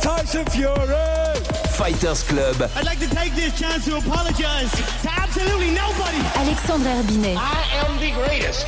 Tyson 0.00 0.46
Fury. 0.46 1.19
Fighters 1.80 2.22
Club. 2.28 2.68
I'd 2.76 2.84
like 2.84 2.98
to 2.98 3.08
take 3.08 3.34
this 3.34 3.58
chance 3.58 3.86
to 3.86 3.96
apologize 3.96 4.70
to 5.00 5.08
absolutely 5.16 5.70
nobody. 5.70 6.20
Alexandre 6.36 6.90
Herbinet. 6.90 7.36
I 7.38 7.86
am 7.86 7.98
the 7.98 8.12
greatest. 8.12 8.66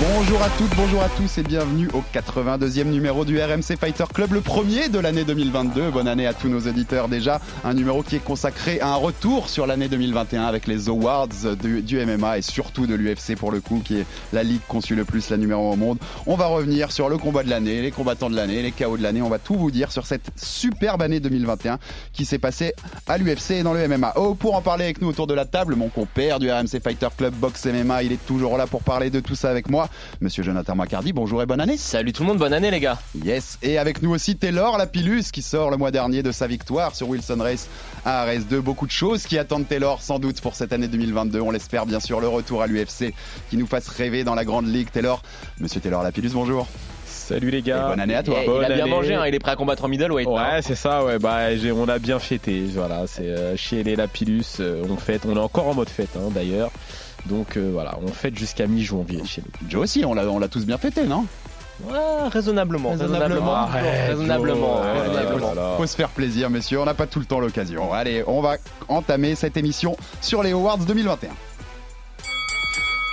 Bonjour 0.00 0.42
à 0.42 0.48
toutes, 0.58 0.74
bonjour 0.74 1.02
à 1.02 1.08
tous 1.10 1.38
et 1.38 1.42
bienvenue 1.42 1.88
au 1.92 2.02
82e 2.12 2.84
numéro 2.84 3.24
du 3.24 3.38
RMC 3.38 3.76
Fighter 3.78 4.04
Club, 4.12 4.32
le 4.32 4.40
premier 4.40 4.88
de 4.88 4.98
l'année 4.98 5.24
2022. 5.24 5.90
Bonne 5.90 6.08
année 6.08 6.26
à 6.26 6.34
tous 6.34 6.48
nos 6.48 6.60
auditeurs 6.60 7.08
déjà. 7.08 7.40
Un 7.64 7.74
numéro 7.74 8.02
qui 8.02 8.16
est 8.16 8.24
consacré 8.24 8.80
à 8.80 8.88
un 8.88 8.96
retour 8.96 9.48
sur 9.48 9.66
l'année 9.66 9.88
2021 9.88 10.44
avec 10.44 10.66
les 10.66 10.88
awards 10.88 11.28
du, 11.62 11.82
du 11.82 12.04
MMA 12.04 12.38
et 12.38 12.42
surtout 12.42 12.86
de 12.86 12.94
l'UFC 12.94 13.36
pour 13.36 13.52
le 13.52 13.60
coup, 13.60 13.82
qui 13.84 13.98
est 13.98 14.06
la 14.32 14.42
ligue 14.42 14.62
conçue 14.66 14.94
le 14.94 15.04
plus, 15.04 15.30
la 15.30 15.36
numéro 15.36 15.70
au 15.72 15.76
monde. 15.76 15.98
On 16.26 16.34
va 16.34 16.46
revenir 16.46 16.90
sur 16.90 17.08
le 17.08 17.18
combat 17.18 17.42
de 17.42 17.50
l'année, 17.50 17.82
les 17.82 17.90
combattants 17.90 18.30
de 18.30 18.36
l'année, 18.36 18.62
les 18.62 18.72
KO 18.72 18.96
de 18.96 19.02
l'année. 19.02 19.22
On 19.22 19.30
va 19.30 19.38
tout 19.38 19.54
vous 19.54 19.70
dire 19.70 19.92
sur 19.92 20.06
cette 20.06 20.30
superbe 20.36 21.02
année 21.02 21.20
2021 21.20 21.78
qui 22.12 22.24
s'est 22.24 22.38
passée 22.38 22.53
à 23.06 23.18
l'UFC 23.18 23.52
et 23.52 23.62
dans 23.62 23.72
le 23.72 23.88
MMA. 23.88 24.12
Oh, 24.16 24.34
pour 24.34 24.54
en 24.54 24.62
parler 24.62 24.84
avec 24.84 25.00
nous 25.00 25.08
autour 25.08 25.26
de 25.26 25.34
la 25.34 25.44
table, 25.44 25.74
mon 25.74 25.88
compère 25.88 26.38
du 26.38 26.50
RMC 26.50 26.80
Fighter 26.82 27.08
Club 27.16 27.34
Box 27.34 27.66
MMA, 27.66 28.02
il 28.02 28.12
est 28.12 28.26
toujours 28.26 28.56
là 28.56 28.66
pour 28.66 28.82
parler 28.82 29.10
de 29.10 29.20
tout 29.20 29.34
ça 29.34 29.50
avec 29.50 29.68
moi. 29.68 29.88
Monsieur 30.20 30.42
Jonathan 30.42 30.74
Macardy, 30.74 31.12
bonjour 31.12 31.42
et 31.42 31.46
bonne 31.46 31.60
année. 31.60 31.76
Salut 31.76 32.12
tout 32.12 32.22
le 32.22 32.28
monde, 32.28 32.38
bonne 32.38 32.52
année 32.52 32.70
les 32.70 32.80
gars. 32.80 32.98
Yes, 33.24 33.58
et 33.62 33.78
avec 33.78 34.02
nous 34.02 34.10
aussi 34.10 34.36
Taylor 34.36 34.78
Lapillus 34.78 35.24
qui 35.32 35.42
sort 35.42 35.70
le 35.70 35.76
mois 35.76 35.90
dernier 35.90 36.22
de 36.22 36.32
sa 36.32 36.46
victoire 36.46 36.94
sur 36.94 37.08
Wilson 37.08 37.38
Race 37.40 37.68
à 38.04 38.26
RS2. 38.26 38.58
Beaucoup 38.60 38.86
de 38.86 38.92
choses 38.92 39.24
qui 39.24 39.38
attendent 39.38 39.66
Taylor 39.66 40.02
sans 40.02 40.18
doute 40.18 40.40
pour 40.40 40.54
cette 40.54 40.72
année 40.72 40.88
2022. 40.88 41.40
On 41.40 41.50
l'espère 41.50 41.86
bien 41.86 42.00
sûr 42.00 42.20
le 42.20 42.28
retour 42.28 42.62
à 42.62 42.66
l'UFC 42.66 43.14
qui 43.50 43.56
nous 43.56 43.66
fasse 43.66 43.88
rêver 43.88 44.24
dans 44.24 44.34
la 44.34 44.44
grande 44.44 44.66
ligue. 44.66 44.90
Taylor, 44.90 45.22
Monsieur 45.60 45.80
Taylor 45.80 46.02
Lapillus, 46.02 46.30
bonjour. 46.32 46.68
Salut 47.24 47.50
les 47.50 47.62
gars. 47.62 47.86
Et 47.86 47.88
bonne 47.90 48.00
année 48.00 48.14
à 48.14 48.22
toi. 48.22 48.42
Et 48.42 48.46
Bonne 48.46 48.64
il 48.66 48.72
a 48.72 48.74
bien 48.74 48.84
année. 48.84 48.90
mangé, 48.90 49.14
hein, 49.14 49.26
il 49.26 49.34
est 49.34 49.38
prêt 49.38 49.52
à 49.52 49.56
combattre 49.56 49.84
en 49.84 49.88
middleweight. 49.88 50.28
Ouais, 50.28 50.38
hein. 50.38 50.60
c'est 50.60 50.74
ça, 50.74 51.02
ouais, 51.04 51.18
bah, 51.18 51.38
on 51.74 51.88
a 51.88 51.98
bien 51.98 52.18
fêté, 52.18 52.64
voilà, 52.74 53.06
c'est 53.06 53.22
euh, 53.22 53.56
chez 53.56 53.82
les 53.82 53.96
Lapillus, 53.96 54.42
euh, 54.60 54.84
on 54.90 54.96
fête, 54.96 55.22
on 55.26 55.34
est 55.34 55.40
encore 55.40 55.66
en 55.68 55.74
mode 55.74 55.88
fête, 55.88 56.10
hein, 56.16 56.28
d'ailleurs, 56.30 56.70
donc 57.24 57.56
euh, 57.56 57.70
voilà, 57.72 57.96
on 58.02 58.08
fête 58.08 58.36
jusqu'à 58.36 58.66
mi-janvier 58.66 59.22
chez 59.24 59.42
nous. 59.42 59.70
Joe 59.70 59.84
aussi, 59.84 60.04
on 60.04 60.12
l'a, 60.12 60.26
on 60.26 60.38
l'a 60.38 60.48
tous 60.48 60.66
bien 60.66 60.76
fêté, 60.76 61.04
non? 61.04 61.24
Ouais, 61.90 62.28
raisonnablement, 62.30 62.90
raisonnablement, 62.90 63.66
raisonnablement, 63.66 64.80
ouais, 64.82 65.00
raisonnablement. 65.00 65.52
voilà. 65.52 65.74
Faut 65.78 65.86
se 65.86 65.96
faire 65.96 66.10
plaisir, 66.10 66.48
messieurs. 66.50 66.78
On 66.80 66.84
n'a 66.84 66.94
pas 66.94 67.06
tout 67.06 67.18
le 67.18 67.24
temps 67.24 67.40
l'occasion. 67.40 67.92
Allez, 67.92 68.22
on 68.28 68.40
va 68.42 68.58
entamer 68.88 69.34
cette 69.34 69.56
émission 69.56 69.96
sur 70.20 70.42
les 70.44 70.52
Awards 70.52 70.78
2021. 70.78 71.30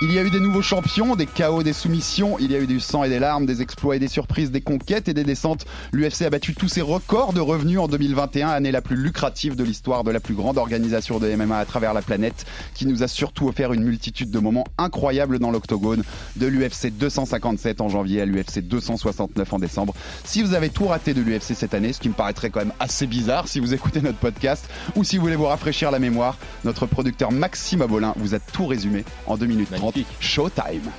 Il 0.04 0.12
y 0.12 0.18
a 0.18 0.24
eu 0.24 0.30
des 0.30 0.40
nouveaux 0.40 0.62
champions, 0.62 1.14
des 1.14 1.26
chaos, 1.26 1.62
des 1.62 1.72
soumissions, 1.72 2.36
il 2.40 2.50
y 2.50 2.56
a 2.56 2.58
eu 2.58 2.66
du 2.66 2.80
sang 2.80 3.04
et 3.04 3.08
des 3.08 3.20
larmes, 3.20 3.46
des 3.46 3.62
exploits 3.62 3.94
et 3.94 4.00
des 4.00 4.08
surprises, 4.08 4.50
des 4.50 4.60
conquêtes 4.60 5.06
et 5.06 5.14
des 5.14 5.22
descentes. 5.22 5.64
L'UFC 5.92 6.22
a 6.22 6.30
battu 6.30 6.56
tous 6.56 6.66
ses 6.66 6.80
records 6.80 7.32
de 7.32 7.38
revenus 7.38 7.78
en 7.78 7.86
2021, 7.86 8.48
année 8.48 8.72
la 8.72 8.82
plus 8.82 8.96
lucrative 8.96 9.54
de 9.54 9.62
l'histoire 9.62 10.02
de 10.02 10.10
la 10.10 10.18
plus 10.18 10.34
grande 10.34 10.58
organisation 10.58 11.20
de 11.20 11.32
MMA 11.32 11.56
à 11.56 11.64
travers 11.66 11.94
la 11.94 12.02
planète, 12.02 12.46
qui 12.74 12.86
nous 12.86 13.04
a 13.04 13.06
surtout 13.06 13.46
offert 13.46 13.72
une 13.72 13.84
multitude 13.84 14.32
de 14.32 14.40
moments 14.40 14.66
incroyables 14.76 15.38
dans 15.38 15.52
l'octogone, 15.52 16.02
de 16.34 16.46
l'UFC 16.48 16.90
257 16.90 17.80
en 17.80 17.88
janvier 17.88 18.22
à 18.22 18.26
l'UFC 18.26 18.58
269 18.58 19.52
en 19.52 19.58
décembre. 19.60 19.94
Si 20.24 20.42
vous 20.42 20.54
avez 20.54 20.70
tout 20.70 20.88
raté 20.88 21.14
de 21.14 21.20
l'UFC 21.20 21.54
cette 21.54 21.74
année, 21.74 21.92
ce 21.92 22.00
qui 22.00 22.08
me 22.08 22.14
paraîtrait 22.14 22.50
quand 22.50 22.58
même 22.58 22.74
assez 22.80 23.06
bizarre 23.06 23.46
si 23.46 23.60
vous 23.60 23.72
écoutez 23.72 24.00
notre 24.00 24.18
podcast, 24.18 24.68
ou 24.96 25.04
si 25.04 25.16
vous 25.16 25.22
voulez 25.22 25.36
vous 25.36 25.46
rafraîchir 25.46 25.92
la 25.92 26.00
mémoire, 26.00 26.38
notre 26.64 26.86
producteur 26.86 27.30
Maxime 27.30 27.82
Abolin 27.82 28.14
vous 28.16 28.34
a 28.34 28.40
tout 28.40 28.66
résumé 28.66 29.04
en 29.28 29.36
2 29.36 29.46
minutes 29.46 29.70
30. 29.70 29.91
Showtime. 30.20 30.90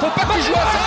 Faut 0.00 0.06
pas 0.06 0.24
qu'il 0.32 0.42
joue 0.42 0.52
à 0.52 0.66
ça. 0.66 0.78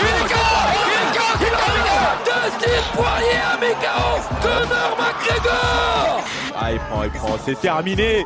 Il 0.00 0.06
est 0.06 0.28
KO. 0.28 0.40
Il 0.80 0.92
est 0.94 1.10
KO. 1.16 1.26
C'est 1.38 1.50
terminé. 1.50 1.94
Dustin 2.24 2.78
Poirier 2.94 3.40
à 3.52 3.56
Mécao. 3.58 4.10
Conor 4.42 4.98
McGregor. 4.98 6.24
Ah, 6.56 6.72
il 6.72 6.78
prend, 6.78 7.02
il 7.04 7.10
prend, 7.10 7.36
c'est 7.44 7.60
terminé, 7.60 8.24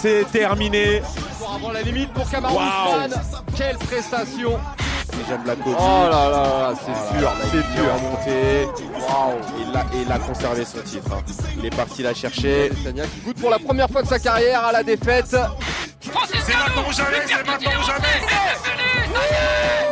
c'est 0.00 0.24
terminé. 0.30 1.02
avant 1.54 1.72
la 1.72 1.82
limite 1.82 2.12
pour 2.12 2.28
Kamaru. 2.30 2.54
Usman. 2.54 3.10
Quelle 3.56 3.78
prestation 3.78 4.58
J'aime 5.28 5.42
la 5.46 5.54
côte. 5.56 5.76
Oh 5.78 6.08
là 6.10 6.28
là 6.28 6.30
là, 6.30 6.72
c'est 6.84 7.18
dur, 7.18 7.32
c'est 7.52 7.76
dur. 7.76 7.94
remonté. 7.94 8.66
Waouh 8.98 9.38
Il 9.60 9.76
a, 9.76 9.84
il 10.02 10.12
a 10.12 10.18
conservé 10.18 10.64
son 10.64 10.80
titre. 10.80 11.10
hein. 11.12 11.22
Il 11.58 11.66
est 11.66 11.76
parti 11.76 12.02
la 12.02 12.14
chercher. 12.14 12.70
Adesanya 12.70 13.04
qui 13.06 13.20
goûte 13.20 13.40
pour 13.40 13.50
la 13.50 13.58
première 13.58 13.88
fois 13.88 14.02
de 14.02 14.08
sa 14.08 14.18
carrière 14.18 14.64
à 14.64 14.72
la 14.72 14.82
défaite. 14.82 15.36
C'est 16.00 16.56
maintenant 16.56 16.84
ou 16.88 16.92
jamais. 16.92 17.18
C'est 17.26 17.46
maintenant 17.46 17.70
ou 17.80 17.86
jamais. 17.86 19.89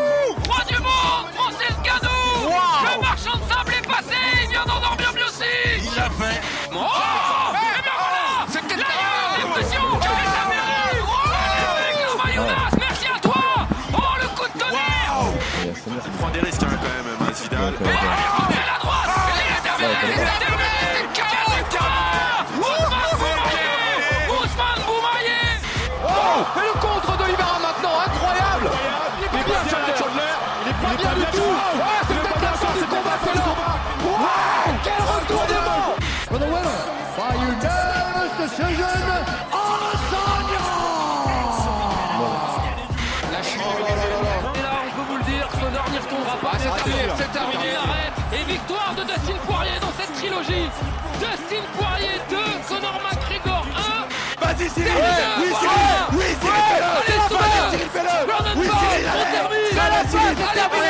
Cyril. 54.74 54.92
Oui, 55.38 55.46
Cyril. 55.60 55.96
Oui, 56.12 56.24
Cyril. 56.40 56.82
Allez, 56.98 57.70
Cyril, 57.70 57.88
fais-le. 57.92 58.60
Oui, 58.60 58.66
Cyril, 58.66 59.06
on 59.08 59.32
termine. 59.32 59.78
Allez, 59.78 60.08
Cyril, 60.08 60.36
c'est 60.36 60.54
terminé. 60.54 60.88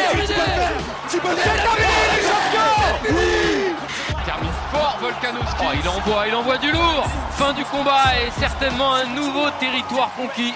Tu 1.10 1.18
peux 1.18 1.28
C'est 1.36 1.62
terminé, 1.62 1.98
les 2.14 2.22
champions. 2.28 3.88
Termine 4.24 4.56
fort, 4.72 4.96
Volkanovski. 5.00 5.56
Oh, 5.60 5.72
il 5.82 5.88
envoie, 5.88 6.28
il 6.28 6.34
envoie 6.34 6.58
du 6.58 6.70
lourd. 6.70 7.06
Fin 7.32 7.52
du 7.52 7.64
combat 7.64 8.04
et 8.20 8.30
certainement 8.38 8.94
un 8.94 9.06
nouveau 9.06 9.48
territoire 9.58 10.10
conquis 10.16 10.54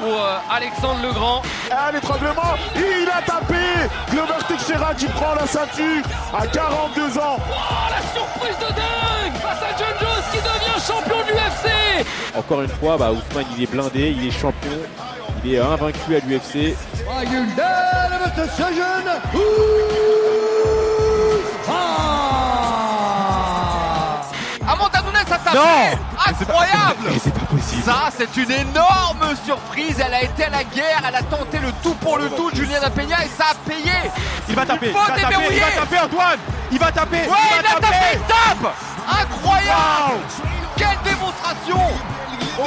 pour 0.00 0.12
euh, 0.20 0.38
Alexandre 0.50 1.02
Legrand. 1.02 1.42
Ah, 1.70 1.90
l'étranglement, 1.92 2.54
il 2.74 3.08
a 3.08 3.22
tapé 3.22 3.54
Glover 4.10 4.34
Teixeira 4.48 4.94
qui 4.94 5.06
prend 5.06 5.34
la 5.34 5.46
ceinture 5.46 6.02
à 6.36 6.46
42 6.46 7.18
ans. 7.18 7.38
Oh, 7.38 7.54
la 7.90 8.02
surprise 8.18 8.58
de 8.58 8.74
dingue 8.74 9.40
face 9.40 9.62
à 9.62 9.76
John 9.78 9.94
Jones 10.00 10.24
qui 10.32 10.38
devient 10.38 10.86
champion 10.86 11.18
de 11.24 11.32
l'UFC. 11.32 12.05
Encore 12.36 12.62
une 12.62 12.68
fois, 12.68 12.96
bah, 12.98 13.10
Ousmane, 13.12 13.46
il 13.56 13.62
est 13.62 13.70
blindé, 13.70 14.14
il 14.16 14.28
est 14.28 14.30
champion, 14.30 14.70
il 15.44 15.54
est 15.54 15.58
invaincu 15.58 16.16
à 16.16 16.18
l'UFC. 16.18 16.76
decision, 18.36 18.84
Amanda 24.68 25.00
Nunes 25.02 25.16
a 25.16 25.38
tapé. 25.38 25.56
Non 25.56 25.98
Incroyable. 26.26 27.08
Mais 27.10 27.18
c'est 27.22 27.32
pas 27.32 27.46
possible. 27.46 27.82
Ça, 27.84 28.10
c'est 28.16 28.36
une 28.36 28.50
énorme 28.50 29.34
surprise. 29.44 30.02
Elle 30.04 30.14
a 30.14 30.22
été 30.22 30.44
à 30.44 30.50
la 30.50 30.64
guerre. 30.64 31.02
Elle 31.08 31.14
a 31.14 31.22
tenté 31.22 31.58
le 31.58 31.72
tout 31.82 31.94
pour 31.94 32.18
le 32.18 32.28
tout, 32.30 32.50
Juliana 32.52 32.90
Peña, 32.90 33.24
et 33.24 33.28
ça 33.28 33.52
a 33.52 33.54
payé. 33.68 33.92
Il 34.48 34.54
va 34.54 34.66
taper, 34.66 34.88
il 34.88 34.92
faut 34.92 34.98
va 34.98 35.20
taper, 35.20 35.34
il 35.50 35.60
va 35.60 35.70
taper 35.70 35.98
Antoine 35.98 36.38
Il 36.72 36.78
va 36.78 36.92
taper 36.92 37.16
Ouais, 37.16 37.24
il 37.26 37.56
il 37.56 37.62
va 37.62 37.76
a 37.76 37.80
tapé, 37.80 37.96
il 38.14 38.20
tape. 38.20 38.74
Incroyable. 39.08 39.70
Wow. 39.70 40.50
Quelle 40.76 40.98
démonstration. 41.04 41.80
Oh. 42.58 42.62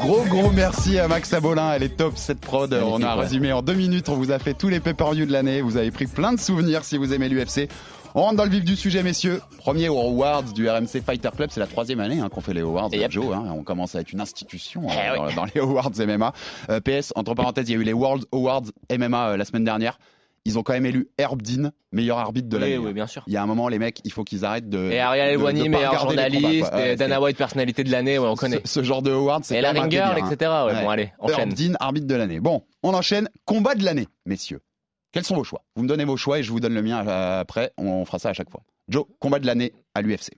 Gros 0.00 0.24
gros 0.24 0.50
merci 0.52 0.98
à 0.98 1.08
Max 1.08 1.32
Abolin, 1.34 1.72
elle 1.72 1.82
est 1.82 1.96
top 1.96 2.12
cette 2.16 2.40
prod. 2.40 2.70
Magnifique, 2.70 2.92
on 2.94 3.02
a 3.02 3.16
ouais. 3.16 3.22
résumé 3.22 3.52
en 3.52 3.62
deux 3.62 3.74
minutes, 3.74 4.08
on 4.08 4.14
vous 4.14 4.30
a 4.30 4.38
fait 4.38 4.54
tous 4.54 4.68
les 4.68 4.80
pay-per-view 4.80 5.26
de 5.26 5.32
l'année, 5.32 5.60
vous 5.60 5.76
avez 5.76 5.90
pris 5.90 6.06
plein 6.06 6.32
de 6.32 6.40
souvenirs 6.40 6.84
si 6.84 6.96
vous 6.96 7.12
aimez 7.12 7.28
l'UFC. 7.28 7.68
On 8.14 8.22
rentre 8.22 8.36
dans 8.36 8.44
le 8.44 8.50
vif 8.50 8.64
du 8.64 8.74
sujet, 8.74 9.02
messieurs. 9.02 9.42
Premier 9.58 9.86
Awards 9.88 10.44
du 10.44 10.68
RMC 10.68 11.02
Fighter 11.04 11.28
Club, 11.36 11.50
c'est 11.52 11.60
la 11.60 11.66
troisième 11.66 12.00
année 12.00 12.20
hein, 12.20 12.28
qu'on 12.30 12.40
fait 12.40 12.54
les 12.54 12.62
Awards, 12.62 12.88
Yep. 12.92 13.10
Joe. 13.10 13.34
hein. 13.34 13.44
on 13.54 13.62
commence 13.64 13.94
à 13.96 14.00
être 14.00 14.12
une 14.12 14.20
institution 14.20 14.84
Eh 14.88 14.92
euh, 15.18 15.26
oui. 15.26 15.34
dans, 15.34 15.42
dans 15.42 15.48
les 15.54 15.60
Awards 15.60 15.90
MMA. 15.98 16.32
Euh, 16.70 16.80
PS, 16.80 17.12
entre 17.16 17.34
parenthèses, 17.34 17.68
il 17.68 17.72
y 17.72 17.76
a 17.76 17.80
eu 17.80 17.84
les 17.84 17.92
World 17.92 18.24
Awards 18.32 18.62
MMA 18.96 19.28
euh, 19.30 19.36
la 19.36 19.44
semaine 19.44 19.64
dernière. 19.64 19.98
Ils 20.48 20.58
ont 20.58 20.62
quand 20.62 20.72
même 20.72 20.86
élu 20.86 21.08
Herb 21.18 21.42
Dean, 21.42 21.70
meilleur 21.92 22.16
arbitre 22.18 22.48
de 22.48 22.56
Oui, 22.56 22.60
l'année. 22.62 22.78
oui, 22.78 22.92
bien 22.94 23.06
sûr. 23.06 23.22
Il 23.26 23.32
y 23.34 23.36
a 23.36 23.42
un 23.42 23.46
moment, 23.46 23.68
les 23.68 23.78
mecs, 23.78 24.00
il 24.04 24.10
faut 24.12 24.24
qu'ils 24.24 24.44
arrêtent 24.46 24.68
de. 24.70 24.90
Et 24.90 24.98
Ariel 24.98 25.34
Elwani, 25.34 25.68
meilleur 25.68 25.90
combats, 25.92 26.00
journaliste, 26.30 26.72
et 26.78 26.96
Dana 26.96 27.20
White, 27.20 27.36
personnalité 27.36 27.84
de 27.84 27.90
l'année, 27.92 28.18
ouais, 28.18 28.26
on 28.26 28.34
connaît. 28.34 28.62
Ce, 28.64 28.80
ce 28.80 28.82
genre 28.82 29.02
de 29.02 29.10
award, 29.12 29.44
c'est 29.44 29.58
Et 29.58 29.60
la 29.60 29.72
Ringer, 29.72 30.00
hein. 30.00 30.16
etc. 30.16 30.50
Ouais, 30.66 30.72
Ouais. 30.72 30.82
bon, 30.82 30.88
allez, 30.90 31.12
enchaîne. 31.18 31.38
Herb 31.50 31.52
Dean, 31.52 31.74
arbitre 31.80 32.06
de 32.06 32.14
l'année. 32.14 32.40
Bon, 32.40 32.62
on 32.82 32.94
enchaîne. 32.94 33.28
Combat 33.44 33.74
de 33.74 33.84
l'année, 33.84 34.08
messieurs. 34.26 34.60
Quels 35.12 35.24
sont 35.24 35.34
vos 35.36 35.44
choix? 35.44 35.62
Vous 35.76 35.82
me 35.82 35.88
donnez 35.88 36.04
vos 36.04 36.16
choix 36.16 36.38
et 36.38 36.42
je 36.42 36.50
vous 36.50 36.60
donne 36.60 36.74
le 36.74 36.82
mien 36.82 37.06
euh, 37.06 37.40
après. 37.40 37.72
On 37.78 38.04
fera 38.04 38.18
ça 38.18 38.30
à 38.30 38.32
chaque 38.32 38.50
fois. 38.50 38.62
Joe, 38.88 39.04
combat 39.20 39.38
de 39.38 39.46
l'année 39.46 39.72
à 39.94 40.00
l'UFC. 40.02 40.30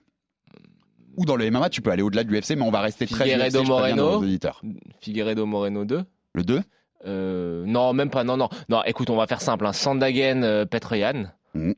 Ou 1.17 1.25
dans 1.25 1.35
le 1.35 1.49
MMA, 1.49 1.69
tu 1.69 1.81
peux 1.81 1.91
aller 1.91 2.01
au-delà 2.03 2.23
de 2.23 2.29
l'UFC, 2.31 2.51
mais 2.51 2.61
on 2.63 2.71
va 2.71 2.79
rester 2.81 3.05
très 3.05 3.25
UFC, 3.25 3.37
je 3.37 3.49
préviens 3.51 3.63
Moreno. 3.69 4.11
nos 4.11 4.17
auditeurs. 4.19 4.61
Figueredo 5.01 5.45
Moreno 5.45 5.83
2. 5.85 6.03
Le 6.33 6.43
2 6.43 6.61
Euh, 7.05 7.63
non, 7.65 7.93
même 7.93 8.09
pas. 8.09 8.23
Non, 8.23 8.37
non. 8.37 8.49
Non, 8.69 8.83
écoute, 8.85 9.09
on 9.09 9.15
va 9.15 9.27
faire 9.27 9.41
simple. 9.41 9.65
Hein. 9.65 9.73
Sandagen, 9.73 10.43
euh, 10.43 10.65
Petroyan. 10.65 11.25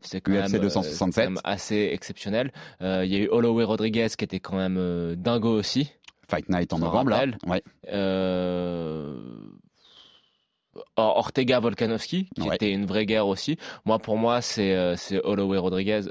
C'est 0.01 0.21
quand, 0.21 0.31
UFC 0.33 0.51
même, 0.53 0.55
euh, 0.55 0.59
267. 0.63 1.13
c'est 1.13 1.21
quand 1.21 1.29
même 1.31 1.39
assez 1.43 1.89
exceptionnel. 1.93 2.51
Euh, 2.81 3.03
Il 3.05 3.11
y 3.11 3.15
a 3.15 3.19
eu 3.19 3.27
Holloway 3.29 3.63
Rodriguez 3.63 4.07
qui 4.17 4.23
était 4.23 4.39
quand 4.39 4.55
même 4.55 5.15
dingo 5.15 5.49
aussi. 5.57 5.91
Fight 6.29 6.47
Night 6.49 6.71
en 6.73 6.79
novembre, 6.79 7.09
là. 7.11 7.25
Ouais. 7.47 7.61
Ortega 10.95 11.59
Volkanovski, 11.59 12.29
qui 12.35 12.41
Ouais. 12.41 12.55
était 12.55 12.71
une 12.71 12.85
vraie 12.85 13.05
guerre 13.05 13.27
aussi. 13.27 13.57
Moi, 13.85 13.99
pour 13.99 14.17
moi, 14.17 14.41
c'est 14.41 14.75
Holloway 15.23 15.57
Rodriguez 15.57 16.01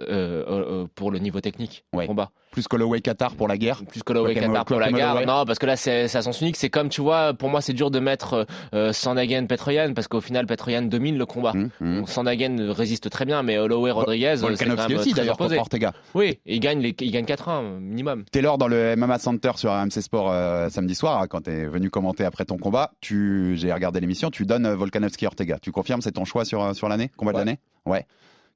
pour 0.95 1.11
le 1.11 1.19
niveau 1.19 1.41
technique 1.41 1.85
Ouais. 1.93 2.07
combat. 2.07 2.31
Plus 2.53 2.67
Holloway 2.71 3.01
Qatar 3.01 3.35
pour 3.35 3.49
la 3.49 3.57
guerre. 3.59 3.83
Plus 3.89 4.03
Joachim- 4.07 4.35
Qatar 4.35 4.65
pour 4.67 4.79
la 4.79 4.93
guerre. 4.93 5.27
Non, 5.27 5.45
parce 5.45 5.59
que 5.59 5.67
là, 5.67 5.77
c'est 5.77 6.05
à 6.05 6.23
sens 6.23 6.41
unique. 6.41 6.57
C'est 6.57 6.71
comme, 6.71 6.89
tu 6.91 7.01
vois, 7.01 7.35
pour 7.35 7.49
moi, 7.49 7.61
c'est 7.61 7.73
dur 7.73 7.91
de 7.91 7.99
mettre 7.99 8.47
euh, 8.75 8.93
Sandagen 8.93 9.47
Petroyan, 9.47 9.95
parce 9.95 10.07
qu'au 10.07 10.21
final, 10.21 10.47
Petroyan 10.47 10.83
domine 10.83 11.17
le 11.19 11.27
combat. 11.27 11.53
Hum. 11.55 11.71
Donc, 11.81 12.09
Sandagen 12.09 12.71
résiste 12.71 13.11
très 13.11 13.25
bien, 13.25 13.43
mais 13.43 13.59
Holloway 13.59 13.91
Rodriguez, 13.91 14.27
euh, 14.27 14.37
c'est 14.37 14.43
quand 14.43 14.49
Volkanovski 14.49 14.93
même 14.93 15.01
aussi, 15.01 15.13
d'ailleurs, 15.15 15.37
contre. 15.37 15.57
Ortega. 15.59 15.93
Oui, 16.15 16.39
il 16.47 16.61
gagne, 16.61 16.81
les, 16.81 16.95
il 17.01 17.11
gagne 17.11 17.25
4-1 17.25 17.81
minimum. 17.81 18.25
Taylor 18.31 18.59
dans 18.59 18.69
le 18.69 18.95
MMA 18.97 19.19
Center 19.19 19.53
sur 19.57 19.73
RMC 19.73 20.01
Sport 20.03 20.31
euh, 20.31 20.69
samedi 20.69 20.95
soir, 20.95 21.23
hein, 21.23 21.27
quand 21.29 21.43
tu 21.45 21.51
es 21.51 21.67
venu 21.67 21.89
commenter 21.91 22.25
après 22.25 22.45
ton 22.45 22.59
combat, 22.59 22.93
tu, 23.01 23.55
j'ai 23.57 23.73
regardé 23.73 23.99
l'émission, 24.01 24.31
tu 24.31 24.45
donnes 24.45 24.67
euh, 24.67 24.77
Volkanovski 24.77 25.27
Ortega. 25.27 25.59
Tu 25.61 25.73
confirmes, 25.73 26.03
c'est 26.03 26.13
ton 26.13 26.25
choix 26.27 26.45
sur, 26.45 26.63
euh, 26.63 26.73
sur 26.75 26.89
l'année, 26.89 27.11
combat 27.17 27.33
de 27.33 27.39
l'année? 27.39 27.59
Ouais. 27.87 28.07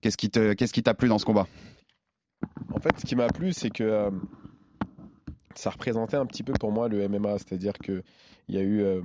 Qu'est-ce 0.02 0.18
qui 0.18 0.28
te, 0.28 0.52
qu'est-ce 0.52 0.74
qui 0.74 0.82
t'a 0.82 0.92
plu 0.92 1.08
dans 1.08 1.18
ce 1.18 1.24
combat? 1.24 1.46
En 2.72 2.80
fait, 2.80 2.98
ce 2.98 3.06
qui 3.06 3.16
m'a 3.16 3.28
plu, 3.28 3.52
c'est 3.52 3.70
que 3.70 3.84
euh, 3.84 4.10
ça 5.54 5.70
représentait 5.70 6.16
un 6.16 6.26
petit 6.26 6.42
peu 6.42 6.52
pour 6.52 6.72
moi 6.72 6.88
le 6.88 7.08
MMA, 7.08 7.38
c'est-à-dire 7.38 7.72
que 7.72 8.02
il 8.48 8.54
y 8.54 8.58
a 8.58 8.62
eu 8.62 8.80
euh, 8.82 9.00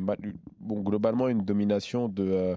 globalement 0.61 1.27
une 1.27 1.43
domination 1.43 2.07
de 2.07 2.23
euh, 2.23 2.55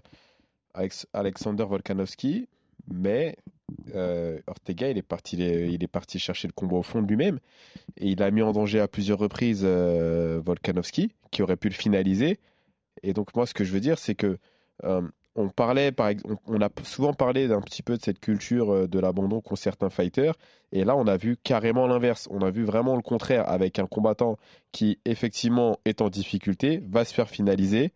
Alex- 0.75 1.07
Alexander 1.13 1.65
Volkanovski, 1.65 2.49
mais 2.93 3.37
Ortega, 4.47 4.91
il 4.91 4.99
est 4.99 5.03
parti, 5.03 5.37
il 5.37 5.83
est, 5.83 5.89
parti 5.89 6.19
chercher 6.19 6.49
le 6.49 6.53
combat 6.53 6.77
au 6.77 6.83
fond 6.83 7.01
de 7.01 7.07
lui-même 7.07 7.39
et 7.97 8.11
il 8.11 8.23
a 8.23 8.31
mis 8.31 8.43
en 8.43 8.53
danger 8.53 8.81
à 8.81 8.89
plusieurs 8.89 9.19
reprises 9.19 9.65
Volkanovski, 9.65 11.13
qui 11.31 11.43
aurait 11.43 11.57
pu 11.57 11.69
le 11.69 11.75
finaliser. 11.75 12.39
Et 13.03 13.15
donc 13.15 13.35
moi, 13.35 13.47
ce 13.47 13.55
que 13.55 13.65
je 13.65 13.73
veux 13.73 13.81
dire, 13.81 13.99
c'est 13.99 14.15
que 14.15 14.39
on 15.37 15.49
parlait, 15.49 15.93
par 15.93 16.09
ex- 16.09 16.23
on, 16.47 16.61
a 16.61 16.69
souvent 16.85 17.13
parlé 17.13 17.49
d'un 17.49 17.61
petit 17.61 17.83
peu 17.83 17.97
de 17.97 18.03
cette 18.03 18.21
culture 18.21 18.73
euh, 18.73 18.87
de 18.87 18.99
l'abandon 18.99 19.41
qu'ont 19.41 19.57
certains 19.57 19.91
fighters. 19.91 20.35
Et 20.73 20.85
là, 20.85 20.97
on 20.97 21.07
a 21.07 21.17
vu 21.17 21.37
carrément 21.37 21.87
l'inverse. 21.87 22.29
On 22.31 22.41
a 22.43 22.51
vu 22.51 22.65
vraiment 22.65 22.97
le 22.97 23.03
contraire 23.03 23.49
avec 23.49 23.79
un 23.79 23.87
combattant 23.87 24.39
qui, 24.73 24.99
effectivement, 25.05 25.79
est 25.85 26.01
en 26.03 26.09
difficulté, 26.09 26.83
va 26.89 27.05
se 27.05 27.15
faire 27.15 27.29
finaliser. 27.29 27.93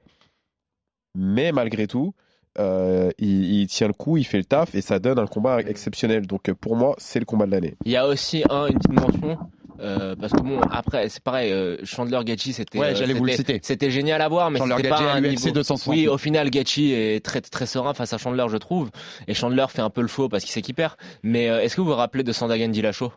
Mais 1.14 1.52
malgré 1.52 1.86
tout, 1.86 2.14
euh, 2.58 3.10
il, 3.18 3.60
il 3.60 3.66
tient 3.68 3.86
le 3.86 3.92
coup, 3.92 4.16
il 4.16 4.24
fait 4.24 4.38
le 4.38 4.44
taf 4.44 4.74
et 4.74 4.80
ça 4.80 4.98
donne 4.98 5.18
un 5.18 5.26
combat 5.26 5.60
exceptionnel. 5.60 6.26
Donc 6.26 6.48
euh, 6.48 6.54
pour 6.54 6.76
moi, 6.76 6.94
c'est 6.98 7.20
le 7.20 7.24
combat 7.24 7.46
de 7.46 7.52
l'année. 7.52 7.76
Il 7.84 7.92
y 7.92 7.96
a 7.96 8.06
aussi 8.06 8.42
un, 8.50 8.66
une 8.66 8.78
petite 8.78 9.00
mention. 9.00 9.38
Euh, 9.80 10.16
parce 10.16 10.32
que 10.32 10.40
bon, 10.40 10.60
après, 10.70 11.08
c'est 11.08 11.22
pareil, 11.22 11.52
euh, 11.52 11.76
Chandler 11.84 12.20
Gaethje, 12.24 12.52
c'était, 12.52 12.78
Ouais, 12.78 12.88
euh, 12.88 12.94
j'allais 12.94 13.14
vous 13.14 13.24
le 13.24 13.32
citer. 13.32 13.60
C'était 13.62 13.90
génial 13.90 14.20
à 14.22 14.28
voir, 14.28 14.50
mais 14.50 14.58
Chandler 14.58 14.76
c'était 14.76 14.88
Gaethje 14.88 15.02
pas 15.02 15.12
à 15.12 15.16
un 15.16 15.20
niveau... 15.20 15.50
260. 15.50 15.94
Oui, 15.94 16.08
au 16.08 16.18
final, 16.18 16.50
Gaethje 16.50 16.78
est 16.78 17.24
très 17.24 17.40
très 17.40 17.66
serein 17.66 17.94
face 17.94 18.12
à 18.12 18.18
Chandler, 18.18 18.46
je 18.50 18.56
trouve. 18.56 18.90
Et 19.26 19.34
Chandler 19.34 19.66
fait 19.68 19.82
un 19.82 19.90
peu 19.90 20.02
le 20.02 20.08
faux 20.08 20.28
parce 20.28 20.44
qu'il 20.44 20.52
sait 20.52 20.62
qu'il 20.62 20.74
perd. 20.74 20.94
Mais 21.22 21.48
euh, 21.48 21.60
est-ce 21.60 21.76
que 21.76 21.80
vous 21.80 21.88
vous 21.88 21.94
rappelez 21.94 22.24
de 22.24 22.32
Sandagen 22.32 22.68
Dillashaw? 22.68 23.12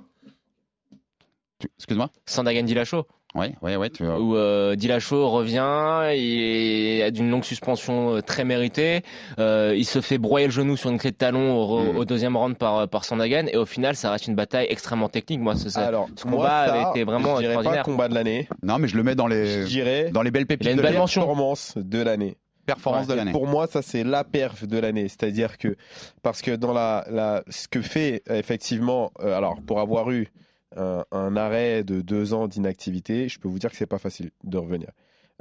Excuse-moi? 1.78 2.10
Sandagen 2.26 2.64
Dillashaw 2.64 3.06
Ouais, 3.34 3.54
ouais, 3.62 3.78
ouais. 3.78 3.90
Tu... 3.90 4.04
où 4.06 4.36
euh, 4.36 4.76
Dillashaw 4.76 5.30
revient, 5.30 6.12
il 6.18 7.02
a 7.02 7.12
d'une 7.12 7.30
longue 7.30 7.46
suspension 7.46 8.16
euh, 8.18 8.22
très 8.22 8.44
méritée, 8.44 9.04
euh, 9.40 9.74
il 9.78 9.86
se 9.86 10.02
fait 10.02 10.18
broyer 10.18 10.48
le 10.48 10.52
genou 10.52 10.76
sur 10.76 10.90
une 10.90 10.98
clé 10.98 11.12
de 11.12 11.16
talon 11.16 11.56
au, 11.56 11.82
Mm. 11.94 11.98
au 11.98 12.06
deuxième 12.06 12.36
round 12.36 12.58
par 12.58 12.90
par 12.90 13.06
Sandagen 13.06 13.48
et 13.48 13.56
au 13.58 13.66
final 13.66 13.96
ça 13.96 14.12
reste 14.12 14.28
une 14.28 14.36
bataille 14.36 14.68
extrêmement 14.70 15.08
technique. 15.10 15.40
Moi, 15.40 15.56
ce, 15.56 15.70
ce 15.70 15.80
Alors, 15.80 16.08
ce 16.16 16.28
moi, 16.28 16.38
combat 16.40 16.66
ça, 16.68 16.74
avait 16.74 16.90
été 16.90 17.04
vraiment 17.06 17.36
je 17.38 17.42
dirais 17.42 17.54
pas 17.54 17.60
extraordinaire. 17.62 17.84
combat 17.86 18.08
de 18.10 18.14
l'année. 18.16 18.48
Non, 18.64 18.78
mais 18.80 18.88
je 18.90 18.98
le 18.98 19.04
mets 19.04 19.16
dans 19.16 19.28
Je 19.30 19.34
les, 19.34 19.66
dirais 19.66 20.10
dans 20.12 20.24
les 20.24 20.32
belles 20.32 20.46
pépites 20.46 20.66
Il 20.66 20.70
a 20.70 20.72
une 20.72 20.78
de 20.78 20.82
belle 20.84 20.98
mention. 20.98 21.22
performance 21.22 21.74
de 21.78 22.02
l'année. 22.02 22.36
Performance 22.66 23.08
de 23.08 23.14
l'année. 23.16 23.32
Pour 23.32 23.48
moi, 23.48 23.66
ça 23.68 23.82
c'est 23.82 24.04
la 24.04 24.24
perf 24.24 24.68
de 24.68 24.78
l'année, 24.78 25.08
c'est-à-dire 25.08 25.58
que 25.58 25.76
parce 26.22 26.42
que 26.42 26.52
dans 26.56 26.74
la, 26.74 27.06
la 27.10 27.44
ce 27.50 27.68
que 27.68 27.82
fait 27.82 28.24
euh, 28.30 28.38
effectivement, 28.38 29.12
euh, 29.22 29.36
alors 29.38 29.62
pour 29.66 29.80
avoir 29.80 30.12
eu 30.12 30.28
un, 30.76 31.06
un 31.12 31.36
arrêt 31.36 31.84
de 31.84 32.02
deux 32.02 32.34
ans 32.34 32.48
d'inactivité, 32.48 33.28
je 33.30 33.40
peux 33.40 33.48
vous 33.48 33.60
dire 33.60 33.70
que 33.72 33.76
c'est 33.78 33.86
pas 33.86 33.98
facile 34.00 34.32
de 34.44 34.58
revenir. 34.58 34.90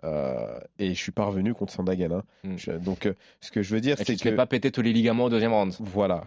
Euh, 0.04 0.58
et 0.78 0.94
je 0.94 0.98
suis 1.00 1.12
pas 1.12 1.26
revenu 1.26 1.52
contre 1.54 1.72
Sandagen. 1.72 2.12
hein. 2.12 2.22
Mm. 2.44 2.56
Je- 2.56 2.70
donc, 2.72 3.06
euh, 3.06 3.14
ce 3.40 3.50
que 3.50 3.62
je 3.62 3.74
veux 3.74 3.80
dire, 3.80 3.96
c'est 3.98 4.04
tu 4.04 4.16
que 4.16 4.30
fais 4.30 4.34
pas 4.36 4.46
péter 4.46 4.70
tous 4.70 4.82
les 4.82 4.92
ligaments 4.92 5.24
au 5.24 5.30
deuxième 5.30 5.52
round. 5.52 5.74
voilà. 5.80 6.24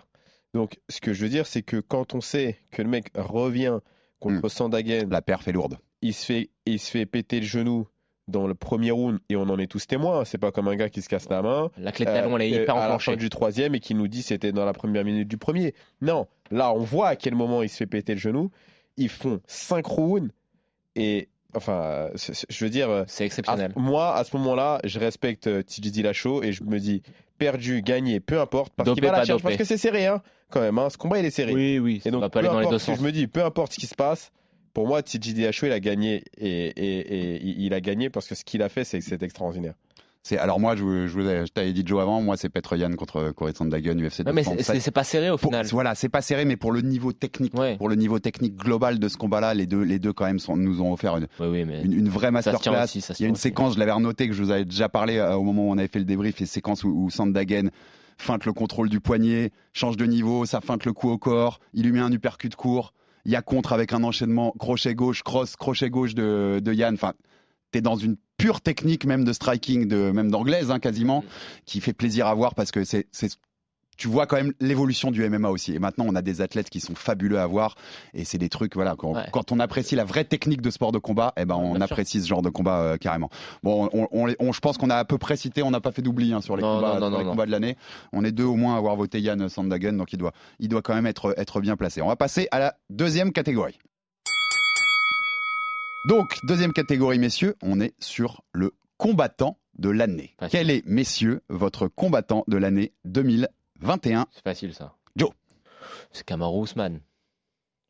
Donc, 0.53 0.79
ce 0.89 1.01
que 1.01 1.13
je 1.13 1.23
veux 1.23 1.29
dire, 1.29 1.47
c'est 1.47 1.63
que 1.63 1.77
quand 1.77 2.13
on 2.13 2.21
sait 2.21 2.57
que 2.71 2.81
le 2.83 2.89
mec 2.89 3.07
revient 3.15 3.79
contre 4.19 4.47
Sandagen, 4.49 5.07
La 5.09 5.21
perf 5.23 5.47
est 5.47 5.51
lourde. 5.51 5.77
il 6.03 6.13
se 6.13 6.25
fait, 6.25 6.49
il 6.67 6.79
se 6.79 6.91
fait 6.91 7.05
péter 7.07 7.39
le 7.39 7.45
genou 7.47 7.87
dans 8.27 8.45
le 8.47 8.53
premier 8.53 8.91
round 8.91 9.19
et 9.29 9.35
on 9.35 9.41
en 9.49 9.57
est 9.57 9.65
tous 9.67 9.85
témoins. 9.87 10.19
hein. 10.19 10.25
C'est 10.25 10.37
pas 10.37 10.51
comme 10.51 10.67
un 10.67 10.75
gars 10.75 10.89
qui 10.89 11.01
se 11.01 11.09
casse 11.09 11.27
la 11.29 11.41
main. 11.41 11.71
La 11.77 11.91
clé 11.91 12.05
de 12.05 12.11
talon, 12.11 12.37
elle 12.37 12.53
est 12.53 12.59
euh, 12.59 12.61
hyper 12.63 12.75
à 12.75 12.79
la 12.81 12.83
fin 12.83 12.93
enclenchée. 12.93 13.15
du 13.17 13.29
troisième 13.29 13.73
et 13.75 13.79
qui 13.79 13.95
nous 13.95 14.07
dit 14.07 14.21
c'était 14.21 14.51
dans 14.53 14.63
la 14.65 14.71
première 14.73 15.03
minute 15.03 15.27
du 15.27 15.37
premier. 15.37 15.73
Non, 16.01 16.27
là 16.51 16.71
on 16.71 16.79
voit 16.79 17.07
à 17.09 17.15
quel 17.17 17.33
moment 17.35 17.63
il 17.63 17.69
se 17.69 17.75
fait 17.77 17.87
péter 17.87 18.13
le 18.13 18.19
genou. 18.19 18.49
Ils 18.97 19.09
font 19.09 19.39
5 19.47 19.85
rounds 19.85 20.31
et 20.95 21.29
enfin, 21.55 22.09
je 22.49 22.63
veux 22.65 22.69
dire, 22.69 22.89
euh, 22.89 23.03
C'est 23.07 23.23
à- 23.23 23.25
exceptionnel. 23.25 23.73
moi 23.75 24.15
à 24.15 24.23
ce 24.23 24.35
moment-là, 24.37 24.79
je 24.83 24.99
respecte 24.99 25.47
euh, 25.47 25.63
TJ 25.63 25.91
Dillashaw 25.91 26.43
et 26.43 26.51
je 26.51 26.63
me 26.63 26.79
dis 26.79 27.01
perdu, 27.37 27.81
gagné, 27.81 28.19
peu 28.19 28.39
importe 28.39 28.73
parce 28.75 28.91
qu'il 28.93 29.03
va 29.03 29.11
la 29.25 29.37
parce 29.39 29.55
que 29.57 29.63
c'est 29.63 29.77
serré 29.77 30.05
hein, 30.05 30.21
quand 30.49 30.61
même. 30.61 30.77
hein. 30.77 30.89
Ce 30.89 30.97
combat 30.97 31.19
il 31.19 31.25
est 31.25 31.31
serré. 31.31 31.53
Oui, 31.53 31.79
oui, 31.79 31.99
ça 32.01 32.09
Et 32.09 32.11
donc, 32.11 32.21
va 32.21 32.29
pas 32.29 32.39
peu 32.41 32.45
aller 32.45 32.47
dans 32.49 32.53
les 32.59 32.65
importe 32.67 32.73
deux 32.75 32.79
ce 32.79 32.85
que 32.87 32.91
sens. 32.93 32.99
je 32.99 33.05
me 33.05 33.11
dis, 33.11 33.27
peu 33.27 33.43
importe 33.43 33.73
ce 33.73 33.79
qui 33.79 33.87
se 33.87 33.95
passe, 33.95 34.31
pour 34.73 34.87
moi, 34.87 35.01
TJ 35.03 35.33
Dillashaw, 35.33 35.65
il 35.67 35.71
a 35.71 35.79
gagné 35.79 36.23
et, 36.37 36.47
et- 36.67 36.99
et 37.35 37.41
il 37.43 37.61
il 37.65 37.73
a 37.73 37.81
gagné 37.81 38.09
parce 38.09 38.27
que 38.27 38.35
ce 38.35 38.43
qu'il 38.43 38.61
a 38.61 38.69
fait, 38.69 38.83
c'est 38.83 39.01
c'est 39.01 39.21
extraordinaire. 39.23 39.73
C'est 40.25 40.37
alors 40.37 40.57
moi, 40.57 40.75
je, 40.77 41.05
je, 41.07 41.19
je 41.19 41.51
t'avais 41.51 41.73
dit 41.73 41.83
Joe 41.85 42.01
avant, 42.01 42.21
moi 42.21 42.37
c'est 42.37 42.47
Petroyan 42.47 42.91
contre 42.93 43.31
Corey 43.31 43.51
Sandhagen, 43.53 43.97
UFC 43.99 44.19
Ouais, 44.25 44.31
mais 44.31 44.43
c'est- 44.43 44.51
207. 44.51 44.65
c'est 44.75 44.79
c'est 44.79 44.91
pas 44.91 45.03
serré 45.03 45.29
au 45.29 45.35
Pour- 45.37 45.49
final. 45.51 45.65
voilà, 45.67 45.95
c'est 45.95 46.07
pas 46.07 46.21
serré, 46.21 46.45
mais 46.45 46.55
pour 46.55 46.71
le 46.71 46.79
niveau 46.79 47.11
technique, 47.11 47.53
Ouais. 47.53 47.75
pour 47.75 47.89
le 47.89 47.95
niveau 47.95 48.19
technique 48.19 48.55
global 48.55 48.99
de 48.99 49.07
ce 49.09 49.17
combat-là, 49.17 49.53
les 49.53 49.67
deux, 49.67 49.81
les 49.81 49.99
deux 49.99 50.13
quand 50.13 50.23
même 50.25 50.39
sont- 50.39 50.55
nous 50.55 50.81
ont 50.81 50.93
offert 50.93 51.17
une, 51.17 51.27
Oui, 51.41 51.47
oui, 51.47 51.65
mais 51.65 51.81
une, 51.81 51.91
une 51.91 52.07
vraie 52.09 52.31
masterclass. 52.31 52.83
aussi. 52.85 52.99
Il 53.19 53.21
y 53.21 53.25
a 53.25 53.27
une 53.27 53.33
aussi. 53.33 53.41
séquence, 53.41 53.73
je 53.73 53.79
l'avais 53.79 53.91
renoté 53.91 54.27
que 54.29 54.33
je 54.33 54.41
vous 54.41 54.51
avais 54.51 54.63
déjà 54.63 54.87
parlé 54.87 55.17
euh, 55.17 55.35
au 55.35 55.43
moment 55.43 55.67
où 55.67 55.71
on 55.71 55.77
avait 55.77 55.89
fait 55.89 55.99
le 55.99 56.05
débrief, 56.05 56.39
et 56.41 56.45
séquence 56.45 56.85
où, 56.85 56.89
où 56.89 57.09
Sandhagen 57.09 57.67
feinte 58.17 58.45
le 58.45 58.53
contrôle 58.53 58.87
du 58.87 59.01
poignet, 59.01 59.51
change 59.73 59.97
de 59.97 60.05
niveau, 60.05 60.45
ça 60.45 60.61
feinte 60.61 60.85
le 60.85 60.93
coup 60.93 61.09
au 61.09 61.17
corps, 61.17 61.59
il 61.73 61.83
lui 61.83 61.91
met 61.91 61.99
un 61.99 62.11
uppercut 62.13 62.55
court, 62.55 62.93
il 63.25 63.31
y 63.33 63.35
a 63.35 63.41
contre 63.41 63.73
avec 63.73 63.91
un 63.91 64.03
enchaînement 64.03 64.53
crochet 64.57 64.95
gauche, 64.95 65.21
cross, 65.23 65.57
crochet 65.57 65.89
gauche 65.89 66.15
de, 66.15 66.61
de 66.63 66.73
Yann. 66.73 66.93
Enfin, 66.93 67.11
t'es 67.73 67.81
dans 67.81 67.95
une 67.97 68.15
pure 68.37 68.61
technique 68.61 69.05
même 69.05 69.25
de 69.25 69.33
striking, 69.33 69.87
de, 69.87 70.11
même 70.11 70.31
d'anglaise 70.31 70.71
hein, 70.71 70.79
quasiment, 70.79 71.21
Mm. 71.21 71.25
qui 71.65 71.81
fait 71.81 71.93
plaisir 71.93 72.27
à 72.27 72.33
voir 72.33 72.55
parce 72.55 72.71
que 72.71 72.83
c'est 72.85 73.07
tu 73.95 74.07
vois 74.07 74.25
quand 74.25 74.37
même 74.37 74.53
l'évolution 74.59 75.11
du 75.11 75.23
MMA 75.29 75.49
aussi. 75.51 75.75
Et 75.75 75.77
maintenant, 75.79 76.05
on 76.07 76.15
a 76.15 76.23
des 76.23 76.41
athlètes 76.41 76.71
qui 76.71 76.79
sont 76.79 76.95
fabuleux 76.95 77.37
à 77.37 77.45
voir. 77.45 77.75
Et 78.15 78.25
c'est 78.25 78.39
des 78.39 78.49
trucs, 78.49 78.73
voilà, 78.73 78.95
quand, 78.97 79.13
Ouais. 79.13 79.27
quand 79.31 79.51
on 79.51 79.59
apprécie 79.59 79.95
la 79.95 80.03
vraie 80.03 80.23
technique 80.25 80.61
de 80.61 80.71
sport 80.71 80.91
de 80.91 80.97
combat, 80.97 81.31
eh 81.37 81.45
ben, 81.45 81.53
on 81.55 81.75
bien 81.75 81.85
sûr. 81.85 81.93
apprécie 81.93 82.19
ce 82.19 82.27
genre 82.27 82.41
de 82.41 82.49
combat 82.49 82.79
euh, 82.81 82.97
carrément. 82.97 83.29
Bon, 83.61 83.87
on, 83.93 84.07
on 84.11 84.25
les- 84.25 84.35
on- 84.39 84.51
je 84.51 84.59
pense 84.61 84.79
qu'on 84.79 84.89
a 84.89 84.95
à 84.95 85.05
peu 85.05 85.19
près 85.19 85.37
cité, 85.37 85.61
on 85.61 85.69
n'a 85.69 85.79
pas 85.79 85.91
fait 85.91 86.01
d'oubli 86.01 86.33
hein, 86.33 86.41
sur 86.41 86.55
les, 86.57 86.63
Non, 86.63 86.77
combats, 86.77 86.95
non, 86.95 87.01
non, 87.01 87.09
sur 87.11 87.17
les 87.19 87.23
non, 87.25 87.29
combats 87.29 87.45
de 87.45 87.51
l'année. 87.51 87.77
On 88.13 88.25
est 88.25 88.31
deux 88.31 88.45
au 88.45 88.55
moins 88.55 88.73
à 88.73 88.77
avoir 88.79 88.95
voté 88.95 89.21
Yann 89.21 89.47
Sandhagen, 89.47 89.93
donc 89.93 90.11
il 90.11 90.17
doit, 90.17 90.33
il 90.59 90.69
doit 90.69 90.81
quand 90.81 90.95
même 90.95 91.05
être, 91.05 91.35
être 91.37 91.61
bien 91.61 91.75
placé. 91.77 92.01
On 92.01 92.07
va 92.07 92.15
passer 92.15 92.47
à 92.49 92.57
la 92.57 92.73
deuxième 92.89 93.31
catégorie. 93.31 93.77
Donc, 96.05 96.37
deuxième 96.43 96.73
catégorie, 96.73 97.17
messieurs, 97.17 97.55
on 97.61 97.79
est 97.79 97.93
sur 97.97 98.41
le 98.51 98.73
combattant 98.97 99.57
de 99.77 99.89
l'année. 99.89 100.35
Quel 100.49 100.69
est, 100.69 100.85
messieurs, 100.85 101.41
votre 101.47 101.87
combattant 101.87 102.43
de 102.47 102.57
l'année 102.57 102.91
2021 103.05 104.25
C'est 104.31 104.43
facile 104.43 104.73
ça. 104.73 104.95
Joe. 105.15 105.29
C'est 106.11 106.25
Kamaru 106.25 106.63
Usman. 106.63 106.99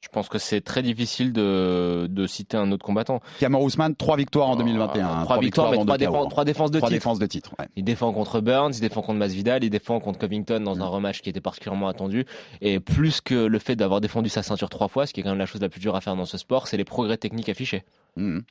Je 0.03 0.09
pense 0.09 0.27
que 0.27 0.37
c'est 0.37 0.59
très 0.59 0.81
difficile 0.83 1.31
de, 1.31 2.07
de 2.09 2.27
citer 2.27 2.57
un 2.57 2.73
autre 2.73 2.83
combattant. 2.85 3.21
Kamar 3.39 3.61
Ousmane, 3.61 3.95
trois 3.95 4.17
victoires 4.17 4.49
en 4.49 4.57
2021. 4.57 5.07
hein, 5.07 5.23
Trois 5.23 5.39
victoires, 5.39 5.71
mais 5.71 5.77
trois, 5.77 5.97
défenses, 5.97 6.27
trois 6.29 6.43
défenses 6.43 6.71
de 6.71 6.77
Trois 6.79 6.89
titre. 6.89 6.99
défenses 6.99 7.19
de 7.19 7.25
titre. 7.25 7.55
ouais. 7.57 7.69
Il 7.77 7.85
défend 7.85 8.11
contre 8.11 8.41
Burns, 8.41 8.73
il 8.75 8.81
défend 8.81 9.01
contre 9.01 9.17
Masvidal, 9.19 9.63
il 9.63 9.69
défend 9.69 10.01
contre 10.01 10.19
Covington 10.19 10.59
dans 10.59 10.81
un 10.81 10.87
rematch 10.87 11.21
qui 11.21 11.29
était 11.29 11.39
particulièrement 11.39 11.87
attendu. 11.87 12.25
Et 12.59 12.81
plus 12.81 13.21
que 13.21 13.33
le 13.45 13.59
fait 13.59 13.77
d'avoir 13.77 14.01
défendu 14.01 14.27
sa 14.27 14.43
ceinture 14.43 14.67
trois 14.69 14.89
fois, 14.89 15.07
ce 15.07 15.13
qui 15.13 15.21
est 15.21 15.23
quand 15.23 15.29
même 15.29 15.39
la 15.39 15.45
chose 15.45 15.61
la 15.61 15.69
plus 15.69 15.79
dure 15.79 15.95
à 15.95 16.01
faire 16.01 16.17
dans 16.17 16.25
ce 16.25 16.37
sport, 16.37 16.67
c'est 16.67 16.75
les 16.75 16.83
progrès 16.83 17.15
techniques 17.15 17.47
affichés. 17.47 17.83
Mhm. 18.17 18.43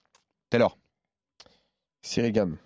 Taylor. 0.49 0.79
Gann. 2.17 2.57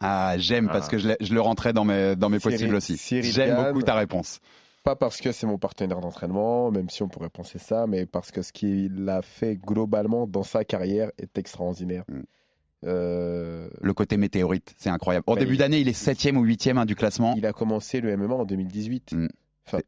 Ah, 0.00 0.34
j'aime 0.38 0.68
parce 0.68 0.86
Ah. 0.86 0.90
que 0.90 0.98
je, 0.98 1.34
le 1.34 1.40
rentrais 1.42 1.74
dans 1.74 1.84
mes, 1.84 2.16
dans 2.16 2.30
mes 2.30 2.38
possibles 2.40 2.74
aussi. 2.74 2.96
J'aime 3.22 3.54
beaucoup 3.66 3.82
ta 3.82 3.94
réponse. 3.94 4.40
Pas 4.82 4.96
parce 4.96 5.20
que 5.20 5.30
c'est 5.32 5.46
mon 5.46 5.58
partenaire 5.58 6.00
d'entraînement, 6.00 6.70
même 6.70 6.88
si 6.88 7.02
on 7.02 7.08
pourrait 7.08 7.28
penser 7.28 7.58
ça, 7.58 7.86
mais 7.86 8.06
parce 8.06 8.30
que 8.30 8.40
ce 8.42 8.52
qu'il 8.52 9.06
a 9.08 9.20
fait 9.22 9.56
globalement 9.56 10.26
dans 10.26 10.42
sa 10.42 10.64
carrière 10.64 11.10
est 11.18 11.36
extraordinaire. 11.36 12.04
Mm. 12.08 12.20
Euh, 12.86 13.68
Le 13.82 13.92
côté 13.92 14.16
météorite, 14.16 14.74
c'est 14.78 14.88
incroyable. 14.88 15.24
En 15.26 15.34
Bah, 15.34 15.40
début 15.40 15.54
il- 15.54 15.58
d'année, 15.58 15.80
il 15.80 15.88
est 15.88 15.92
septième 15.92 16.38
ou 16.38 16.42
huitième 16.44 16.78
hein, 16.78 16.86
du 16.86 16.94
classement. 16.96 17.34
il 17.36 17.44
a 17.44 17.52
commencé 17.52 18.00
le 18.00 18.10
MMA 18.16 18.34
en 18.34 18.44
2018. 18.46 19.12
Mm. 19.12 19.28
Enfin, 19.66 19.78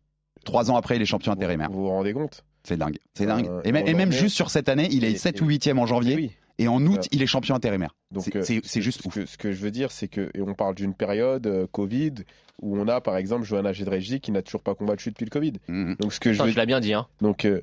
Trois 0.45 0.71
ans 0.73 0.77
après, 0.77 0.97
il 0.97 1.03
est 1.03 1.07
champion 1.07 1.33
intérimaire. 1.33 1.71
Vous 1.71 1.83
vous 1.83 1.89
rendez 1.89 2.13
compte? 2.13 2.45
C'est 2.65 2.77
dingue. 2.77 2.99
C'est 3.15 3.25
Euh, 3.25 3.27
dingue. 3.29 3.47
et 3.65 3.69
Et, 3.69 3.73
même- 3.95 4.11
et 4.11 4.13
juste 4.13 4.35
sur 4.37 4.51
cette 4.51 4.69
année, 4.69 4.89
il 4.91 5.05
est 5.05 5.13
et- 5.13 5.17
7 5.17 5.39
et- 5.39 5.43
ou 5.43 5.47
8e 5.47 5.79
en 5.79 5.87
janvier. 5.87 6.17
Oui. 6.17 6.33
Et 6.63 6.69
en 6.69 6.85
août, 6.87 6.97
Ouais. 6.99 7.09
il 7.13 7.23
est 7.23 7.27
champion 7.27 7.55
intérimaire. 7.55 7.95
Donc 8.11 8.25
C'est- 8.25 8.37
euh, 8.59 8.81
juste 8.81 9.03
ce 9.03 9.09
ouf. 9.09 9.15
que, 9.15 9.27
ce 9.27 9.37
que 9.37 9.53
je 9.53 9.61
veux 9.61 9.71
dire, 9.71 9.91
c'est 9.91 10.09
que 10.09 10.31
et 10.35 10.41
on 10.43 10.55
parle 10.55 10.75
d'une 10.75 10.95
période 10.95 11.47
euh, 11.47 11.67
Covid 11.71 12.15
où 12.61 12.79
on 12.79 12.87
a 12.89 13.01
par 13.01 13.17
exemple 13.17 13.45
Johanna 13.45 13.73
Jedrzejczyk 13.73 14.23
qui 14.23 14.31
n'a 14.33 14.43
toujours 14.43 14.63
pas 14.63 14.75
combattu 14.75 15.11
depuis 15.11 15.25
le 15.25 15.31
Covid. 15.31 15.55
Mhm. 15.69 15.97
Donc 15.99 16.13
ce 16.13 16.21
que 16.21 16.33
je 16.33 16.43
veux 16.43 16.51
je 16.51 16.57
l'ai 16.59 16.67
bien 16.67 16.81
dit. 16.81 16.93
Hein. 16.95 17.07
donc 17.21 17.45
euh, 17.45 17.61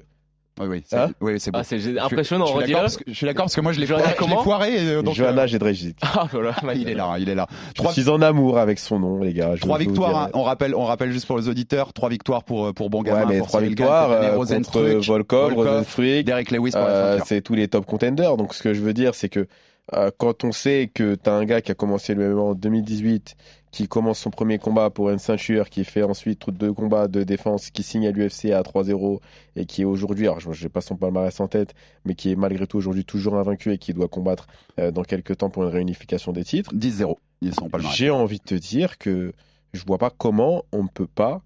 Oui, 0.59 0.67
oui, 0.67 0.83
c'est 0.85 0.97
Hein 0.97 1.11
oui, 1.21 1.39
c'est 1.39 1.51
beau. 1.51 1.59
Ah, 1.59 1.63
c'est 1.63 1.79
Je 1.79 1.89
suis- 1.89 1.99
impressionnant. 1.99 2.45
Je 2.45 2.51
suis 2.51 2.59
d'accord 2.67 2.81
parce 2.81 2.97
que- 2.97 3.03
je 3.07 3.13
suis 3.13 3.25
d'accord 3.25 3.45
parce 3.45 3.55
que 3.55 3.61
moi, 3.61 3.71
je 3.71 3.79
l'ai 3.79 3.85
foiré. 3.87 4.03
je 4.11 4.15
comment 4.17 4.43
foiré, 4.43 4.77
euh, 4.77 5.01
donc, 5.01 5.15
Johanna 5.15 5.43
euh, 5.43 5.47
Jedrzejczyk. 5.47 5.97
Ah, 6.03 6.27
voilà, 6.31 6.53
il 6.75 6.89
est 6.89 6.93
là, 6.95 7.15
il 7.17 7.29
est 7.29 7.35
là. 7.35 7.47
Je 7.69 7.73
Trois, 7.75 7.93
suis 7.93 8.09
en 8.09 8.21
amour 8.21 8.57
avec 8.59 8.77
son 8.79 8.99
nom, 8.99 9.19
les 9.21 9.33
gars. 9.33 9.55
je 9.55 9.61
trois 9.61 9.77
victoires. 9.77 10.17
hein. 10.23 10.29
On 10.33 10.43
rappelle, 10.43 10.75
on 10.75 10.83
rappelle 10.83 11.11
juste 11.11 11.25
pour 11.27 11.37
les 11.37 11.47
auditeurs, 11.47 11.93
trois 11.93 12.09
victoires 12.09 12.43
pour 12.43 12.65
euh, 12.67 12.73
pour 12.73 12.89
bon 12.89 12.99
Ouais, 12.99 13.05
gamin. 13.09 13.25
mais 13.27 13.37
pour 13.39 13.47
trois 13.47 13.61
victoires 13.61 14.11
euh, 14.11 14.35
contre 14.35 14.81
Volkov, 14.81 15.53
Volkov, 15.53 15.53
Rosenstruck, 15.55 16.23
Derek 16.25 16.51
Lewis 16.51 16.71
pour 16.71 16.81
la 16.81 16.87
Euh, 16.87 17.19
c'est 17.25 17.41
tous 17.41 17.53
les 17.55 17.67
top 17.67 17.85
contenders. 17.85 18.35
Donc 18.37 18.53
ce 18.53 18.61
que 18.61 18.73
je 18.73 18.81
veux 18.81 18.93
dire, 18.93 19.15
c'est 19.15 19.29
que 19.29 19.47
euh, 19.95 20.11
quand 20.17 20.43
on 20.43 20.51
sait 20.51 20.91
que 20.93 21.15
tu 21.15 21.29
as 21.29 21.33
un 21.33 21.45
gars 21.45 21.61
qui 21.61 21.71
a 21.71 21.75
commencé 21.75 22.13
le 22.13 22.29
MMA 22.35 22.41
en 22.41 22.53
2018, 22.53 23.35
qui 23.71 23.87
commence 23.87 24.19
son 24.19 24.29
premier 24.31 24.57
combat 24.57 24.89
pour 24.89 25.09
une 25.11 25.19
ceinture, 25.19 25.69
qui 25.69 25.83
fait 25.83 26.01
ensuite 26.03 26.49
deux 26.49 26.73
combats 26.73 27.07
de 27.07 27.23
défense, 27.23 27.69
qui 27.69 27.83
signe 27.83 28.07
à 28.07 28.11
l'UFC 28.11 28.45
à 28.51 28.61
3-0 28.63 29.19
et 29.55 29.65
qui 29.65 29.83
est 29.83 29.85
aujourd'hui, 29.85 30.27
alors 30.27 30.39
je 30.39 30.63
n'ai 30.63 30.69
pas 30.69 30.81
son 30.81 30.95
palmarès 30.95 31.39
en 31.39 31.47
tête, 31.47 31.75
mais 32.05 32.15
qui 32.15 32.31
est 32.31 32.35
malgré 32.35 32.65
tout 32.65 32.77
aujourd'hui 32.77 33.05
toujours 33.05 33.35
invaincu 33.35 33.71
et 33.71 33.77
qui 33.77 33.93
doit 33.93 34.07
combattre 34.07 34.47
euh, 34.79 34.91
dans 34.91 35.03
quelques 35.03 35.37
temps 35.37 35.49
pour 35.51 35.63
une 35.63 35.69
réunification 35.69 36.31
des 36.31 36.43
titres. 36.43 36.73
10-0. 36.73 37.15
Ils 37.41 37.53
sont 37.53 37.69
pas 37.69 37.77
le 37.77 37.83
J'ai 37.83 38.09
envie 38.09 38.39
de 38.39 38.43
te 38.43 38.55
dire 38.55 38.97
que 38.97 39.33
je 39.73 39.83
vois 39.85 39.97
pas 39.99 40.09
comment 40.09 40.63
on 40.71 40.83
ne 40.83 40.89
peut 40.89 41.07
pas 41.07 41.41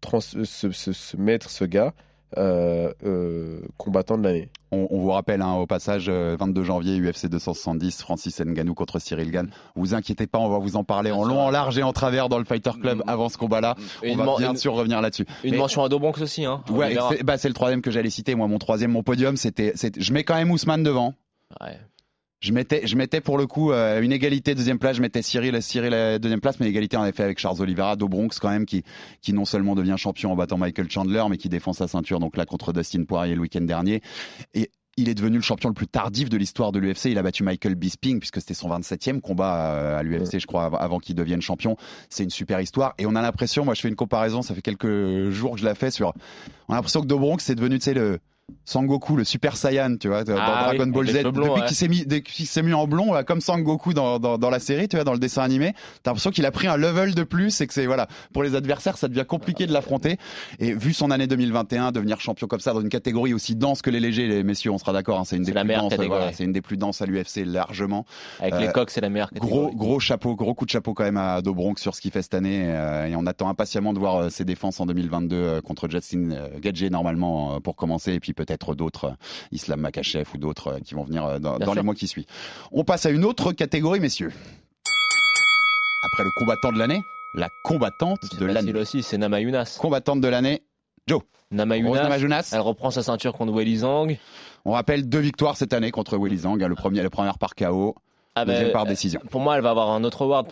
trans- 0.00 0.20
se, 0.20 0.44
se- 0.44 0.92
se 0.92 1.16
mettre 1.16 1.48
ce 1.50 1.64
gars 1.64 1.94
euh, 2.36 2.92
euh, 3.04 3.60
combattant 3.78 4.18
de 4.18 4.24
l'année. 4.24 4.50
On, 4.70 4.86
on 4.90 4.98
vous 5.00 5.10
rappelle 5.10 5.40
hein, 5.40 5.54
au 5.54 5.66
passage, 5.66 6.06
euh, 6.08 6.36
22 6.38 6.62
janvier, 6.62 6.98
UFC 7.00 7.26
270, 7.26 8.02
Francis 8.02 8.38
Ngannou 8.40 8.74
contre 8.74 8.98
Cyril 8.98 9.30
Gann. 9.30 9.48
Vous 9.76 9.94
inquiétez 9.94 10.26
pas, 10.26 10.38
on 10.38 10.48
va 10.50 10.58
vous 10.58 10.76
en 10.76 10.84
parler 10.84 11.10
en 11.10 11.24
long, 11.24 11.40
en 11.40 11.50
large 11.50 11.78
et 11.78 11.82
en 11.82 11.92
travers 11.94 12.28
dans 12.28 12.38
le 12.38 12.44
Fighter 12.44 12.72
Club 12.80 12.98
Mm. 12.98 13.02
avant 13.08 13.28
ce 13.30 13.38
combat-là. 13.38 13.76
On 14.02 14.06
Une, 14.06 14.18
va 14.18 14.36
bien 14.38 14.50
une- 14.50 14.56
sûr 14.56 14.74
revenir 14.74 15.00
là-dessus. 15.00 15.24
une 15.42 15.52
Mais- 15.52 15.56
mention 15.58 15.82
à 15.84 15.88
Dobronx 15.88 16.20
aussi. 16.20 16.44
Hein. 16.44 16.62
On 16.68 16.74
Ouais, 16.74 16.90
verra. 16.94 17.08
c'est 17.16 17.22
bah, 17.22 17.38
c'est 17.38 17.48
le 17.48 17.54
troisième 17.54 17.80
que 17.80 17.90
j'allais 17.90 18.10
citer. 18.10 18.34
Moi, 18.34 18.46
mon 18.46 18.58
troisième, 18.58 18.90
mon 18.92 19.02
podium, 19.02 19.36
c'était, 19.38 19.72
c'était- 19.74 20.00
je 20.00 20.12
mets 20.12 20.24
quand 20.24 20.34
même 20.34 20.50
Ousmane 20.50 20.82
devant. 20.82 21.14
Ouais. 21.62 21.78
Je 22.40 22.52
mettais, 22.52 22.86
je 22.86 22.94
mettais 22.96 23.20
pour 23.20 23.36
le 23.36 23.46
coup 23.48 23.72
euh, 23.72 24.00
une 24.00 24.12
égalité 24.12 24.54
deuxième 24.54 24.78
place. 24.78 24.96
Je 24.96 25.02
mettais 25.02 25.22
Cyril, 25.22 25.60
Cyril 25.60 25.92
à 25.92 26.18
deuxième 26.20 26.40
place, 26.40 26.60
mais 26.60 26.68
égalité 26.68 26.96
en 26.96 27.04
effet 27.04 27.24
avec 27.24 27.38
Charles 27.40 27.60
Oliveira, 27.60 27.96
Dobronx 27.96 28.38
quand 28.40 28.50
même 28.50 28.64
qui, 28.64 28.84
qui 29.22 29.32
non 29.32 29.44
seulement 29.44 29.74
devient 29.74 29.96
champion 29.98 30.30
en 30.32 30.36
battant 30.36 30.56
Michael 30.56 30.88
Chandler, 30.90 31.24
mais 31.30 31.36
qui 31.36 31.48
défend 31.48 31.72
sa 31.72 31.88
ceinture 31.88 32.20
donc 32.20 32.36
là 32.36 32.46
contre 32.46 32.72
Dustin 32.72 33.04
Poirier 33.04 33.34
le 33.34 33.40
week-end 33.40 33.62
dernier. 33.62 34.02
Et 34.54 34.70
il 34.96 35.08
est 35.08 35.14
devenu 35.14 35.36
le 35.36 35.42
champion 35.42 35.68
le 35.68 35.74
plus 35.74 35.86
tardif 35.88 36.28
de 36.28 36.36
l'histoire 36.36 36.70
de 36.72 36.78
l'UFC. 36.80 37.06
Il 37.06 37.18
a 37.18 37.22
battu 37.22 37.42
Michael 37.44 37.74
Bisping 37.76 38.18
puisque 38.20 38.40
c'était 38.40 38.54
son 38.54 38.68
27e 38.68 39.20
combat 39.20 39.72
euh, 39.74 39.98
à 39.98 40.02
l'UFC, 40.02 40.38
je 40.40 40.46
crois, 40.46 40.64
av- 40.66 40.76
avant 40.78 40.98
qu'il 40.98 41.14
devienne 41.16 41.40
champion. 41.40 41.76
C'est 42.08 42.24
une 42.24 42.30
super 42.30 42.60
histoire. 42.60 42.94
Et 42.98 43.06
on 43.06 43.14
a 43.16 43.22
l'impression, 43.22 43.64
moi 43.64 43.74
je 43.74 43.80
fais 43.80 43.88
une 43.88 43.94
comparaison, 43.96 44.42
ça 44.42 44.54
fait 44.54 44.62
quelques 44.62 45.30
jours 45.30 45.52
que 45.54 45.60
je 45.60 45.64
la 45.64 45.74
fais 45.76 45.90
sur. 45.92 46.14
On 46.68 46.72
a 46.72 46.76
l'impression 46.76 47.00
que 47.00 47.06
Dobronx 47.06 47.38
c'est 47.44 47.54
devenu, 47.54 47.78
tu 47.78 47.84
sais, 47.84 47.94
le 47.94 48.18
Sangoku, 48.64 49.16
le 49.16 49.24
Super 49.24 49.56
Saiyan, 49.56 49.96
tu 49.96 50.08
vois, 50.08 50.24
dans 50.24 50.34
Ah 50.38 50.64
Dragon 50.74 50.84
oui, 50.84 50.90
Ball 50.90 51.08
Z. 51.08 51.22
blonds, 51.22 51.30
Depuis 51.32 51.50
ouais. 51.62 51.66
qu'il 51.68 51.76
s'est 51.76 51.88
mis, 51.88 52.04
s'est 52.46 52.62
mis 52.62 52.74
en 52.74 52.86
blond, 52.86 53.14
comme 53.26 53.40
Sangoku 53.40 53.94
dans, 53.94 54.18
dans, 54.18 54.36
dans 54.36 54.50
la 54.50 54.58
série, 54.58 54.88
tu 54.88 54.96
vois, 54.96 55.04
dans 55.04 55.14
le 55.14 55.18
dessin 55.18 55.42
animé, 55.42 55.72
t'as 56.02 56.10
l'impression 56.10 56.30
qu'il 56.30 56.44
a 56.44 56.50
pris 56.50 56.66
un 56.66 56.76
level 56.76 57.14
de 57.14 57.22
plus 57.22 57.60
et 57.62 57.66
que 57.66 57.72
c'est, 57.72 57.86
voilà, 57.86 58.08
pour 58.34 58.42
les 58.42 58.54
adversaires, 58.54 58.98
ça 58.98 59.08
devient 59.08 59.24
compliqué 59.26 59.66
de 59.66 59.72
l'affronter. 59.72 60.18
Et 60.58 60.74
vu 60.74 60.92
son 60.92 61.10
année 61.10 61.26
2021, 61.26 61.92
devenir 61.92 62.20
champion 62.20 62.46
comme 62.46 62.60
ça 62.60 62.74
dans 62.74 62.80
une 62.82 62.90
catégorie 62.90 63.32
aussi 63.32 63.56
dense 63.56 63.80
que 63.80 63.88
les 63.90 64.00
légers, 64.00 64.26
les 64.26 64.42
messieurs, 64.42 64.70
on 64.70 64.78
sera 64.78 64.92
d'accord, 64.92 65.18
hein, 65.20 65.24
c'est 65.24 65.36
une 65.36 65.44
des 65.44 65.52
la 65.52 65.64
plus 65.64 65.74
denses, 65.74 65.90
catégorie. 65.90 66.08
voilà, 66.08 66.32
c'est 66.32 66.44
une 66.44 66.52
des 66.52 66.60
plus 66.62 66.76
denses 66.76 67.00
à 67.00 67.06
l'UFC 67.06 67.44
largement. 67.46 68.04
Avec 68.40 68.54
Euh, 68.54 68.60
les 68.60 68.68
coques, 68.72 68.90
c'est 68.90 69.00
la 69.00 69.08
meilleure 69.08 69.30
Gros, 69.34 69.46
catégorie. 69.68 69.76
gros 69.76 70.00
chapeau, 70.00 70.34
gros 70.36 70.54
coup 70.54 70.66
de 70.66 70.70
chapeau 70.70 70.92
quand 70.94 71.04
même 71.04 71.16
à 71.16 71.40
Dobronx 71.42 71.80
sur 71.80 71.94
ce 71.94 72.00
qu'il 72.02 72.10
fait 72.10 72.22
cette 72.22 72.34
année. 72.34 72.64
euh, 72.66 73.06
et 73.06 73.16
on 73.16 73.24
attend 73.26 73.48
impatiemment 73.48 73.94
de 73.94 73.98
voir 73.98 74.16
euh, 74.16 74.28
ses 74.30 74.44
défenses 74.44 74.78
en 74.80 74.86
2022 74.86 75.36
euh, 75.36 75.60
contre 75.62 75.88
Justin 75.88 76.32
euh, 76.32 76.48
Gadget 76.60 76.90
normalement 76.92 77.54
euh, 77.56 77.60
pour 77.60 77.76
commencer. 77.76 78.12
Et 78.12 78.20
puis 78.20 78.34
peut-être 78.38 78.74
d'autres, 78.74 79.04
euh, 79.06 79.14
Islam 79.52 79.80
Makachev 79.80 80.28
ou 80.34 80.38
d'autres 80.38 80.68
euh, 80.68 80.78
qui 80.80 80.94
vont 80.94 81.04
venir 81.04 81.24
euh, 81.24 81.38
dans, 81.38 81.74
les 81.74 81.82
mois 81.82 81.94
qui 81.94 82.06
suivent. 82.06 82.26
On 82.72 82.84
passe 82.84 83.04
à 83.04 83.10
une 83.10 83.24
autre 83.24 83.52
catégorie, 83.52 84.00
messieurs. 84.00 84.32
Après 86.04 86.24
le 86.24 86.30
combattant 86.38 86.72
de 86.72 86.78
l'année, 86.78 87.02
la 87.34 87.48
combattante 87.64 88.18
C'est 88.30 88.40
de 88.40 88.46
l'année. 88.46 88.60
facile 88.60 88.76
aussi, 88.76 89.02
c'est 89.02 89.18
Nama 89.18 89.40
Younas. 89.40 89.78
Combattante 89.80 90.20
de 90.20 90.28
l'année, 90.28 90.62
Nama 91.50 91.76
Rose 91.76 92.20
Younas, 92.20 92.50
elle 92.52 92.60
reprend 92.60 92.90
sa 92.90 93.02
ceinture 93.02 93.32
contre 93.32 93.52
Weili 93.52 93.78
Zhang. 93.78 94.18
On 94.66 94.72
rappelle 94.72 95.08
deux 95.08 95.20
victoires 95.20 95.56
cette 95.56 95.72
année 95.72 95.90
contre 95.90 96.18
Willy 96.18 96.38
Zhang. 96.38 96.62
hein, 96.62 96.68
Le 96.68 96.74
premier, 96.74 97.02
la 97.02 97.08
première 97.08 97.38
par 97.38 97.54
KO, 97.54 97.94
Ah 98.34 98.44
ben, 98.44 98.52
deuxième 98.52 98.72
par 98.72 98.84
décision. 98.84 99.20
Pour 99.30 99.40
moi, 99.40 99.56
elle 99.56 99.62
va 99.62 99.70
avoir 99.70 99.90
un 99.90 100.04
autre 100.04 100.22
award. 100.22 100.48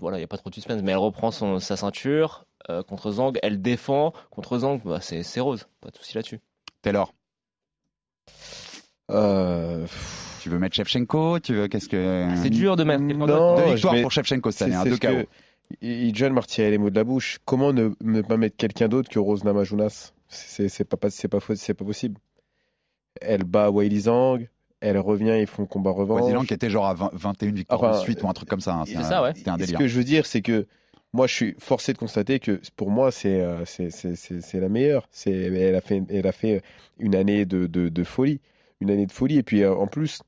Voilà, 0.00 0.16
il 0.16 0.20
n'y 0.20 0.24
a 0.24 0.28
pas 0.28 0.38
trop 0.38 0.50
de 0.50 0.54
suspense, 0.54 0.82
mais 0.82 0.90
elle 0.92 0.98
reprend 0.98 1.30
son, 1.30 1.60
sa 1.60 1.76
ceinture 1.76 2.44
euh, 2.70 2.82
contre 2.82 3.12
Zhang. 3.12 3.38
Elle 3.42 3.62
défend 3.62 4.12
contre 4.30 4.58
Zhang. 4.58 4.80
Bah, 4.84 4.98
c'est 5.00 5.22
c'est 5.22 5.40
rose, 5.40 5.68
pas 5.80 5.90
de 5.90 5.96
souci 5.96 6.16
là-dessus. 6.16 6.40
Taylor, 6.82 7.12
Euh, 9.10 9.86
tu 10.40 10.48
veux 10.50 10.58
mettre 10.58 10.76
Shevchenko 10.76 11.40
Tu 11.40 11.54
veux 11.54 11.68
qu'est-ce 11.68 11.88
que 11.88 12.28
C'est 12.42 12.50
dur 12.50 12.76
de 12.76 12.84
mettre. 12.84 13.06
quelqu'un 13.06 13.26
Non. 13.26 13.56
Deux 13.56 13.72
victoires 13.74 13.94
mets- 13.94 14.02
pour 14.02 14.12
Shevchenko 14.12 14.50
cette 14.50 14.58
c'est 14.58 14.64
année, 14.64 14.74
hein, 14.76 14.84
deux 14.84 14.98
KO. 14.98 15.08
que 15.08 15.26
I- 15.82 16.12
John 16.14 16.32
m'a 16.32 16.40
retiré 16.40 16.70
les 16.70 16.78
mots 16.78 16.90
de 16.90 16.96
la 16.96 17.04
bouche. 17.04 17.38
Comment 17.44 17.72
ne, 17.72 17.90
ne 18.02 18.22
pas 18.22 18.36
mettre 18.36 18.56
quelqu'un 18.56 18.88
d'autre 18.88 19.08
que 19.08 19.18
Rose 19.18 19.44
Namajunas? 19.44 20.12
C'est 20.28 20.68
c'est 20.68 20.84
pas, 20.84 20.96
pas- 20.96 21.10
c'est 21.10 21.28
pas, 21.28 21.40
faux- 21.40 21.54
c'est 21.56 21.74
pas 21.74 21.84
possible. 21.84 22.18
Elle 23.20 23.42
bat 23.44 23.70
Weili 23.70 24.02
Zhang, 24.02 24.48
elle 24.80 24.98
revient, 24.98 25.36
ils 25.40 25.46
font 25.48 25.66
combat 25.66 25.90
revanche. 25.90 26.22
Wazirang 26.22 26.44
qui 26.46 26.54
était 26.54 26.70
genre 26.70 26.86
à 26.86 26.94
20 26.94 27.10
21 27.12 27.52
victoires 27.52 27.82
Enfin, 27.82 27.98
de 27.98 28.02
suite 28.04 28.22
ou 28.22 28.28
un 28.28 28.32
truc 28.32 28.48
comme 28.48 28.60
ça. 28.60 28.74
hein. 28.76 28.84
c'est 28.86 28.96
un- 28.96 29.02
ça, 29.02 29.22
ouais. 29.22 29.32
C'était 29.34 29.50
un 29.50 29.56
délire. 29.56 29.76
Ce 29.76 29.82
que 29.82 29.88
je 29.88 29.96
veux 29.96 30.04
dire, 30.04 30.24
c'est 30.26 30.42
que 30.42 30.66
moi, 31.12 31.26
je 31.26 31.34
suis 31.34 31.56
forcé 31.58 31.92
de 31.92 31.98
constater 31.98 32.38
que 32.38 32.60
pour 32.76 32.90
moi, 32.90 33.10
c'est 33.10 33.40
euh, 33.40 33.64
la 34.54 34.68
meilleure. 34.68 35.08
Elle 35.26 35.74
a 35.74 35.80
fait 35.80 36.02
elle 36.08 36.26
a 36.26 36.32
fait 36.32 36.62
une 36.98 37.14
année 37.14 37.44
de, 37.44 37.66
de, 37.66 38.04
folie, 38.04 38.40
une 38.80 38.90
année 38.90 39.06
de 39.06 39.12
folie. 39.12 39.38
Et 39.38 39.42
puis 39.42 39.62
euh, 39.62 39.74
en 39.74 39.86
plus, 39.86 40.22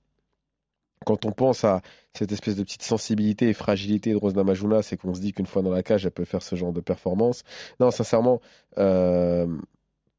quand 1.07 1.25
on 1.25 1.33
pense 1.33 1.65
à 1.65 1.83
cette 2.15 2.33
espèce 2.33 2.57
de 2.57 2.65
petite 2.65 2.83
sensibilité 2.83 3.49
et 3.49 3.55
fragilité 3.55 4.13
de 4.13 4.17
Rose 4.17 4.35
Namajunas, 4.35 4.83
c'est 4.83 4.97
qu'on 4.97 5.15
se 5.15 5.21
dit 5.21 5.33
qu'une 5.33 5.47
fois 5.47 5.63
dans 5.63 5.71
la 5.71 5.83
cage, 5.83 6.05
elle 6.05 6.13
peut 6.13 6.25
faire 6.25 6.43
ce 6.43 6.57
genre 6.57 6.73
de 6.73 6.81
performance. 6.81 7.45
Non, 7.81 7.91
sincèrement, 7.91 8.41
euh, 8.79 9.47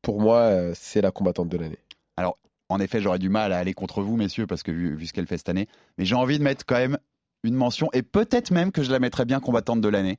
pour 0.01 0.21
moi, 0.21 0.73
c'est 0.75 1.01
la 1.01 1.11
combattante 1.11 1.49
de 1.49 1.57
l'année. 1.57 1.79
En 2.69 2.79
effet, 2.79 3.01
j'aurais 3.01 3.19
du 3.19 3.29
mal 3.29 3.53
à 3.53 3.59
aller 3.59 3.73
contre 3.73 4.01
vous, 4.01 4.15
messieurs, 4.15 4.47
parce 4.47 4.63
que 4.63 4.71
vu, 4.71 4.95
vu 4.95 5.05
ce 5.05 5.13
qu'elle 5.13 5.27
fait 5.27 5.37
cette 5.37 5.49
année. 5.49 5.67
Mais 5.97 6.05
j'ai 6.05 6.15
envie 6.15 6.39
de 6.39 6.43
mettre 6.43 6.65
quand 6.65 6.77
même 6.77 6.97
une 7.43 7.53
mention, 7.53 7.89
et 7.93 8.01
peut-être 8.01 8.49
même 8.51 8.71
que 8.71 8.81
je 8.81 8.91
la 8.91 8.99
mettrais 8.99 9.25
bien 9.25 9.39
combattante 9.39 9.81
de 9.81 9.89
l'année. 9.89 10.17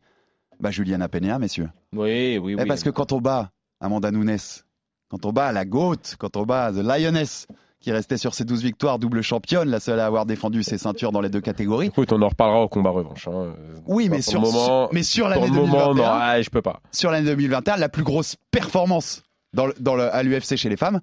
Bah, 0.60 0.70
Juliana 0.70 1.08
Peña, 1.08 1.38
messieurs. 1.38 1.68
Oui, 1.92 2.38
oui, 2.38 2.52
Eh, 2.58 2.60
oui. 2.62 2.66
Parce 2.68 2.82
que 2.82 2.90
quand 2.90 3.12
on 3.12 3.20
bat 3.20 3.50
Amanda 3.80 4.10
Nunes, 4.10 4.36
quand 5.08 5.26
on 5.26 5.32
bat 5.32 5.52
la 5.52 5.64
GOAT, 5.64 6.16
quand 6.18 6.36
on 6.36 6.44
bat 6.44 6.72
The 6.72 6.76
Lioness, 6.76 7.46
qui 7.80 7.92
restait 7.92 8.16
sur 8.16 8.32
ses 8.34 8.44
12 8.44 8.62
victoires, 8.62 8.98
double 8.98 9.20
championne, 9.20 9.68
la 9.68 9.78
seule 9.78 10.00
à 10.00 10.06
avoir 10.06 10.24
défendu 10.24 10.62
ses 10.62 10.78
ceintures 10.78 11.12
dans 11.12 11.20
les 11.20 11.28
deux 11.28 11.42
catégories. 11.42 11.88
Écoute, 11.88 12.12
on 12.12 12.22
en 12.22 12.28
reparlera 12.28 12.62
au 12.62 12.68
combat 12.68 12.88
revanche. 12.90 13.28
hein. 13.28 13.54
Oui, 13.86 14.08
mais 14.08 14.22
sur, 14.22 14.40
le 14.40 14.46
moment, 14.46 14.88
mais 14.92 15.02
sur 15.02 15.28
l'année 15.28 15.46
le 15.48 15.52
moment, 15.52 15.92
2021, 15.92 15.94
non, 15.94 16.04
ah, 16.10 16.40
je 16.40 16.48
peux 16.48 16.62
pas. 16.62 16.80
sur 16.92 17.10
l'année 17.10 17.26
2021, 17.26 17.76
la 17.76 17.90
plus 17.90 18.02
grosse 18.02 18.36
performance 18.50 19.22
dans 19.52 19.66
le, 19.66 19.74
dans 19.80 19.94
le, 19.96 20.04
à 20.14 20.22
l'UFC 20.22 20.56
chez 20.56 20.70
les 20.70 20.78
femmes, 20.78 21.00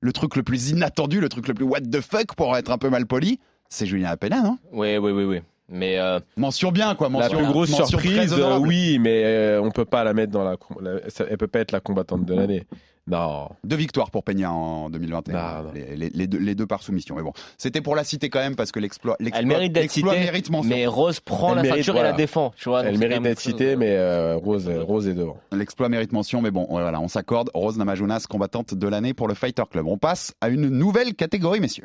le 0.00 0.12
truc 0.12 0.36
le 0.36 0.42
plus 0.42 0.70
inattendu, 0.70 1.20
le 1.20 1.28
truc 1.28 1.48
le 1.48 1.54
plus 1.54 1.64
what 1.66 1.80
the 1.82 2.00
fuck 2.00 2.34
pour 2.34 2.56
être 2.56 2.70
un 2.70 2.78
peu 2.78 2.88
mal 2.88 3.04
poli, 3.06 3.38
c'est 3.68 3.84
Julien 3.84 4.16
Peña, 4.16 4.40
non? 4.42 4.58
Oui, 4.72 4.96
oui, 4.96 5.10
oui, 5.12 5.24
oui. 5.24 5.40
Mais 5.68 5.98
euh, 5.98 6.16
euh, 6.16 6.20
Mention 6.36 6.70
bien, 6.70 6.94
quoi. 6.94 7.08
La 7.08 7.12
Mention, 7.12 7.38
plus 7.38 7.46
grosse 7.46 7.70
mention 7.70 7.86
surprise, 7.86 8.32
euh, 8.32 8.58
oui, 8.58 8.98
mais 9.00 9.22
euh, 9.24 9.60
on 9.62 9.70
peut 9.70 9.84
pas 9.84 10.04
la 10.04 10.14
mettre 10.14 10.30
dans 10.32 10.44
la, 10.44 10.56
la- 10.80 11.10
ça- 11.10 11.24
elle 11.28 11.38
peut 11.38 11.48
pas 11.48 11.58
être 11.60 11.72
la 11.72 11.80
combattante 11.80 12.24
de 12.24 12.34
l'année. 12.34 12.64
Non. 13.08 13.48
Deux 13.62 13.76
victoires 13.76 14.10
pour 14.10 14.24
Peña 14.24 14.50
en 14.50 14.90
2021. 14.90 15.32
Non, 15.34 15.62
non. 15.64 15.72
Les, 15.74 15.96
les- 15.96 16.10
les 16.10 16.26
deux, 16.26 16.38
les 16.38 16.54
deux 16.56 16.66
par 16.66 16.82
soumission. 16.82 17.14
Mais 17.14 17.22
bon, 17.22 17.32
c'était 17.56 17.80
pour 17.80 17.94
la 17.94 18.02
citer 18.02 18.30
quand 18.30 18.40
même 18.40 18.56
parce 18.56 18.72
que 18.72 18.80
l'exploit, 18.80 19.16
mérite 19.20 19.72
d'être 19.72 19.82
l'exploit 19.84 20.12
citée, 20.14 20.24
mérite 20.24 20.50
mention. 20.50 20.70
mais 20.74 20.86
Rose 20.88 21.20
prend 21.20 21.50
Elle 21.50 21.56
la 21.56 21.62
mérite, 21.62 21.84
ceinture 21.84 22.00
et 22.00 22.02
la 22.02 22.12
défend. 22.12 22.52
Tu 22.56 22.68
vois, 22.68 22.82
Elle 22.84 22.98
mérite 22.98 23.22
d'être 23.22 23.38
citée, 23.40 23.76
mais 23.76 23.96
euh, 23.96 24.36
Rose, 24.36 24.68
Rose 24.68 25.06
est 25.06 25.14
devant. 25.14 25.36
L'exploit 25.52 25.88
mérite 25.88 26.12
mention, 26.12 26.42
mais 26.42 26.50
bon, 26.50 26.66
voilà, 26.68 27.00
on 27.00 27.06
s'accorde. 27.08 27.48
Rose 27.54 27.76
Namajunas, 27.78 28.24
combattante 28.28 28.74
de 28.74 28.88
l'année 28.88 29.14
pour 29.14 29.28
le 29.28 29.34
Fighter 29.34 29.62
Club. 29.70 29.86
On 29.86 29.98
passe 29.98 30.34
à 30.40 30.48
une 30.48 30.68
nouvelle 30.68 31.14
catégorie, 31.14 31.60
messieurs. 31.60 31.84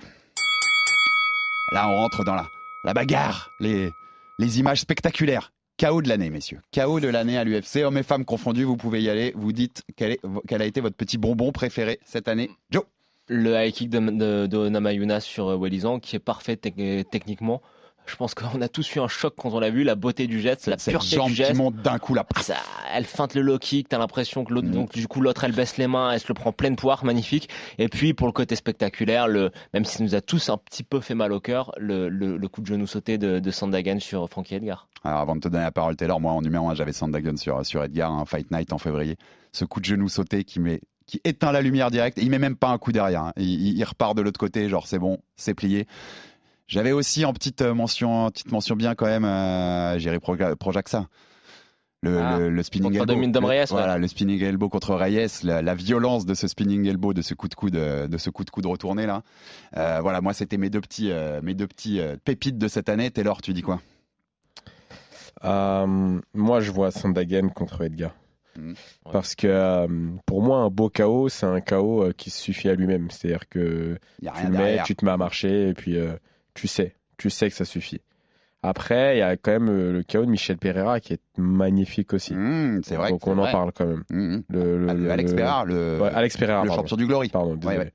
Là, 1.71 1.87
on 1.87 1.95
rentre 1.97 2.23
dans 2.23 2.35
la, 2.35 2.47
la 2.83 2.93
bagarre, 2.93 3.51
les, 3.59 3.91
images 4.39 4.81
spectaculaires. 4.81 5.51
KO 5.79 6.01
de 6.01 6.09
l'année, 6.09 6.29
messieurs. 6.29 6.59
KO 6.73 6.99
de 6.99 7.07
l'année 7.07 7.37
à 7.37 7.43
l'UFC. 7.43 7.77
Hommes 7.77 7.97
et 7.97 8.03
femmes 8.03 8.25
confondus, 8.25 8.63
vous 8.63 8.77
pouvez 8.77 9.01
y 9.01 9.09
aller. 9.09 9.33
Vous 9.35 9.51
dites 9.51 9.83
quel, 9.95 10.17
a 10.49 10.65
été 10.65 10.81
votre 10.81 10.95
petit 10.95 11.17
bonbon 11.17 11.51
préféré 11.51 11.99
cette 12.05 12.27
année. 12.27 12.51
Joe 12.69 12.83
le 13.27 13.55
high 13.55 13.71
kick 13.71 13.89
de, 13.89 14.67
Namayuna 14.69 15.21
sur 15.21 15.47
euh, 15.47 15.57
Wellizan 15.57 15.99
qui 15.99 16.17
est 16.17 16.19
parfait 16.19 16.55
tec- 16.55 17.09
techniquement. 17.09 17.61
Je 18.07 18.15
pense 18.17 18.33
qu'on 18.33 18.61
a 18.61 18.67
tous 18.67 18.95
eu 18.95 18.99
un 18.99 19.07
choc 19.07 19.33
quand 19.37 19.51
on 19.53 19.59
l'a 19.59 19.69
vu, 19.69 19.83
la 19.83 19.95
beauté 19.95 20.27
du 20.27 20.41
geste, 20.41 20.67
la 20.67 20.77
Cette 20.77 20.91
pureté 20.93 21.15
jambe 21.15 21.27
du 21.27 21.33
qui 21.33 21.37
geste. 21.37 21.55
monte 21.55 21.75
d'un 21.77 21.97
coup 21.97 22.13
là. 22.13 22.25
Ça, 22.41 22.55
elle 22.93 23.05
feinte 23.05 23.35
le 23.35 23.41
low 23.41 23.57
kick, 23.57 23.87
t'as 23.87 23.99
l'impression 23.99 24.43
que 24.43 24.53
l'autre, 24.53 24.67
Mhm. 24.67 24.73
donc 24.73 24.91
du 24.93 25.07
coup 25.07 25.21
l'autre 25.21 25.43
elle 25.45 25.53
baisse 25.53 25.77
les 25.77 25.87
mains, 25.87 26.11
elle 26.11 26.19
se 26.19 26.27
le 26.27 26.33
prend 26.33 26.51
pleine 26.51 26.75
poire, 26.75 27.05
magnifique. 27.05 27.47
Et 27.77 27.87
puis 27.87 28.13
pour 28.13 28.27
le 28.27 28.33
côté 28.33 28.55
spectaculaire, 28.55 29.27
le, 29.27 29.51
même 29.73 29.85
si 29.85 29.97
ça 29.97 30.03
nous 30.03 30.15
a 30.15 30.21
tous 30.21 30.49
un 30.49 30.57
petit 30.57 30.83
peu 30.83 30.99
fait 30.99 31.15
mal 31.15 31.31
au 31.31 31.39
cœur, 31.39 31.71
le, 31.77 32.09
le, 32.09 32.37
le 32.37 32.47
coup 32.49 32.61
de 32.61 32.65
genou 32.67 32.85
sauté 32.87 33.17
de, 33.17 33.39
de 33.39 33.51
Sandagan 33.51 33.99
sur 33.99 34.27
Frankie 34.29 34.55
Edgar. 34.55 34.87
Alors 35.03 35.19
avant 35.19 35.35
de 35.35 35.41
te 35.41 35.47
donner 35.47 35.63
la 35.63 35.71
parole, 35.71 35.95
Taylor, 35.95 36.19
moi 36.19 36.33
en 36.33 36.41
numéro 36.41 36.69
1, 36.69 36.75
j'avais 36.75 36.93
Sandagun 36.93 37.37
sur, 37.37 37.65
sur 37.65 37.83
Edgar, 37.83 38.11
un 38.11 38.25
Fight 38.25 38.51
Night 38.51 38.73
en 38.73 38.77
février. 38.77 39.15
Ce 39.53 39.63
coup 39.63 39.79
de 39.79 39.85
genou 39.85 40.09
sauté 40.09 40.43
qui, 40.43 40.59
met, 40.59 40.81
qui 41.05 41.21
éteint 41.23 41.51
la 41.51 41.61
lumière 41.61 41.91
directe. 41.91 42.17
Il 42.21 42.29
met 42.29 42.39
même 42.39 42.55
pas 42.57 42.69
un 42.69 42.77
coup 42.77 42.91
derrière. 42.91 43.21
hein. 43.23 43.33
Il, 43.37 43.45
il- 43.47 43.77
il 43.77 43.83
repart 43.83 44.15
de 44.17 44.21
l'autre 44.21 44.39
côté, 44.39 44.67
genre 44.69 44.87
c'est 44.87 44.99
bon, 44.99 45.19
c'est 45.37 45.53
plié. 45.53 45.87
J'avais 46.71 46.93
aussi 46.93 47.25
en 47.25 47.33
petite 47.33 47.61
euh, 47.61 47.73
mention, 47.73 48.25
en 48.25 48.31
petite 48.31 48.49
mention 48.51 48.75
bien 48.77 48.95
quand 48.95 49.05
même, 49.07 49.25
euh, 49.25 49.99
Jerry 49.99 50.17
Proja- 50.19 50.55
Projaxa. 50.55 51.07
Le, 52.01 52.17
Ah, 52.17 52.39
le, 52.39 52.49
le 52.49 52.63
spinning 52.63 52.93
elbow. 52.95 53.05
Le- 53.41 53.47
Reyes, 53.47 53.59
ouais. 53.59 53.65
Voilà, 53.69 53.97
le 53.97 54.07
spinning 54.07 54.41
elbow 54.41 54.69
contre 54.69 54.95
Reyes, 54.95 55.27
la, 55.43 55.61
la 55.61 55.75
violence 55.75 56.25
de 56.25 56.33
ce 56.33 56.47
spinning 56.47 56.87
elbow, 56.87 57.13
de 57.13 57.21
ce 57.21 57.33
coup 57.35 57.47
de 57.49 57.53
coude, 57.55 57.75
euh, 57.75 58.07
de 58.07 58.17
ce 58.17 58.29
coup 58.29 58.43
de 58.45 58.49
coude 58.49 58.65
retourné 58.65 59.05
là. 59.05 59.21
Euh, 59.77 59.99
voilà, 60.01 60.21
moi 60.21 60.33
c'était 60.33 60.57
mes 60.57 60.69
deux 60.69 60.81
petits, 60.81 61.11
euh, 61.11 61.41
mes 61.43 61.53
deux 61.53 61.67
petits 61.67 61.99
euh, 61.99 62.15
pépites 62.23 62.57
de 62.57 62.67
cette 62.69 62.87
année. 62.89 63.11
Taylor, 63.11 63.41
tu 63.41 63.53
dis 63.53 63.61
quoi? 63.61 63.81
Euh, 65.43 66.19
moi, 66.33 66.59
je 66.61 66.71
vois 66.71 66.91
Sandagen 66.91 67.49
contre 67.49 67.81
Edgar. 67.83 68.11
Mhm. 68.57 68.75
Parce 69.11 69.35
que 69.35 69.87
pour 70.25 70.41
moi, 70.41 70.57
un 70.59 70.69
beau 70.69 70.89
KO, 70.89 71.29
c'est 71.29 71.45
un 71.45 71.61
KO 71.61 72.03
euh, 72.03 72.11
qui 72.13 72.29
se 72.29 72.39
suffit 72.39 72.69
à 72.69 72.75
lui-même. 72.75 73.09
C'est-à-dire 73.09 73.47
que 73.49 73.97
tu, 74.21 74.25
le 74.43 74.49
mets, 74.49 74.57
derrière. 74.57 74.83
tu 74.85 74.95
te 74.95 75.05
mets 75.05 75.11
à 75.11 75.17
marcher 75.17 75.69
et 75.69 75.73
puis 75.73 75.97
euh, 75.97 76.13
tu 76.53 76.67
sais, 76.67 76.95
tu 77.17 77.29
sais 77.29 77.49
que 77.49 77.55
ça 77.55 77.65
suffit. 77.65 78.01
Après, 78.63 79.15
il 79.15 79.19
y 79.19 79.23
a 79.23 79.37
quand 79.37 79.51
même 79.53 79.69
euh, 79.69 79.91
le 79.91 80.03
KO 80.03 80.23
de 80.23 80.29
Michel 80.29 80.57
Pereira 80.57 80.99
qui 80.99 81.13
est 81.13 81.21
magnifique 81.37 82.13
aussi. 82.13 82.35
Mmh, 82.35 82.81
c'est 82.83 82.95
vrai. 82.95 83.09
Donc 83.09 83.25
on 83.25 83.35
en 83.39 83.51
parle 83.51 83.71
quand 83.73 83.87
même. 83.87 84.03
Mmh. 84.11 84.41
Le, 84.49 84.77
le- 84.77 84.85
le 84.85 84.93
le- 84.93 85.11
Alex 85.11 85.33
Pereira, 85.33 85.65
le, 85.65 85.99
Ouais, 85.99 86.09
Alex 86.13 86.37
Pereira, 86.37 86.61
le 86.61 86.67
pardon. 86.67 86.83
champion 86.83 86.97
du 86.97 87.07
Glory. 87.07 87.29
Pardon, 87.29 87.55
désolé. 87.55 87.77
Ouais, 87.77 87.83
ouais. 87.85 87.91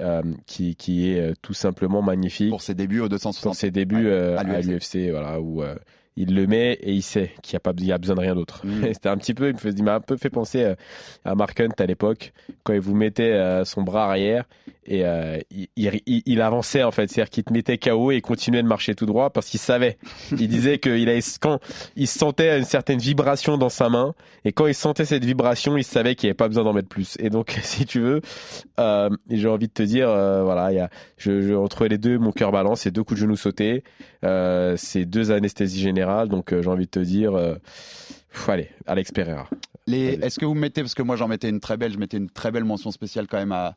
Euh, 0.00 0.22
qui, 0.46 0.74
qui 0.74 1.12
est 1.12 1.20
euh, 1.20 1.34
tout 1.40 1.54
simplement 1.54 2.02
magnifique 2.02 2.50
Pour 2.50 2.62
ses 2.62 2.74
débuts 2.74 2.98
au 3.00 3.08
260. 3.08 3.42
pour 3.44 3.54
ses 3.54 3.70
débuts 3.70 4.08
euh, 4.08 4.36
à 4.36 4.42
l'UFC. 4.60 5.10
voilà, 5.10 5.40
où 5.40 5.62
euh, 5.62 5.76
il 6.16 6.34
le 6.34 6.48
met 6.48 6.72
et 6.72 6.92
il 6.92 7.02
sait 7.02 7.30
qu'il 7.42 7.54
n'y 7.54 7.58
a, 7.58 7.60
pas, 7.60 7.72
il 7.78 7.84
y 7.86 7.92
a 7.92 7.98
besoin 7.98 8.16
de 8.16 8.20
rien 8.20 8.34
d'autre. 8.34 8.66
Mm. 8.66 8.86
C'était 8.92 9.08
un 9.08 9.16
petit 9.18 9.34
peu, 9.34 9.52
il 9.64 9.84
m'a 9.84 9.94
un 9.94 10.00
peu 10.00 10.16
fait 10.16 10.30
penser 10.30 10.74
à 11.24 11.34
Mark 11.36 11.60
Hunt 11.60 11.68
à 11.78 11.86
l'époque, 11.86 12.32
quand 12.64 12.72
il 12.72 12.80
vous 12.80 12.96
mettait 12.96 13.62
son 13.64 13.82
bras 13.82 14.06
arrière 14.08 14.46
et 14.88 15.04
euh, 15.04 15.38
il, 15.50 15.68
il- 15.76 16.00
il- 16.06 16.22
il 16.26 16.40
avançait 16.40 16.82
en 16.82 16.90
fait, 16.90 17.08
c'est-à-dire 17.10 17.30
qu'il 17.30 17.44
te 17.44 17.52
mettait 17.52 17.78
KO 17.78 18.10
et 18.10 18.16
il 18.16 18.22
continuait 18.22 18.62
de 18.62 18.66
marcher 18.68 18.94
tout 18.94 19.06
droit 19.06 19.30
parce 19.30 19.46
qu'il 19.48 19.60
savait. 19.60 19.98
Il 20.38 20.48
disait 20.48 20.78
qu'il 20.78 21.08
avait, 21.08 21.20
quand 21.40 21.60
il 21.94 22.06
sentait 22.08 22.58
une 22.58 22.64
certaine 22.64 22.98
vibration 22.98 23.58
dans 23.58 23.68
sa 23.68 23.88
main 23.88 24.14
et 24.44 24.52
quand 24.52 24.66
il 24.66 24.74
sentait 24.74 25.04
cette 25.04 25.24
vibration, 25.24 25.76
il 25.76 25.84
savait 25.84 26.14
qu'il 26.14 26.26
n'y 26.26 26.30
avait 26.30 26.36
pas 26.36 26.48
besoin 26.48 26.64
d'en 26.64 26.72
mettre 26.72 26.88
plus. 26.88 27.16
Et 27.20 27.28
donc, 27.30 27.56
si 27.62 27.84
tu 27.86 28.00
veux, 28.00 28.20
euh, 28.80 29.10
j'ai 29.30 29.48
envie 29.48 29.68
de 29.68 29.72
te 29.72 29.82
dire, 29.82 30.08
euh, 30.08 30.42
voilà, 30.42 30.72
il 30.72 30.76
y 30.76 30.80
a, 30.80 30.88
je, 31.18 31.42
je, 31.42 31.54
entre 31.54 31.86
les 31.86 31.98
deux, 31.98 32.18
mon 32.18 32.32
cœur 32.32 32.50
balance, 32.50 32.80
c'est 32.80 32.90
deux 32.90 33.04
coups 33.04 33.20
de 33.20 33.26
genoux 33.26 33.36
sautés, 33.36 33.84
c'est 34.22 35.04
deux 35.04 35.30
anesthésies 35.30 35.80
générales, 35.80 36.28
donc 36.28 36.54
j'ai 36.58 36.68
envie 36.68 36.86
de 36.86 36.90
te 36.90 36.98
dire, 37.00 37.32
pff, 37.32 38.48
allez, 38.48 38.68
Alex 38.86 39.12
Pereira. 39.12 39.48
Est-ce 39.90 40.38
que 40.38 40.44
vous 40.46 40.54
mettez, 40.54 40.82
parce 40.82 40.94
que 40.94 41.02
moi 41.02 41.16
j'en 41.16 41.28
mettais 41.28 41.48
une 41.48 41.60
très 41.60 41.76
belle, 41.76 41.92
je 41.92 41.98
mettais 41.98 42.16
une 42.18 42.30
très 42.30 42.50
belle 42.50 42.64
mention 42.64 42.90
spéciale 42.90 43.26
quand 43.26 43.38
même 43.38 43.52
à, 43.52 43.76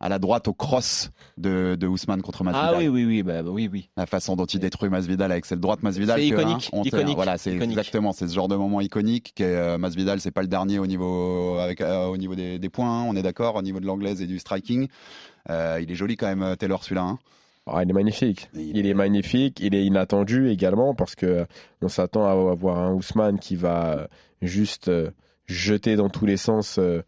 à 0.00 0.08
la 0.08 0.18
droite 0.18 0.48
au 0.48 0.54
cross 0.54 1.10
de, 1.36 1.76
de 1.78 1.86
Ousmane 1.86 2.22
contre 2.22 2.42
Masvidal. 2.42 2.74
Ah 2.74 2.78
oui, 2.78 2.88
oui, 2.88 3.04
oui, 3.04 3.22
bah, 3.22 3.42
oui, 3.44 3.68
oui. 3.70 3.90
La 3.96 4.06
façon 4.06 4.34
dont 4.34 4.46
il 4.46 4.58
détruit 4.58 4.88
Masvidal 4.88 5.30
avec 5.30 5.44
cette 5.44 5.60
droite 5.60 5.82
Masvidal. 5.82 6.18
C'est 6.20 6.30
que, 6.30 6.34
iconique, 6.34 6.70
on 6.72 6.82
iconique, 6.82 7.16
Voilà, 7.16 7.36
c'est 7.36 7.54
exactement, 7.56 8.12
c'est 8.12 8.26
ce 8.26 8.34
genre 8.34 8.48
de 8.48 8.56
moment 8.56 8.80
iconique. 8.80 9.32
Que 9.36 9.44
euh, 9.44 9.78
Masvidal, 9.78 10.20
c'est 10.20 10.30
pas 10.30 10.42
le 10.42 10.48
dernier 10.48 10.78
au 10.78 10.86
niveau 10.86 11.56
avec 11.58 11.80
euh, 11.82 12.06
au 12.06 12.16
niveau 12.16 12.34
des, 12.34 12.58
des 12.58 12.68
points. 12.70 12.88
hein, 13.02 13.04
on 13.08 13.14
est 13.14 13.22
d'accord, 13.22 13.56
au 13.56 13.62
niveau 13.62 13.78
de 13.78 13.86
l'anglaise 13.86 14.22
et 14.22 14.26
du 14.26 14.38
striking. 14.38 14.88
Euh, 15.50 15.78
il 15.82 15.90
est 15.90 15.94
joli 15.94 16.16
quand 16.16 16.34
même, 16.34 16.56
Taylor 16.56 16.82
celui-là. 16.82 17.02
hein. 17.02 17.18
Ah, 17.66 17.82
il 17.84 17.90
est 17.90 17.92
magnifique. 17.92 18.48
Il 18.54 18.76
Il 18.78 18.86
est 18.86 18.94
magnifique. 18.94 19.60
Il 19.60 19.74
est 19.74 19.84
inattendu 19.84 20.48
également 20.48 20.94
parce 20.94 21.14
que 21.14 21.46
on 21.82 21.88
s'attend 21.88 22.24
à 22.24 22.30
avoir 22.50 22.78
un 22.78 22.94
Ousmane 22.94 23.38
qui 23.38 23.54
va 23.54 23.92
euh, 23.98 24.06
juste 24.42 24.90
euh, 25.50 25.54
jeter 25.54 25.96
dans 25.96 26.08
tous 26.08 26.26
les 26.26 26.36
sens 26.36 26.78
euh, 26.78 27.02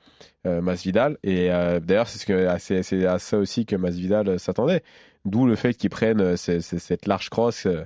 euh, 0.46 0.60
Masvidal. 0.60 1.18
Et 1.22 1.50
euh, 1.52 1.80
d'ailleurs, 1.80 2.08
c'est 2.08 2.18
ce 2.18 2.26
que 2.26 2.82
c'est 2.82 3.06
à 3.06 3.18
ça 3.18 3.38
aussi 3.38 3.66
que 3.66 3.76
Masvidal 3.76 4.28
euh, 4.28 4.38
s'attendait. 4.38 4.82
D'où 5.24 5.46
le 5.46 5.54
fait 5.56 5.74
qu'il 5.74 5.90
prenne 5.90 6.20
euh, 6.20 6.36
ce- 6.36 6.60
ce- 6.60 6.78
cette 6.78 7.06
large 7.06 7.30
crosse, 7.30 7.66
euh, 7.66 7.84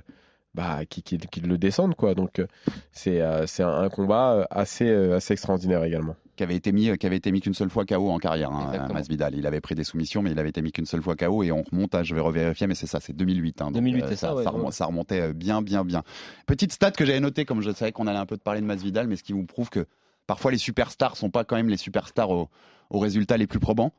bah, 0.55 0.79
qui, 0.89 1.03
qui, 1.03 1.17
qui 1.19 1.39
le 1.41 1.57
descende 1.59 1.93
quoi. 1.95 2.15
Donc 2.15 2.39
euh, 2.39 2.47
c'est 2.91 3.21
euh, 3.21 3.45
un, 3.59 3.67
un 3.83 3.89
combat 3.89 4.33
euh, 4.33 4.43
assez 4.49 4.87
euh, 4.89 5.15
assez 5.17 5.33
extraordinaire 5.33 5.83
également. 5.83 6.15
qui 6.35 6.41
avait 6.41 6.55
été 6.55 6.71
mis, 6.71 6.97
qui 6.97 7.05
avait 7.05 7.17
été 7.17 7.31
mis 7.31 7.41
qu'une 7.41 7.53
seule 7.53 7.69
fois 7.69 7.85
KO 7.85 8.09
en 8.09 8.17
carrière, 8.17 8.51
hein. 8.51 8.87
Masvidal. 8.91 9.35
Il 9.35 9.45
avait 9.45 9.61
pris 9.61 9.75
des 9.75 9.83
soumissions, 9.83 10.23
mais 10.23 10.31
il 10.31 10.39
avait 10.39 10.49
été 10.49 10.63
mis 10.63 10.71
qu'une 10.71 10.87
seule 10.87 11.03
fois 11.03 11.15
KO 11.15 11.43
et 11.43 11.51
on 11.51 11.61
remonte 11.61 11.93
à, 11.93 12.01
je 12.01 12.15
vais 12.15 12.21
revérifier, 12.21 12.65
mais 12.65 12.73
c'est 12.73 12.87
ça, 12.87 12.99
c'est 12.99 13.13
2008. 13.13 13.61
hein, 13.61 13.65
donc, 13.65 13.73
2008, 13.75 14.01
euh, 14.01 14.05
c'est 14.09 14.15
ça, 14.15 14.33
ouais, 14.35 14.43
ça, 14.43 14.49
remon- 14.49 14.65
ouais. 14.65 14.71
ça 14.71 14.85
remontait 14.85 15.21
euh, 15.21 15.33
bien, 15.33 15.61
bien, 15.61 15.85
bien. 15.85 16.01
Petite 16.47 16.71
stat 16.73 16.89
que 16.91 17.05
j'avais 17.05 17.19
notée, 17.19 17.45
comme 17.45 17.61
je 17.61 17.69
savais 17.71 17.91
qu'on 17.91 18.07
allait 18.07 18.17
un 18.17 18.25
peu 18.25 18.37
te 18.37 18.41
parler 18.43 18.61
de 18.61 18.65
Masvidal, 18.65 19.05
mais 19.07 19.15
ce 19.15 19.21
qui 19.23 19.33
vous 19.33 19.45
prouve 19.45 19.69
que 19.69 19.85
parfois 20.27 20.51
les 20.51 20.57
superstars 20.57 21.17
sont 21.17 21.31
pas 21.31 21.43
quand 21.43 21.55
même 21.55 21.69
les 21.69 21.77
superstars 21.77 22.29
aux, 22.29 22.49
aux 22.89 22.99
résultats 22.99 23.37
les 23.37 23.47
plus 23.47 23.59
probants. 23.59 23.93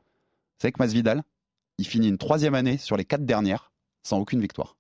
C'est 0.59 0.71
que 0.73 0.79
Masvidal, 0.79 1.23
il 1.79 1.87
finit 1.87 2.09
une 2.09 2.19
troisième 2.19 2.55
année 2.55 2.79
sur 2.79 2.97
les 2.97 3.05
quatre 3.05 3.25
dernières 3.25 3.73
sans 4.03 4.19
aucune 4.19 4.41
victoire. 4.41 4.77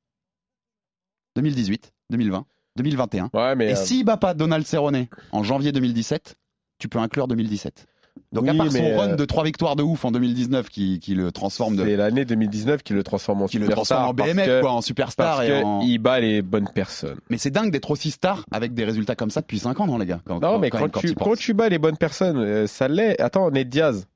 2018, 1.37 1.93
2020, 2.11 2.47
2021. 2.77 3.31
Ouais, 3.33 3.55
mais 3.55 3.71
Et 3.71 3.73
euh, 3.73 3.77
s'il 3.77 4.05
bat 4.05 4.17
pas 4.17 4.35
Donald 4.35 4.67
Cerrone 4.67 5.07
en 5.33 5.43
janvier 5.43 5.73
2017, 5.73 6.37
tu 6.79 6.89
peux 6.89 6.99
inclure 6.99 7.29
2017. 7.29 7.87
Donc 8.33 8.47
à 8.49 8.53
Oui, 8.53 8.59
part 8.59 8.73
son 8.73 8.79
mais, 8.83 8.97
run 8.97 9.09
euh, 9.11 9.17
de 9.17 9.25
trois 9.25 9.45
victoires 9.45 9.77
de 9.77 9.83
ouf 9.83 10.05
en 10.05 10.11
2019 10.11 10.69
qui, 10.69 11.01
qui 11.01 11.15
le 11.15 11.33
transforme 11.33 11.77
de 11.77 11.85
c'est 11.85 11.97
l'année 11.97 12.25
2019 12.25 12.83
qui 12.83 12.93
le 12.93 13.03
transforme 13.03 13.43
en 13.43 13.47
qui 13.47 13.59
le 13.59 13.69
transforme 13.69 14.09
superstar 14.09 14.09
en 14.09 14.35
BMF 14.35 14.47
que- 14.47 14.61
quoi, 14.61 14.73
en 14.73 14.81
superstar 14.81 15.37
Parce 15.39 15.49
et 15.49 15.63
en... 15.63 15.81
qu'il 15.81 15.99
bat 15.99 16.21
les 16.21 16.43
bonnes 16.43 16.69
personnes. 16.75 17.19
Mais 17.31 17.39
c'est 17.39 17.51
dingue 17.51 17.71
d'être 17.71 17.91
aussi 17.91 18.11
star 18.11 18.45
avec 18.51 18.75
des 18.75 18.85
résultats 18.85 19.15
comme 19.17 19.31
ça 19.31 19.41
depuis 19.41 19.59
5 19.59 19.79
ans 19.81 19.87
non 19.87 19.99
les 19.99 20.07
gars. 20.07 20.21
Quand, 20.25 20.41
Non, 20.41 20.59
mais 20.59 20.71
quand, 20.71 20.89
quand 20.91 21.01
tu, 21.01 21.15
quand 21.15 21.55
bats 21.55 21.69
les 21.69 21.79
bonnes 21.79 21.97
personnes, 21.97 22.39
euh, 22.39 22.67
ça 22.67 22.89
l'est. 22.89 23.21
Attends, 23.21 23.51
Ned 23.51 23.69
Diaz, 23.69 24.07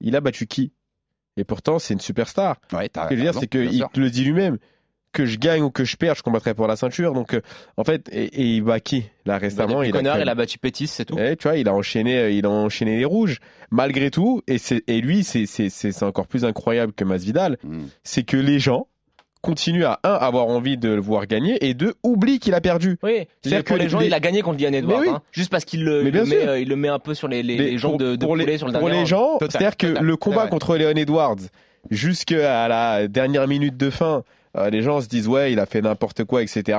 il 0.00 0.16
a 0.16 0.20
battu 0.20 0.46
qui? 0.46 0.72
Et 1.36 1.44
pourtant, 1.44 1.78
c'est 1.78 1.94
une 1.94 2.00
superstar. 2.00 2.56
Ouais, 2.72 2.90
Ce 2.94 3.08
que 3.08 3.14
je 3.14 3.16
veux 3.16 3.22
dire, 3.22 3.34
c'est 3.34 3.46
qu'il 3.46 3.84
te 3.92 4.00
le 4.00 4.10
dit 4.10 4.24
lui-même. 4.24 4.58
Que 5.12 5.26
je 5.26 5.38
gagne 5.38 5.62
ou 5.62 5.70
que 5.70 5.82
je 5.84 5.96
perds, 5.96 6.14
je 6.14 6.22
combattrai 6.22 6.54
pour 6.54 6.68
la 6.68 6.76
ceinture. 6.76 7.14
Donc, 7.14 7.34
euh, 7.34 7.40
en 7.76 7.82
fait, 7.82 8.08
et, 8.12 8.26
et 8.26 8.42
il 8.56 8.62
bat 8.62 8.78
qui 8.78 9.04
Là, 9.26 9.38
récemment, 9.38 9.82
il 9.82 9.88
a, 9.90 9.98
Connor, 9.98 10.18
il 10.18 10.28
a 10.28 10.34
battu 10.36 10.58
Pétis, 10.58 10.86
c'est 10.86 11.04
tout. 11.04 11.16
Eh, 11.18 11.34
tu 11.36 11.48
vois, 11.48 11.56
il 11.56 11.68
a 11.68 11.74
enchaîné, 11.74 12.16
euh, 12.16 12.30
il 12.30 12.46
a 12.46 12.50
enchaîné 12.50 12.96
les 12.98 13.04
rouges. 13.04 13.38
Malgré 13.72 14.10
tout, 14.12 14.40
et, 14.46 14.58
c'est- 14.58 14.84
et 14.88 15.00
lui, 15.00 15.24
c'est- 15.24 15.46
c'est 15.46 15.68
c'est- 15.68 15.90
c'est 15.90 16.04
encore 16.04 16.28
plus 16.28 16.44
incroyable 16.44 16.92
que 16.92 17.02
Masvidal, 17.04 17.56
Mm. 17.64 17.82
c'est 18.04 18.22
que 18.22 18.36
les 18.36 18.60
gens 18.60 18.86
continuent 19.42 19.84
à 19.84 19.98
un 20.04 20.12
avoir 20.14 20.46
envie 20.46 20.76
de 20.76 20.90
le 20.90 21.00
voir 21.00 21.26
gagner 21.26 21.56
et 21.66 21.74
deux 21.74 21.94
oublient 22.04 22.38
qu'il 22.38 22.54
a 22.54 22.60
perdu. 22.60 22.96
Oui, 23.02 23.26
C'est-à-dire 23.42 23.64
pour 23.64 23.76
que 23.78 23.82
les 23.82 23.88
gens, 23.88 23.98
les- 23.98 24.06
il 24.06 24.14
a 24.14 24.20
gagné 24.20 24.42
contre 24.42 24.60
Liane 24.60 24.74
Edwards, 24.74 25.00
oui. 25.00 25.08
hein, 25.08 25.22
juste 25.32 25.50
parce 25.50 25.64
qu'il 25.64 25.82
le, 25.82 26.02
Mais 26.02 26.10
il 26.10 26.12
bien 26.12 26.22
le 26.24 26.28
met, 26.28 26.40
sûr. 26.42 26.48
euh, 26.50 26.60
il 26.60 26.68
le 26.68 26.76
met 26.76 26.88
un 26.88 26.98
peu 27.00 27.14
sur 27.14 27.26
les, 27.26 27.42
les, 27.42 27.78
pour- 27.78 27.96
de, 27.96 28.14
de 28.16 28.24
pour 28.26 28.34
poulet 28.36 28.58
sur 28.58 28.66
le 28.68 28.72
pour 28.74 28.82
dernier 28.88 29.00
les 29.00 29.06
gens, 29.06 29.38
c'est-à-dire 29.40 29.76
que 29.76 29.86
total, 29.88 30.04
le 30.04 30.16
combat 30.16 30.46
contre 30.46 30.76
Leon 30.76 30.90
Edwards, 30.94 31.36
jusqu'à 31.90 32.68
la 32.68 33.08
dernière 33.08 33.48
minute 33.48 33.76
de 33.76 33.90
fin, 33.90 34.22
euh, 34.56 34.70
les 34.70 34.82
gens 34.82 35.00
se 35.00 35.08
disent 35.08 35.28
ouais, 35.28 35.52
il 35.52 35.60
a 35.60 35.66
fait 35.66 35.80
n'importe 35.80 36.24
quoi, 36.24 36.42
etc. 36.42 36.78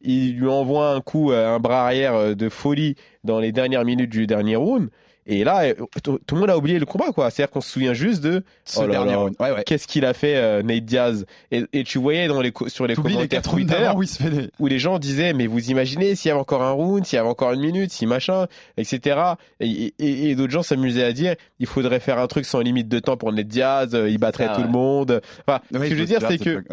Il 0.00 0.36
lui 0.36 0.48
envoie 0.48 0.90
un 0.90 1.00
coup, 1.00 1.32
euh, 1.32 1.56
un 1.56 1.58
bras 1.58 1.84
arrière 1.84 2.14
euh, 2.14 2.34
de 2.34 2.48
folie 2.48 2.94
dans 3.24 3.40
les 3.40 3.52
dernières 3.52 3.84
minutes 3.84 4.10
du 4.10 4.26
dernier 4.26 4.56
round. 4.56 4.90
Et 5.30 5.44
là, 5.44 5.64
euh, 5.64 5.74
tout 6.02 6.18
le 6.34 6.40
monde 6.40 6.48
a 6.50 6.56
oublié 6.56 6.78
le 6.78 6.86
combat, 6.86 7.12
quoi. 7.12 7.30
C'est-à-dire 7.30 7.50
qu'on 7.52 7.60
se 7.60 7.70
souvient 7.70 7.92
juste 7.92 8.22
de 8.22 8.42
Ce 8.64 8.80
Oh 8.80 8.86
là 8.86 8.92
dernier 8.92 9.12
là. 9.12 9.18
round. 9.18 9.34
Ouais, 9.38 9.50
ouais. 9.52 9.62
qu'est-ce 9.64 9.86
qu'il 9.86 10.04
a 10.06 10.14
fait 10.14 10.36
euh, 10.36 10.62
Nate 10.62 10.86
Diaz. 10.86 11.26
Et, 11.52 11.64
et 11.74 11.84
tu 11.84 11.98
voyais 11.98 12.28
dans 12.28 12.40
les 12.40 12.52
sur 12.68 12.86
les 12.86 12.94
les 12.94 13.02
commentaires 13.02 13.28
4 13.28 13.50
rounds 13.50 13.66
Twitter 13.66 13.90
où 13.94 14.30
des. 14.30 14.50
où 14.58 14.66
les 14.66 14.78
gens 14.78 14.98
disaient 14.98 15.34
mais 15.34 15.46
vous 15.46 15.70
imaginez 15.70 16.14
s'il 16.14 16.30
y 16.30 16.32
avait 16.32 16.40
encore 16.40 16.62
un 16.62 16.70
round, 16.72 17.04
s'il 17.04 17.16
y 17.16 17.20
avait 17.20 17.28
encore 17.28 17.52
une 17.52 17.60
minute, 17.60 17.92
si 17.92 18.06
machin, 18.06 18.46
etc. 18.78 19.18
Et, 19.60 19.92
et- 19.98 20.30
et 20.30 20.34
d'autres 20.34 20.52
gens 20.52 20.62
s'amusaient 20.62 21.04
à 21.04 21.12
dire 21.12 21.34
il 21.60 21.66
faudrait 21.66 22.00
faire 22.00 22.18
un 22.18 22.26
truc 22.26 22.46
sans 22.46 22.60
limite 22.60 22.88
de 22.88 22.98
temps 22.98 23.16
pour 23.18 23.32
Ned 23.32 23.46
Diaz, 23.48 23.94
euh, 23.94 24.08
il 24.08 24.16
battrait 24.18 24.46
ça, 24.46 24.54
tout 24.54 24.60
ouais. 24.62 24.66
le 24.66 24.72
monde. 24.72 25.20
Enfin, 25.46 25.60
ce 25.72 25.78
que 25.78 25.86
je 25.88 25.94
veux 25.94 26.04
dire 26.06 26.20
c'est 26.26 26.38
que. 26.38 26.64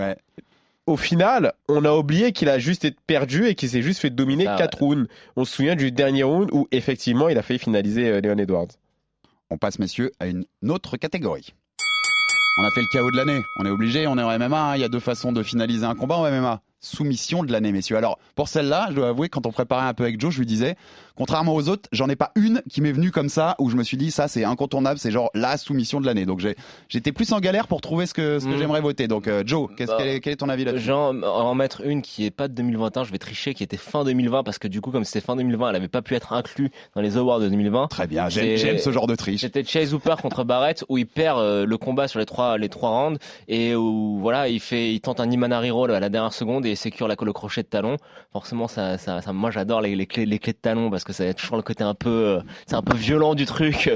Au 0.88 0.98
final, 0.98 1.54
on 1.68 1.84
a 1.86 1.92
oublié 1.94 2.32
qu'il 2.32 2.48
a 2.50 2.60
juste 2.60 2.86
été 2.86 2.98
perdu 3.08 3.48
et 3.48 3.56
qu'il 3.56 3.70
s'est 3.70 3.82
juste 3.82 4.00
fait 4.02 4.10
dominer 4.10 4.46
Ça, 4.46 4.56
4 4.58 4.78
rounds. 4.78 5.08
On 5.36 5.44
se 5.46 5.56
souvient 5.56 5.76
du 5.76 5.92
dernier 5.92 6.24
round 6.24 6.50
où 6.52 6.68
effectivement 6.72 7.28
il 7.30 7.38
a 7.38 7.42
failli 7.42 7.60
finaliser 7.60 8.10
euh, 8.10 8.22
Leon 8.22 8.38
Edwards. 8.38 8.68
On 9.50 9.58
passe, 9.58 9.80
messieurs, 9.80 10.12
à 10.20 10.28
une 10.28 10.46
autre 10.70 10.98
catégorie. 10.98 11.54
On 12.58 12.64
a 12.64 12.72
fait 12.72 12.82
le 12.82 12.88
chaos 12.92 13.12
de 13.12 13.18
l'année. 13.18 13.42
On 13.60 13.66
est 13.66 13.70
obligé, 13.70 14.08
on 14.08 14.18
est 14.18 14.24
en 14.24 14.38
MMA. 14.40 14.72
hein. 14.72 14.76
Il 14.76 14.82
y 14.82 14.86
a 14.86 14.90
deux 14.90 15.00
façons 15.00 15.32
de 15.32 15.44
finaliser 15.44 15.86
un 15.86 15.96
combat 15.96 16.16
en 16.16 16.30
MMA. 16.30 16.62
Soumission 16.82 17.44
de 17.44 17.52
l'année, 17.52 17.72
messieurs. 17.72 17.98
Alors, 17.98 18.20
pour 18.36 18.48
celle-là, 18.48 18.88
je 18.92 18.96
dois 18.96 19.08
avouer, 19.08 19.28
quand 19.28 19.48
on 19.48 19.52
préparait 19.52 19.88
un 19.88 19.94
peu 19.96 20.04
avec 20.04 20.20
Joe, 20.22 20.32
je 20.32 20.38
lui 20.40 20.46
disais, 20.46 20.76
contrairement 21.16 21.56
aux 21.56 21.68
autres, 21.68 21.90
j'en 21.92 22.08
ai 22.10 22.16
pas 22.16 22.32
une 22.36 22.62
qui 22.70 22.82
m'est 22.82 22.92
venue 22.92 23.10
comme 23.10 23.30
ça, 23.30 23.56
où 23.58 23.72
je 23.72 23.76
me 23.76 23.84
suis 23.84 23.98
dit, 23.98 24.12
ça, 24.12 24.28
c'est 24.28 24.44
incontournable, 24.44 25.00
c'est 25.00 25.10
genre 25.10 25.32
la 25.34 25.58
soumission 25.58 26.00
de 26.00 26.06
l'année. 26.06 26.26
Donc, 26.28 26.46
j'étais 26.90 27.12
plus 27.12 27.32
en 27.34 27.40
galère 27.40 27.68
pour 27.68 27.82
trouver 27.82 28.06
ce 28.06 28.14
que, 28.14 28.38
ce 28.40 28.46
que 28.46 28.52
Mm. 28.52 28.58
j'aimerais 28.60 28.82
voter. 28.82 29.08
Donc, 29.08 29.28
euh, 29.28 29.42
Joe, 29.46 29.68
Bah, 29.80 29.96
quel, 29.98 30.08
est, 30.08 30.20
quel 30.20 30.34
est 30.34 30.36
ton 30.36 30.50
avis 30.50 30.64
là-dessus? 30.64 30.86
Jean, 30.86 31.24
en 31.24 31.56
mettre 31.56 31.82
une 31.86 32.04
qui 32.04 32.24
est 32.26 32.30
pas 32.32 32.48
de 32.48 32.54
2021, 32.54 33.04
je 33.06 33.12
vais 33.12 33.18
tricher, 33.18 33.56
qui 33.56 33.64
était 33.64 33.78
fin 33.78 34.04
2020, 34.04 34.44
parce 34.44 34.60
que 34.60 34.68
du 34.68 34.80
coup, 34.82 34.92
comme 34.92 35.06
c'était 35.06 35.22
fin 35.26 35.36
2020, 35.36 35.70
elle 35.72 35.76
avait 35.78 35.88
pas 35.88 36.04
pu 36.04 36.14
être 36.14 36.34
inclue 36.34 36.70
dans 36.94 37.02
les 37.02 37.18
awards 37.18 37.40
de 37.40 37.50
2020. 37.50 37.88
Très 37.88 38.06
bien, 38.06 38.30
j'aime 38.30 38.78
ce 38.78 38.92
genre 38.92 39.08
de 39.08 39.16
triche. 39.16 39.42
C'était 39.42 39.64
Chase 39.64 39.94
Hooper 39.94 40.16
contre 40.22 40.44
Barrett 40.44 40.86
où 40.90 40.98
il 41.00 41.08
perd 41.08 41.40
euh, 41.40 41.66
le 41.66 41.78
combat 41.78 42.08
sur 42.08 42.20
les 42.20 42.26
trois 42.26 42.58
les 42.60 42.70
trois 42.70 42.90
rounds 42.90 43.20
et 43.48 43.76
où 43.76 44.20
voilà 44.20 44.48
il 44.50 44.60
fait 44.60 44.94
il 44.94 45.00
tente 45.00 45.20
un 45.20 45.32
Imanari 45.32 45.72
roll 45.72 45.92
à 45.92 46.00
la 46.00 46.10
dernière 46.10 46.34
seconde 46.34 46.65
et 46.66 46.72
il 46.72 46.78
sécure 46.78 47.08
la, 47.08 47.16
le 47.22 47.34
crochet 47.34 47.64
de 47.64 47.68
talon. 47.68 47.98
Forcément 48.34 48.68
ça, 48.68 48.98
ça, 48.98 49.22
ça- 49.22 49.34
moi 49.34 49.52
j'adore 49.52 49.82
les, 49.82 49.96
les 49.96 50.06
clés 50.06 50.26
les 50.26 50.40
clés 50.40 50.54
de 50.54 50.58
talon 50.58 50.90
parce 50.90 51.04
que 51.04 51.14
ça 51.14 51.24
a 51.24 51.34
toujours 51.34 51.56
le 51.58 51.62
côté 51.64 51.84
un 51.84 51.94
peu 51.94 52.10
euh, 52.10 52.42
c'est 52.68 52.76
un 52.76 52.82
peu 52.82 52.96
violent 52.96 53.36
du 53.36 53.46
truc 53.46 53.90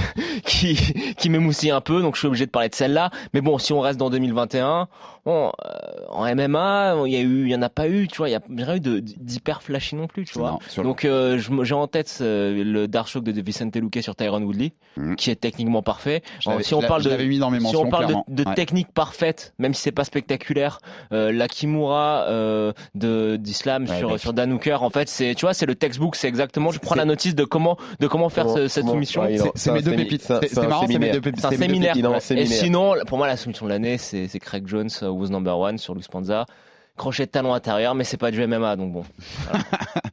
qui 0.44 0.76
qui 1.16 1.30
m'émoustille 1.30 1.70
un 1.70 1.80
peu 1.80 2.00
donc 2.02 2.14
je 2.14 2.20
suis 2.20 2.28
obligé 2.28 2.46
de 2.46 2.50
parler 2.50 2.68
de 2.68 2.74
celle-là. 2.74 3.10
Mais 3.34 3.40
bon 3.40 3.58
si 3.58 3.72
on 3.72 3.80
reste 3.80 3.98
dans 3.98 4.10
2021 4.10 4.88
bon 5.24 5.50
euh, 5.64 5.72
en 6.10 6.24
MMA 6.34 6.94
il 7.06 7.12
y 7.12 7.16
a 7.16 7.20
eu 7.20 7.44
il 7.46 7.50
y 7.50 7.54
en 7.54 7.62
a 7.62 7.68
pas 7.68 7.88
eu 7.88 8.08
tu 8.08 8.18
vois 8.18 8.28
il 8.28 8.32
y 8.32 8.36
a 8.36 8.40
rien 8.48 8.76
eu 8.76 8.80
d'hyper 8.80 9.62
flashy 9.62 9.96
non 9.96 10.06
plus 10.06 10.24
tu 10.24 10.38
vois. 10.38 10.58
Non, 10.76 10.82
Donc 10.82 11.04
euh, 11.04 11.38
j'ai 11.62 11.74
en 11.74 11.86
tête 11.86 12.18
euh, 12.20 12.62
le 12.64 12.88
Dark 12.88 13.08
Shock 13.08 13.24
de 13.24 13.40
Vicente 13.40 13.74
Luque 13.76 13.98
sur 14.02 14.14
Tyron 14.16 14.42
Woodley, 14.42 14.72
Mhm. 14.96 15.16
qui 15.16 15.30
est 15.30 15.36
techniquement 15.36 15.82
parfait. 15.82 16.22
Si 16.62 16.74
on 16.74 16.80
parle 16.80 17.02
de 17.02 17.10
l'avais 17.10 17.26
mis 17.26 17.38
dans 17.38 17.50
mes 17.50 17.58
si 17.58 17.64
mentions, 17.64 17.82
on 17.82 17.90
parle 17.90 18.04
de, 18.04 18.06
clairement. 18.08 18.24
de 18.28 18.44
Ouais. 18.44 18.54
technique 18.54 18.92
parfaite, 18.92 19.52
même 19.58 19.74
si 19.74 19.82
c'est 19.82 19.92
pas 19.92 20.04
spectaculaire, 20.04 20.78
la 21.10 21.48
Kimura 21.48 22.15
euh, 22.28 22.72
de 22.94 23.36
d'Islam 23.36 23.84
Ouais, 23.84 23.98
sur 23.98 24.10
mec. 24.10 24.18
sur 24.20 24.32
Dan 24.32 24.52
Hooker, 24.52 24.82
en 24.82 24.90
fait, 24.90 25.08
c'est 25.08 25.34
tu 25.34 25.44
vois, 25.46 25.54
c'est 25.54 25.66
le 25.66 25.74
textbook, 25.74 26.16
c'est 26.16 26.28
exactement. 26.28 26.70
Je 26.70 26.78
prends 26.78 26.94
la 26.94 27.04
notice 27.04 27.34
de 27.34 27.44
comment 27.44 27.76
de 28.00 28.06
comment 28.06 28.28
faire 28.28 28.44
Comment- 28.44 28.56
ce- 28.56 28.68
cette 28.68 28.82
comment- 28.82 28.94
soumission. 28.94 29.22
ouais, 29.22 29.38
C'est- 29.54 29.72
mes 29.72 29.82
deux 29.82 29.94
pépites. 29.96 30.22
c'est 30.22 30.56
marrant, 30.56 30.82
c'est 30.82 30.86
mes 30.88 30.92
séminaire. 30.94 31.14
deux 31.14 31.20
pépites. 31.20 31.40
C'est 31.40 31.46
un 31.46 31.50
séminaire. 31.58 31.94
Et 32.30 32.46
sinon, 32.46 32.94
pour 33.06 33.18
moi, 33.18 33.26
la 33.26 33.36
soumission 33.36 33.66
de 33.66 33.70
l'année, 33.70 33.98
c'est 33.98 34.28
c'est 34.28 34.38
Craig 34.38 34.66
Jones, 34.66 34.88
Who's 35.02 35.30
Number 35.30 35.58
One 35.58 35.78
sur 35.78 35.94
Luis 35.94 36.04
Panza. 36.10 36.46
Crochet 36.96 37.26
de 37.26 37.30
talon 37.30 37.52
intérieur, 37.54 37.94
mais 37.94 38.04
c'est 38.04 38.16
pas 38.16 38.30
du 38.30 38.44
MMA, 38.46 38.76
donc 38.76 38.92
bon. 38.92 39.04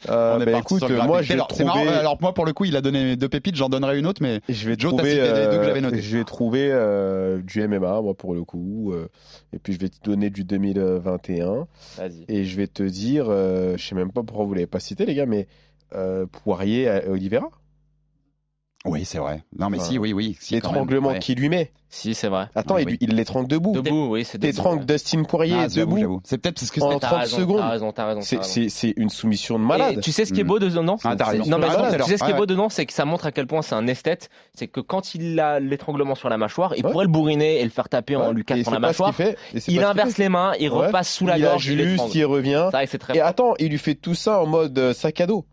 Euh, 0.10 0.36
On 0.38 0.41
est 0.41 0.46
bah, 0.46 0.52
parti 0.54 0.76
écoute, 0.76 0.89
le 0.89 0.98
moi 0.98 1.24
c'est 1.24 1.38
trouver, 1.38 1.63
marrant, 1.63 1.88
alors 1.88 2.17
moi 2.22 2.34
pour 2.34 2.46
le 2.46 2.52
coup 2.52 2.65
il 2.65 2.76
a 2.76 2.82
donné 2.82 3.15
deux 3.15 3.30
pépites, 3.30 3.56
j'en 3.56 3.69
donnerai 3.69 3.98
une 3.98 4.06
autre 4.06 4.22
mais 4.22 4.41
je 4.50 4.67
vais 4.67 4.76
Joe, 4.78 4.93
trouver, 4.93 5.12
cité 5.12 5.22
les 5.22 5.28
deux 5.30 5.34
que 5.34 5.56
euh, 5.56 5.63
j'avais 5.63 5.80
notés. 5.82 6.02
je 6.02 6.17
vais 6.17 6.24
trouver 6.26 6.69
euh, 6.72 7.41
du 7.41 7.65
MMA 7.65 8.02
moi 8.02 8.13
pour 8.13 8.34
le 8.34 8.43
coup, 8.43 8.91
euh, 8.91 9.08
et 9.54 9.60
puis 9.60 9.72
je 9.72 9.80
vais 9.80 9.88
te 9.88 10.04
donner 10.04 10.30
du 10.30 10.43
2021 10.43 11.67
Vas-y. 11.98 12.26
et 12.28 12.43
je 12.43 12.58
vais 12.58 12.67
te 12.67 12.84
dire, 12.84 13.28
euh, 13.30 13.78
je 13.78 13.88
sais 13.88 13.96
même 13.96 14.12
pas 14.12 14.24
pourquoi 14.24 14.46
vous 14.46 14.54
l'avez 14.54 14.67
pas 14.67 14.82
cité 14.82 15.06
les 15.06 15.15
gars, 15.15 15.26
mais 15.26 15.48
euh, 15.96 16.26
Poirier 16.26 16.89
Oliveira, 17.08 17.50
oui 18.86 19.06
c'est 19.06 19.17
vrai. 19.19 19.43
Non 19.58 19.69
mais 19.69 19.78
Enfin, 19.80 19.88
si 19.88 19.98
oui 19.98 20.13
oui. 20.13 20.38
si, 20.39 20.54
l'étranglement 20.56 21.10
Ouais. 21.10 21.19
qu'il 21.19 21.38
lui 21.39 21.50
met. 21.50 21.72
Si, 21.96 22.15
c'est 22.15 22.28
vrai. 22.28 22.48
Attends, 22.56 22.74
Oui, 22.74 22.82
il, 22.82 22.88
oui. 22.88 22.98
il 23.02 23.15
l'étrangle 23.15 23.48
debout. 23.48 23.72
Debout, 23.74 24.08
oui, 24.13 24.26
c'est 24.26 24.39
debout. 24.39 24.52
T'étrangles 24.52 24.84
Dustin 24.84 25.22
Poirier 25.26 25.56
Ah, 25.60 25.67
debout. 25.67 26.22
C'est 26.24 26.39
peut-être 26.39 26.56
parce 26.60 26.72
que 26.72 26.82
c'est- 26.82 26.88
T'as 27.00 27.08
30 27.08 27.19
raison, 27.19 27.38
secondes. 27.38 27.58
T'as 27.60 27.69
raison, 27.69 27.91
t'as 27.91 28.06
raison. 28.08 28.22
C'est- 28.22 28.38
raison. 28.38 28.50
C'est 28.50 28.69
c'est 28.69 28.93
une 28.98 29.10
soumission 29.10 29.60
de 29.60 29.63
Et 29.63 29.67
malade. 29.67 30.02
tu 30.02 30.12
sais 30.12 30.26
ce 30.26 30.34
qui 30.34 30.39
est 30.39 30.43
beau 30.43 30.58
dedans 30.58 30.98
Ah, 31.04 31.15
t'as 31.15 31.26
raison. 31.26 31.43
Non, 31.46 31.60
mais 31.60 31.67
Ah, 31.69 31.74
à 31.74 31.96
l'heure. 31.98 32.06
tu 32.08 32.12
sais 32.12 32.17
ce 32.17 32.24
qui 32.24 32.32
est 32.32 32.34
Ouais, 32.34 32.39
beau 32.39 32.48
dedans, 32.48 32.69
c'est 32.69 32.88
que 32.88 32.93
ça 32.93 33.06
montre 33.06 33.28
à 33.28 33.32
quel 33.32 33.46
point 33.46 33.62
c'est 33.62 33.76
un 33.76 33.86
esthète. 33.86 34.32
C'est 34.56 34.65
que 34.67 34.80
quand 34.80 35.13
il 35.13 35.39
a 35.39 35.60
l'étranglement 35.60 36.15
sur 36.15 36.30
la 36.30 36.38
mâchoire, 36.39 36.74
il 36.76 36.84
Ouais. 36.84 36.91
pourrait 36.91 37.06
le 37.06 37.12
bourriner 37.12 37.60
et 37.60 37.63
le 37.63 37.69
faire 37.69 37.89
taper 37.89 38.15
en 38.15 38.32
lui 38.32 38.43
c'est 38.48 38.72
la 38.72 38.80
mâchoire. 38.80 39.13
Il 39.67 39.84
inverse 39.84 40.17
les 40.17 40.30
mains, 40.30 40.54
il 40.60 40.69
repasse 40.69 41.13
sous 41.13 41.28
la 41.28 41.39
gorge, 41.39 41.67
il 41.67 41.80
ajuste, 41.80 42.15
il 42.15 42.26
revient. 42.26 42.69
Et 43.13 43.22
attends, 43.22 43.54
il 43.60 43.69
lui 43.69 43.78
fait 43.78 43.93
tout 43.93 44.15
ça 44.15 44.41
en 44.41 44.48
mode 44.48 44.76
euh, 44.80 44.93
sac 44.93 45.22
à 45.22 45.28
dos. 45.28 45.46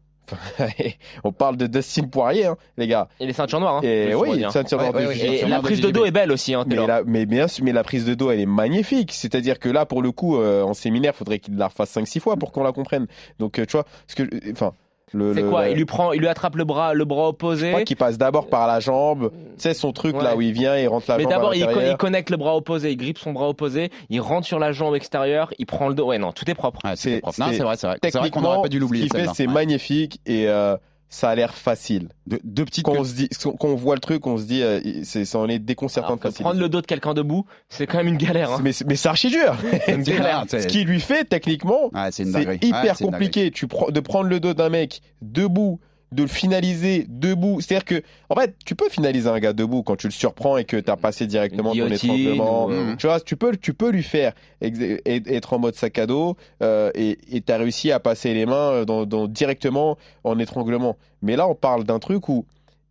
On 1.25 1.33
parle 1.33 1.57
de 1.57 1.67
Dustin 1.67 2.09
Poirier, 2.09 2.47
hein, 2.47 2.57
les 2.77 2.87
gars. 2.87 3.09
Et 3.19 3.27
les 3.27 3.33
ceintures 3.33 3.61
noires. 3.61 3.77
Hein, 3.77 3.81
Et 3.83 4.15
oui, 4.15 4.45
Ouais, 4.45 4.91
ouais, 4.95 5.07
ouais. 5.07 5.19
Et 5.19 5.47
la 5.47 5.59
de 5.59 5.63
prise 5.63 5.81
de 5.81 5.91
dos 5.91 6.05
est 6.05 6.11
belle 6.11 6.33
aussi, 6.33 6.55
hein, 6.55 6.65
Mais, 6.67 6.77
la, 6.77 7.03
mais 7.05 7.27
bien 7.27 7.49
sûr, 7.49 7.65
mais 7.65 7.73
la 7.73 7.83
prise 7.83 8.05
de 8.05 8.15
dos, 8.15 8.31
elle 8.31 8.41
est 8.41 8.47
magnifique. 8.47 9.13
C'est-à-dire 9.13 9.59
que 9.59 9.69
là, 9.69 9.87
pour 9.87 10.03
le 10.03 10.13
coup, 10.13 10.37
euh, 10.37 10.63
en 10.63 10.75
séminaire, 10.75 11.15
faudrait 11.15 11.39
qu'il 11.39 11.57
la 11.57 11.69
refasse 11.69 11.97
5-6 11.97 12.21
fois 12.21 12.37
pour 12.37 12.53
qu'on 12.53 12.63
la 12.63 12.73
comprenne. 12.73 13.07
Donc, 13.39 13.59
euh, 13.59 13.67
tu 13.67 13.73
vois, 13.73 13.85
ce 14.07 14.15
que, 14.17 14.23
enfin, 14.53 14.73
C'est 15.13 15.19
le- 15.19 15.49
quoi 15.51 15.69
Il 15.69 15.77
lui 15.77 15.85
prend, 15.85 16.13
il 16.13 16.21
lui 16.21 16.29
attrape 16.29 16.55
le 16.57 16.65
bras, 16.65 16.95
le 16.95 17.05
bras 17.05 17.25
je 17.25 17.29
opposé. 17.31 17.69
crois 17.71 17.83
qu'il 17.83 17.97
passe 17.97 18.17
d'abord 18.19 18.47
par 18.49 18.67
la 18.67 18.79
jambe. 18.81 19.31
Tu 19.33 19.39
sais, 19.59 19.75
son 19.75 19.93
truc 19.93 20.17
Ouais. 20.17 20.23
là 20.23 20.37
où 20.37 20.41
il 20.41 20.53
vient, 20.53 20.77
il 20.77 20.87
rentre 20.89 21.07
la 21.09 21.17
Mais 21.17 21.25
jambe 21.25 21.33
à 21.33 21.35
d'abord, 21.37 21.55
il, 21.55 21.61
co- 21.63 21.67
l'intérieur. 21.69 21.93
il 21.93 21.97
connecte 21.97 22.31
le 22.31 22.37
bras 22.37 22.55
opposé, 22.57 22.91
il 22.93 22.97
grippe 22.97 23.19
son 23.19 23.33
bras 23.33 23.49
opposé, 23.49 23.91
il 24.09 24.21
rentre 24.21 24.47
sur 24.47 24.59
la 24.59 24.71
jambe 24.73 24.95
extérieure, 24.95 25.53
il 25.59 25.67
prend 25.67 25.89
le 25.89 25.95
dos. 25.95 26.07
Ouais, 26.07 26.19
non, 26.19 26.33
tout 26.33 26.49
est 26.51 26.55
propre. 26.55 26.81
Ouais, 26.85 26.93
C'est- 26.97 27.15
c'est 27.17 27.21
propre. 27.21 27.41
Non, 27.41 27.47
c'est- 27.51 27.57
c'est 27.57 27.63
vrai, 27.65 27.77
c'est 27.77 27.87
vrai. 27.89 27.97
C'est 28.03 28.11
vrai 28.11 28.19
qu'on 28.21 28.25
Techniquement, 28.25 28.43
n'aurait 28.55 28.63
pas 28.63 28.69
dû 28.69 28.77
ce 28.77 28.81
l'oublier. 28.81 29.03
qu'il 29.05 29.13
fait, 29.13 29.19
celle-là. 29.19 29.33
c'est 29.35 29.47
Ouais. 29.49 29.53
magnifique 29.53 30.21
et 30.27 30.49
euh, 30.49 30.77
ça 31.13 31.29
a 31.29 31.35
l'air 31.35 31.55
facile. 31.55 32.09
Deux, 32.27 32.39
deux 32.45 32.65
petites. 32.65 32.85
Quand 32.85 32.97
on 32.97 33.05
se 33.05 33.15
dit, 33.15 33.29
quand 33.43 33.57
on 33.69 33.75
voit 33.75 33.97
le 33.97 34.01
truc, 34.01 34.27
on 34.27 34.39
se 34.39 34.45
dit, 34.45 34.63
euh, 34.63 34.81
c'est, 35.03 35.25
ça 35.25 35.39
en 35.41 35.49
est 35.49 35.59
déconcertant 35.59 36.07
Alors 36.07 36.19
de 36.19 36.23
que 36.23 36.29
facile. 36.31 36.45
prendre 36.45 36.61
le 36.61 36.69
dos 36.69 36.81
de 36.81 36.87
quelqu'un 36.87 37.15
debout, 37.15 37.47
c'est 37.69 37.87
quand 37.89 37.99
même 37.99 38.07
une 38.09 38.17
galère. 38.17 38.53
Hein. 38.53 38.61
Mais, 38.63 38.71
mais 38.87 38.95
c'est 38.97 39.09
archi 39.09 39.29
dur. 39.29 39.57
C'est 39.85 39.95
une 39.97 40.03
galère. 40.05 40.45
Ce 40.49 40.67
qu'il 40.69 40.87
lui 40.87 41.01
fait 41.01 41.25
techniquement, 41.25 41.91
Ouais, 41.93 42.11
c'est 42.13 42.23
une 42.23 42.33
c'est 42.33 42.39
dinguerie. 42.39 42.59
hyper 42.63 42.83
Ouais, 42.85 42.91
c'est 42.95 43.05
une 43.05 43.11
compliqué. 43.11 43.51
Tu 43.51 43.67
prends 43.67 43.91
de 43.91 44.01
prendre 44.01 44.29
le 44.29 44.39
dos 44.41 44.55
d'un 44.55 44.69
mec 44.69 45.03
debout, 45.21 45.81
de 46.13 46.23
le 46.23 46.29
finaliser 46.29 47.07
debout. 47.09 47.61
C'est-à-dire 47.61 47.85
que, 47.85 48.03
en 48.29 48.35
fait, 48.35 48.55
tu 48.65 48.75
peux 48.75 48.89
finaliser 48.89 49.29
un 49.29 49.39
gars 49.39 49.53
debout 49.53 49.83
quand 49.85 49.97
tu 49.97 50.09
le 50.09 50.13
surprends 50.13 50.57
et 50.57 50.65
que 50.65 50.77
tu 50.77 50.91
as 50.91 50.97
passé 50.97 51.27
directement 51.27 51.73
ton 51.85 51.89
étranglement. 52.09 52.67
ou, 52.67 52.71
euh, 52.73 52.97
Tu 52.97 53.07
vois, 53.07 53.21
tu 53.21 53.37
peux, 53.37 53.57
tu 53.57 53.75
peux 53.75 53.91
lui 53.91 54.03
faire 54.03 54.33
être 54.61 55.53
en 55.53 55.59
mode 55.59 55.75
sac 55.75 55.99
à 55.99 56.07
dos 56.07 56.37
euh, 56.63 56.91
et 56.95 57.17
tu 57.41 57.53
as 57.53 57.57
réussi 57.57 57.93
à 57.93 58.01
passer 58.01 58.35
les 58.35 58.47
mains 58.47 58.71
euh, 58.73 58.85
dans, 58.85 59.07
dans- 59.07 59.29
directement 59.29 59.97
en 60.25 60.39
étranglement. 60.39 60.97
Mais 61.23 61.37
là, 61.37 61.49
on 61.49 61.55
parle 61.55 61.85
d'un 61.85 61.99
truc 61.99 62.29
où, 62.29 62.45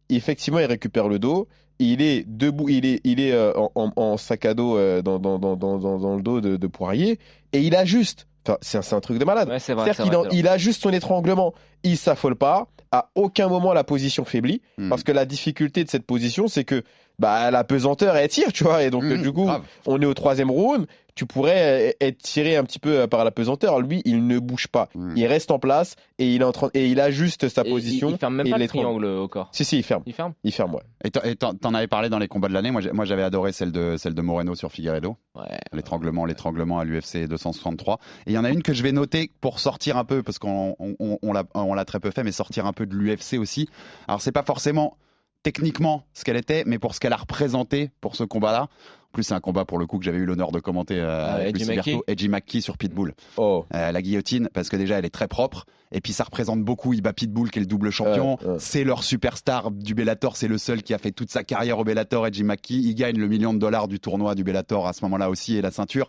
effectivement, 0.10 0.60
il 0.60 0.65
récupère 0.65 1.08
le 1.08 1.19
dos. 1.19 1.47
Il 1.82 2.01
est 2.01 2.25
debout, 2.27 2.67
il 2.67 2.86
est, 2.86 2.99
il 3.05 3.19
est 3.21 3.32
euh, 3.32 3.53
en, 3.55 3.71
en- 3.75 3.91
en 3.95 4.17
sac 4.17 4.45
à 4.45 4.53
dos 4.53 4.77
euh, 4.77 5.01
dans, 5.01 5.17
dans, 5.19 5.39
dans, 5.39 5.55
dans, 5.55 5.77
dans- 5.77 5.97
dans 5.99 6.15
le 6.17 6.21
dos 6.21 6.41
de, 6.41 6.58
de 6.58 6.67
Poirier 6.67 7.19
et 7.53 7.60
il 7.62 7.75
ajuste. 7.75 8.27
Enfin, 8.47 8.58
c'est 8.62 8.93
un, 8.93 8.99
truc 9.02 9.17
de 9.17 9.25
malade. 9.25 9.49
Ouais, 9.49 9.60
c'est 9.60 9.73
vrai. 9.73 9.91
Il 10.32 10.47
ajuste 10.47 10.82
son 10.82 10.91
étranglement, 10.91 11.54
il 11.84 11.97
s'affole 11.97 12.36
pas, 12.36 12.67
à 12.91 13.10
aucun 13.15 13.47
moment 13.47 13.73
la 13.73 13.84
position 13.84 14.25
faiblit, 14.25 14.62
Hmm. 14.78 14.89
parce 14.89 15.04
que 15.04 15.12
la 15.12 15.25
difficulté 15.25 15.84
de 15.84 15.89
cette 15.89 16.06
position, 16.06 16.47
c'est 16.47 16.63
que 16.63 16.84
bah, 17.19 17.52
la 17.52 17.63
pesanteur, 17.65 18.15
elle 18.15 18.30
tire, 18.30 18.52
tu 18.54 18.63
vois, 18.63 18.82
et 18.84 18.89
donc 18.89 19.04
Mmh, 19.04 19.12
euh, 19.12 19.17
du 19.17 19.32
coup, 19.34 19.43
grave. 19.45 19.62
on 19.86 20.02
est 20.02 20.06
au 20.06 20.13
troisième 20.13 20.49
round, 20.49 20.88
tu 21.19 21.25
pourrais 21.25 21.89
euh, 21.89 21.91
être 21.99 22.19
tiré 22.19 22.55
un 22.55 22.63
petit 22.63 22.79
peu 22.79 23.01
euh, 23.01 23.08
par 23.08 23.25
la 23.25 23.32
pesanteur. 23.32 23.82
Lui, 23.82 24.01
il 24.05 24.25
ne 24.25 24.39
bouge 24.39 24.67
pas, 24.69 24.88
Hmm. 24.95 25.12
il 25.17 25.25
reste 25.27 25.51
en 25.51 25.60
place 25.60 25.97
et 26.17 26.34
il 26.34 26.41
est 26.41 26.45
en 26.45 26.53
train 26.53 26.69
et 26.73 26.88
il 26.88 26.99
ajuste 27.01 27.49
sa 27.49 27.63
Et 27.65 27.69
position. 27.69 28.08
Il, 28.08 28.13
il 28.13 28.17
ferme 28.17 28.36
même 28.36 28.47
et 28.47 28.51
pas 28.51 28.58
il 28.58 28.62
le 28.62 28.67
triangle 28.69 29.03
au 29.05 29.27
corps. 29.27 29.49
Si 29.51 29.65
si, 29.65 29.77
il 29.79 29.84
ferme, 29.84 30.03
Il 30.05 30.13
ferme? 30.13 30.34
Il 30.45 30.53
ferme, 30.53 30.75
ouais. 30.75 30.82
Et 31.03 31.36
t'en- 31.36 31.73
avais 31.73 31.88
parlé 31.88 32.08
dans 32.08 32.19
les 32.19 32.29
combats 32.29 32.47
de 32.47 32.53
l'année. 32.53 32.71
Moi, 32.71 33.05
j'avais 33.05 33.23
adoré 33.23 33.51
celle 33.51 33.73
de 33.73 33.95
celle 33.97 34.13
de 34.13 34.21
Moreno 34.21 34.55
sur 34.55 34.71
Figueredo. 34.71 35.17
Ouais. 35.36 35.43
L'étranglement, 35.73 36.23
l'étranglement 36.25 36.79
à 36.79 36.86
l'UFC 36.86 37.27
263. 37.27 37.99
Et 38.25 38.32
il 38.32 38.34
y 38.34 38.38
en 38.38 38.45
a 38.45 38.49
une 38.49 38.63
que 38.63 38.71
je 38.73 38.82
vais 38.82 38.93
noter 38.93 39.29
pour 39.41 39.60
sortir 39.60 39.97
un 39.97 40.05
peu, 40.05 40.23
parce 40.23 40.39
qu'on 40.39 40.75
on, 40.79 40.95
on- 40.99 41.17
on 41.21 41.34
l'a 41.34 41.43
on 41.53 41.73
l'a 41.73 41.84
très 41.84 41.99
peu 41.99 42.12
fait, 42.12 42.23
mais 42.23 42.32
sortir 42.32 42.65
un 42.65 42.71
peu 42.73 42.86
de 42.86 42.95
l'UFC 42.95 43.38
aussi. 43.38 43.67
Alors 44.08 44.21
c'est 44.21 44.32
pas 44.32 44.43
forcément 44.43 44.95
techniquement 45.43 46.03
ce 46.13 46.23
qu'elle 46.25 46.36
était, 46.38 46.63
mais 46.65 46.79
pour 46.79 46.93
ce 46.95 46.99
qu'elle 46.99 47.13
a 47.13 47.17
représenté 47.17 47.91
pour 48.01 48.15
ce 48.15 48.23
combat-là. 48.23 48.67
Plus, 49.12 49.24
c'est 49.24 49.34
un 49.34 49.39
combat 49.39 49.65
pour 49.65 49.80
le 49.80 49.88
coup 49.88 49.98
que 49.98 50.06
j'avais 50.06 50.19
eu 50.19 50.26
l'honneur 50.26 50.52
de 50.52 50.60
commenter 50.60 51.00
euh, 51.00 51.26
Ah, 51.28 51.34
avec 51.36 51.58
Lucy 51.58 51.65
McKee. 51.72 51.91
Berto, 51.91 52.04
Edgy 52.08 52.30
McKee 52.30 52.62
sur 52.62 52.78
Pitbull. 52.78 53.13
Oh, 53.38 53.65
Euh, 53.74 53.91
la 53.91 54.02
guillotine, 54.02 54.50
parce 54.54 54.69
que 54.69 54.76
déjà 54.78 55.00
elle 55.00 55.06
est 55.06 55.10
très 55.10 55.28
propre, 55.28 55.65
Et 55.91 56.02
puis 56.02 56.13
ça 56.13 56.23
représente 56.23 56.63
beaucoup. 56.63 56.93
Il 56.93 57.02
bat 57.02 57.13
Pitbull 57.13 57.49
qui 57.49 57.58
est 57.58 57.62
le 57.62 57.65
double 57.65 57.89
champion. 57.89 58.38
Ouais, 58.41 58.45
ouais. 58.47 58.56
C'est 58.60 58.84
leur 58.84 59.04
superstar 59.04 59.71
du 59.71 59.95
Bellator. 59.95 60.38
C'est 60.38 60.47
le 60.47 60.60
seul 60.60 60.84
qui 60.84 60.93
a 60.93 60.99
fait 60.99 61.12
toute 61.12 61.32
sa 61.32 61.43
carrière 61.43 61.80
au 61.80 61.84
Bellator. 61.84 62.28
Edgy 62.28 62.43
Maki, 62.43 62.82
il 62.84 62.93
gagne 62.93 63.17
le 63.17 63.28
million 63.28 63.54
de 63.56 63.60
dollars 63.60 63.88
du 63.88 63.99
tournoi 63.99 64.36
du 64.36 64.43
Bellator 64.43 64.88
à 64.88 64.93
ce 64.93 65.04
moment-là 65.06 65.30
aussi 65.32 65.58
et 65.58 65.62
la 65.63 65.71
ceinture. 65.71 66.08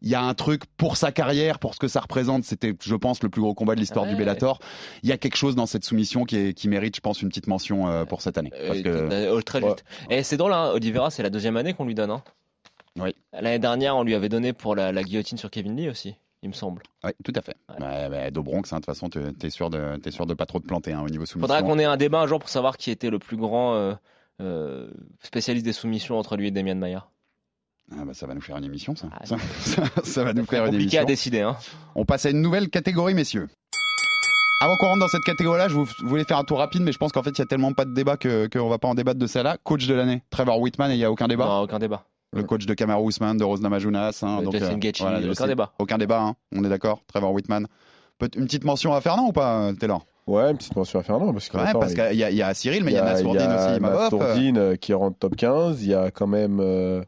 Il 0.00 0.08
y 0.08 0.14
a 0.14 0.22
un 0.22 0.34
truc 0.34 0.62
pour 0.76 0.96
sa 0.96 1.10
carrière, 1.10 1.58
pour 1.58 1.74
ce 1.74 1.80
que 1.80 1.88
ça 1.88 2.00
représente. 2.00 2.44
C'était, 2.44 2.74
je 2.80 2.94
pense, 2.94 3.20
le 3.22 3.28
plus 3.28 3.40
gros 3.42 3.54
combat 3.54 3.74
de 3.74 3.80
l'histoire 3.80 4.04
Ouais. 4.04 4.12
du 4.12 4.16
Bellator. 4.16 4.60
Il 5.02 5.08
y 5.08 5.12
a 5.12 5.18
quelque 5.18 5.36
chose 5.36 5.56
dans 5.56 5.66
cette 5.66 5.84
soumission 5.84 6.24
qui, 6.24 6.36
est- 6.36 6.52
qui 6.54 6.68
mérite, 6.68 6.94
je 6.94 7.00
pense, 7.00 7.20
une 7.20 7.28
petite 7.28 7.48
mention 7.48 7.88
euh, 7.88 8.04
pour 8.04 8.20
cette 8.22 8.38
année. 8.38 8.50
Parce 8.50 8.78
Euh, 8.78 8.82
que 8.82 8.88
euh, 8.88 9.40
très 9.42 9.60
Ouais. 9.60 9.70
juste. 9.70 9.84
Et 10.08 10.22
c'est 10.22 10.36
drôle, 10.36 10.52
hein, 10.52 10.70
Oliveira, 10.72 11.10
c'est 11.10 11.22
la 11.24 11.30
deuxième 11.30 11.56
année 11.56 11.72
qu'on 11.74 11.84
lui 11.86 11.94
donne. 11.96 12.10
Hein. 12.12 12.22
Oui. 12.98 13.14
L'année 13.32 13.58
dernière, 13.58 13.96
on 13.96 14.04
lui 14.04 14.14
avait 14.14 14.28
donné 14.28 14.52
pour 14.52 14.76
la, 14.76 14.92
la 14.92 15.02
guillotine 15.02 15.36
sur 15.36 15.50
Kevin 15.50 15.76
Lee 15.76 15.88
aussi, 15.88 16.14
il 16.46 16.50
me 16.50 16.54
semble. 16.54 16.82
Oui, 17.04 17.10
tout 17.24 17.32
à 17.36 17.42
fait. 17.42 17.56
Ouais. 17.68 17.84
Ouais, 17.84 18.08
ouais, 18.08 18.30
Dobronx, 18.30 18.72
hein, 18.72 18.76
de 18.76 18.80
toute 18.80 18.86
façon, 18.86 19.08
sûr 19.50 19.70
de, 19.70 19.96
t'es 19.96 20.10
sûr 20.10 20.26
de 20.26 20.34
pas 20.34 20.46
trop 20.46 20.58
te 20.60 20.66
planter 20.66 20.92
hein, 20.92 21.02
au 21.04 21.08
niveau 21.08 21.26
soumission. 21.26 21.40
Faudra 21.54 21.62
qu'on 21.62 21.78
ait 21.78 21.84
un 21.84 21.96
débat 21.96 22.20
un 22.20 22.26
jour 22.26 22.38
pour 22.38 22.48
savoir 22.48 22.76
qui 22.76 22.90
était 22.90 23.10
le 23.10 23.18
plus 23.18 23.36
grand 23.36 23.74
euh, 23.74 23.94
euh, 24.40 24.90
spécialiste 25.22 25.64
des 25.66 25.72
soumissions 25.72 26.18
entre 26.18 26.36
lui 26.36 26.48
et 26.48 26.50
Damian 26.50 26.76
Maia. 26.76 27.06
Ah 27.92 28.04
bah, 28.04 28.14
ça 28.14 28.26
va 28.26 28.34
nous 28.34 28.40
faire 28.40 28.56
une 28.56 28.64
émission, 28.64 28.96
ça. 28.96 29.08
Ah, 29.12 29.26
ça, 29.26 29.36
ça- 29.60 29.82
ça 30.02 30.24
va 30.24 30.32
nous 30.32 30.44
faire 30.46 30.64
une 30.64 30.72
Compliqué 30.72 30.98
à 30.98 31.02
émission. 31.02 31.04
décider. 31.06 31.40
Hein. 31.42 31.56
On 31.94 32.04
passe 32.04 32.26
à 32.26 32.30
une 32.30 32.40
nouvelle 32.42 32.68
catégorie, 32.70 33.14
messieurs. 33.14 33.48
Avant 34.62 34.76
qu'on 34.78 34.86
rentre 34.86 35.00
dans 35.00 35.08
cette 35.08 35.22
catégorie-là, 35.24 35.68
je 35.68 35.76
voulais 36.06 36.24
faire 36.24 36.38
un 36.38 36.44
tour 36.44 36.58
rapide, 36.58 36.80
mais 36.82 36.90
je 36.90 36.96
pense 36.98 37.12
qu'en 37.12 37.22
fait, 37.22 37.30
il 37.30 37.38
y 37.40 37.42
a 37.42 37.46
tellement 37.46 37.74
pas 37.74 37.84
de 37.84 37.92
débat 37.92 38.16
que 38.16 38.48
qu'on 38.48 38.68
va 38.70 38.78
pas 38.78 38.88
en 38.88 38.94
débattre 38.94 39.18
de 39.18 39.26
celle-là. 39.26 39.58
Coach 39.62 39.86
de 39.86 39.92
l'année, 39.94 40.22
Trevor 40.30 40.58
Whitman, 40.60 40.90
et 40.90 40.94
il 40.94 40.98
y 40.98 41.04
a 41.04 41.10
aucun 41.12 41.28
débat? 41.28 41.44
Non, 41.44 41.60
aucun 41.60 41.78
débat. 41.78 42.06
Le 42.32 42.42
coach 42.42 42.66
de 42.66 42.74
Kamaru 42.74 43.08
Usman, 43.08 43.36
de 43.36 43.44
Rose 43.44 43.60
Namajunas. 43.62 44.20
Hein, 44.22 44.38
Euh, 44.40 44.42
donc, 44.44 44.52
Justin 44.54 44.78
Gaethje, 44.78 45.00
voilà, 45.00 45.20
aucun 45.30 45.46
débat. 45.46 45.72
Aucun 45.78 45.98
débat, 45.98 46.20
hein, 46.20 46.36
on 46.54 46.64
est 46.64 46.68
d'accord. 46.68 47.00
Trevor 47.06 47.32
Whitman. 47.32 47.66
Une 48.36 48.46
petite 48.46 48.64
mention 48.64 48.94
à 48.94 49.00
Fernand 49.00 49.26
ou 49.28 49.32
pas, 49.32 49.72
Taylor? 49.78 50.06
Ouais, 50.26 50.50
une 50.50 50.56
petite 50.56 50.74
mention 50.74 50.98
à 50.98 51.02
Fernand. 51.04 51.32
Parce 51.32 51.48
que 51.48 51.56
Ouais, 51.56 51.62
attends, 51.68 51.78
parce 51.78 51.92
il- 51.92 51.98
qu'il 52.00 52.16
y, 52.18 52.24
a- 52.24 52.30
il 52.30 52.36
y 52.36 52.42
a 52.42 52.52
Cyril, 52.52 52.82
mais 52.82 52.90
il 52.90 52.94
y 52.94 52.98
a 52.98 53.04
Nassourdine 53.04 53.42
il 53.42 53.44
y 53.44 53.46
a 53.54 53.72
aussi. 53.74 53.80
Nassourdine, 53.80 54.58
euh, 54.58 54.74
qui 54.74 54.92
rentre 54.92 55.16
top 55.18 55.36
15. 55.36 55.84
Il 55.84 55.90
y 55.90 55.94
a 55.94 56.10
quand 56.10 56.26
même 56.26 56.58
euh, 56.60 57.02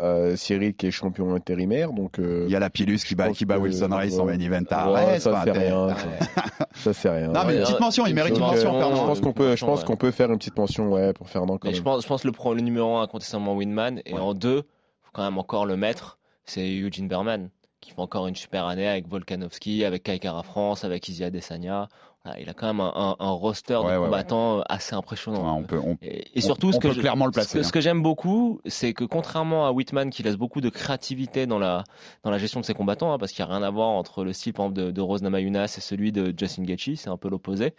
euh, 0.00 0.34
Cyril 0.34 0.74
qui 0.74 0.86
est 0.86 0.90
champion 0.90 1.34
intérimaire. 1.34 1.92
Donc, 1.92 2.18
euh, 2.18 2.44
Il 2.48 2.52
y 2.52 2.56
a 2.56 2.60
la 2.60 2.70
Pilus 2.70 3.00
qui 3.04 3.14
bat, 3.14 3.26
pense 3.26 3.36
qui 3.36 3.44
bat 3.44 3.56
que- 3.56 3.60
Wilson 3.60 3.88
Rice 3.92 4.18
en 4.18 4.24
main 4.24 4.38
event 4.38 4.62
à 4.70 4.90
ouais, 4.92 5.20
ça, 5.20 5.42
c'est 5.44 5.50
rien. 5.50 5.88
Ça 6.74 6.92
c'est 6.92 7.08
rien. 7.10 7.28
Non, 7.28 7.42
mais 7.46 7.56
une 7.56 7.62
petite 7.62 7.80
mention, 7.80 8.06
il 8.06 8.14
mérite 8.14 8.34
une 8.34 8.40
mention, 8.40 8.72
mention, 8.72 8.80
je 8.90 8.94
Fernand. 8.94 9.06
pense 9.08 9.20
qu'on 9.20 9.32
peut, 9.32 9.56
je 9.56 9.64
pense 9.64 9.84
qu'on 9.84 9.96
peut 9.96 10.10
faire 10.10 10.30
une 10.32 10.38
petite 10.38 10.56
mention, 10.56 10.90
ouais, 10.90 11.12
pour 11.12 11.28
Fernand 11.28 11.56
quand 11.58 11.68
Mais 11.68 11.74
je 11.74 11.82
pense, 11.82 12.02
je 12.02 12.08
pense 12.08 12.24
le, 12.24 12.32
le 12.32 12.60
numéro 12.62 12.96
1 12.96 13.02
incontestablement 13.02 13.54
Winman. 13.54 14.00
Et 14.06 14.14
Ouais. 14.14 14.20
en 14.20 14.34
2, 14.34 14.62
faut 15.02 15.10
quand 15.12 15.22
même 15.22 15.38
encore 15.38 15.66
le 15.66 15.76
mettre, 15.76 16.18
c'est 16.46 16.66
Eugene 16.66 17.08
Berman, 17.08 17.50
qui 17.80 17.90
fait 17.92 18.00
encore 18.00 18.26
une 18.26 18.34
super 18.36 18.66
année 18.66 18.88
avec 18.88 19.06
Volkanovski, 19.08 19.84
avec 19.84 20.02
Kai 20.02 20.18
Kara 20.18 20.42
France, 20.42 20.84
avec 20.84 21.06
Izzy 21.08 21.22
Adesanya. 21.24 21.88
Voilà, 22.24 22.40
il 22.40 22.48
a 22.48 22.54
quand 22.54 22.66
même 22.68 22.80
un, 22.80 22.90
un- 22.94 23.16
un 23.18 23.30
roster 23.32 23.74
Ouais, 23.74 23.82
de 23.82 23.86
ouais, 23.88 23.96
ouais. 23.98 24.04
combattants 24.06 24.62
assez 24.62 24.94
Ouais, 24.94 24.98
impressionnant. 24.98 25.58
on 25.58 25.62
peut, 25.62 25.78
on- 25.78 25.98
Et, 26.00 26.24
et 26.34 26.40
surtout, 26.40 26.68
on 26.68 26.72
ce 26.72 26.78
que 26.78 26.90
je- 26.90 27.00
clairement 27.00 27.26
le 27.26 27.32
ce 27.32 27.36
que, 27.38 27.40
placer. 27.42 27.58
hein. 27.58 27.62
ce 27.64 27.70
que 27.70 27.82
j'aime 27.82 28.02
beaucoup, 28.02 28.60
c'est 28.64 28.94
que 28.94 29.04
contrairement 29.04 29.66
à 29.66 29.72
Whitman, 29.72 30.08
qui 30.08 30.22
laisse 30.22 30.36
beaucoup 30.36 30.62
de 30.62 30.70
créativité 30.70 31.46
dans 31.46 31.58
la, 31.58 31.84
dans 32.22 32.30
la 32.30 32.38
gestion 32.38 32.60
de 32.60 32.64
ses 32.64 32.72
combattants, 32.72 33.12
hein, 33.12 33.18
parce 33.18 33.32
qu'il 33.32 33.44
n'y 33.44 33.50
a 33.50 33.54
rien 33.54 33.62
à 33.62 33.70
voir 33.70 33.88
entre 33.90 34.24
le 34.24 34.32
style 34.32 34.54
par 34.54 34.64
exemple, 34.66 34.80
de, 34.86 34.90
de 34.90 35.00
Rose 35.02 35.20
Namajunas 35.22 35.74
et 35.76 35.80
celui 35.82 36.12
de 36.12 36.32
Justin 36.34 36.62
Gaethje, 36.62 36.94
c'est 36.96 37.10
un 37.10 37.18
peu 37.18 37.28
l'opposé, 37.28 37.74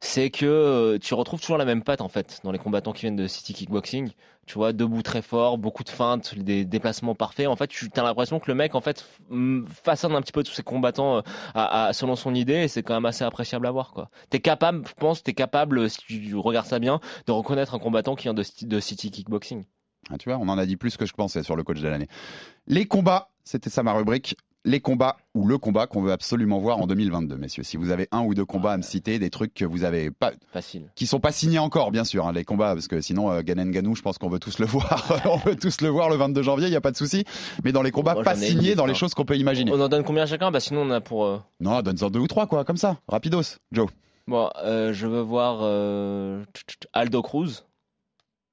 c'est 0.00 0.28
que 0.28 0.44
euh, 0.44 0.98
tu 0.98 1.14
retrouves 1.14 1.40
toujours 1.40 1.56
la 1.56 1.64
même 1.64 1.82
patte 1.82 2.02
en 2.02 2.08
fait 2.08 2.40
dans 2.44 2.52
les 2.52 2.58
combattants 2.58 2.92
qui 2.92 3.02
viennent 3.02 3.16
de 3.16 3.26
City 3.26 3.54
Kickboxing. 3.54 4.10
Tu 4.46 4.54
vois, 4.54 4.72
debout 4.72 5.02
très 5.02 5.22
fort, 5.22 5.58
beaucoup 5.58 5.82
de 5.82 5.88
feintes, 5.88 6.38
des 6.38 6.64
déplacements 6.64 7.14
parfaits. 7.16 7.48
En 7.48 7.56
fait, 7.56 7.66
tu 7.66 7.90
as 7.96 8.02
l'impression 8.02 8.38
que 8.38 8.48
le 8.48 8.54
mec, 8.54 8.74
en 8.76 8.80
fait, 8.80 9.04
façonne 9.82 10.14
un 10.14 10.22
petit 10.22 10.32
peu 10.32 10.44
tous 10.44 10.52
ses 10.52 10.62
combattants 10.62 11.22
euh, 11.56 11.92
selon 11.92 12.14
son 12.14 12.34
idée, 12.34 12.62
et 12.62 12.68
c'est 12.68 12.84
quand 12.84 12.94
même 12.94 13.06
assez 13.06 13.24
appréciable 13.24 13.66
à 13.66 13.72
voir. 13.72 14.08
T'es 14.30 14.40
capable, 14.40 14.86
je 14.86 14.94
pense, 14.94 15.22
t'es 15.22 15.34
capable, 15.34 15.90
si 15.90 15.98
tu 15.98 16.36
regardes 16.36 16.66
ça 16.66 16.78
bien, 16.78 17.00
de 17.26 17.32
reconnaître 17.32 17.74
un 17.74 17.80
combattant 17.80 18.14
qui 18.14 18.24
vient 18.24 18.34
de 18.34 18.80
City 18.80 19.10
Kickboxing. 19.10 19.64
Ah, 20.10 20.18
tu 20.18 20.28
vois, 20.28 20.38
on 20.38 20.48
en 20.48 20.58
a 20.58 20.66
dit 20.66 20.76
plus 20.76 20.96
que 20.96 21.06
je 21.06 21.12
pensais 21.14 21.42
sur 21.42 21.56
le 21.56 21.64
coach 21.64 21.80
de 21.80 21.88
l'année. 21.88 22.08
Les 22.68 22.86
combats, 22.86 23.30
c'était 23.44 23.70
ça 23.70 23.82
ma 23.82 23.92
rubrique. 23.92 24.36
Les 24.68 24.80
combats 24.80 25.16
ou 25.32 25.46
le 25.46 25.58
combat 25.58 25.86
qu'on 25.86 26.02
veut 26.02 26.10
absolument 26.10 26.58
voir 26.58 26.78
en 26.78 26.88
2022, 26.88 27.36
messieurs. 27.36 27.62
Si 27.62 27.76
vous 27.76 27.90
avez 27.92 28.08
un 28.10 28.22
ou 28.24 28.34
deux 28.34 28.44
combats 28.44 28.72
à 28.72 28.76
me 28.76 28.82
citer, 28.82 29.20
des 29.20 29.30
trucs 29.30 29.54
que 29.54 29.64
vous 29.64 29.84
avez 29.84 30.10
pas, 30.10 30.32
Facile. 30.52 30.90
qui 30.96 31.06
sont 31.06 31.20
pas 31.20 31.30
signés 31.30 31.60
encore, 31.60 31.92
bien 31.92 32.02
sûr, 32.02 32.26
hein, 32.26 32.32
les 32.32 32.44
combats, 32.44 32.74
parce 32.74 32.88
que 32.88 33.00
sinon, 33.00 33.30
euh, 33.30 33.42
Ganen 33.42 33.70
Ganou, 33.70 33.94
je 33.94 34.02
pense 34.02 34.18
qu'on 34.18 34.28
veut 34.28 34.40
tous 34.40 34.58
le 34.58 34.66
voir. 34.66 35.06
on 35.24 35.36
veut 35.36 35.54
tous 35.54 35.80
le 35.82 35.88
voir 35.88 36.10
le 36.10 36.16
22 36.16 36.42
janvier, 36.42 36.66
il 36.66 36.72
y 36.72 36.76
a 36.76 36.80
pas 36.80 36.90
de 36.90 36.96
souci. 36.96 37.24
Mais 37.62 37.70
dans 37.70 37.82
les 37.82 37.92
combats 37.92 38.14
Moi, 38.14 38.24
pas 38.24 38.34
signés, 38.34 38.74
dans 38.74 38.86
les 38.86 38.90
liste, 38.92 39.00
choses 39.00 39.14
qu'on 39.14 39.24
peut 39.24 39.36
imaginer. 39.36 39.70
On 39.72 39.80
en 39.80 39.88
donne 39.88 40.02
combien 40.02 40.26
chacun? 40.26 40.50
Bah 40.50 40.58
sinon 40.60 40.80
on 40.82 40.90
a 40.90 41.00
pour. 41.00 41.24
euh, 41.26 41.38
Non, 41.60 41.80
donne-en 41.82 42.10
deux 42.10 42.18
ou 42.20 42.26
trois, 42.26 42.48
quoi, 42.48 42.64
comme 42.64 42.76
ça, 42.76 42.98
rapidos. 43.06 43.58
Joe. 43.70 43.88
Bon, 44.26 44.50
euh, 44.64 44.92
je 44.92 45.06
veux 45.06 45.20
voir 45.20 45.58
euh, 45.62 46.42
Aldo 46.92 47.22
Cruz. 47.22 47.62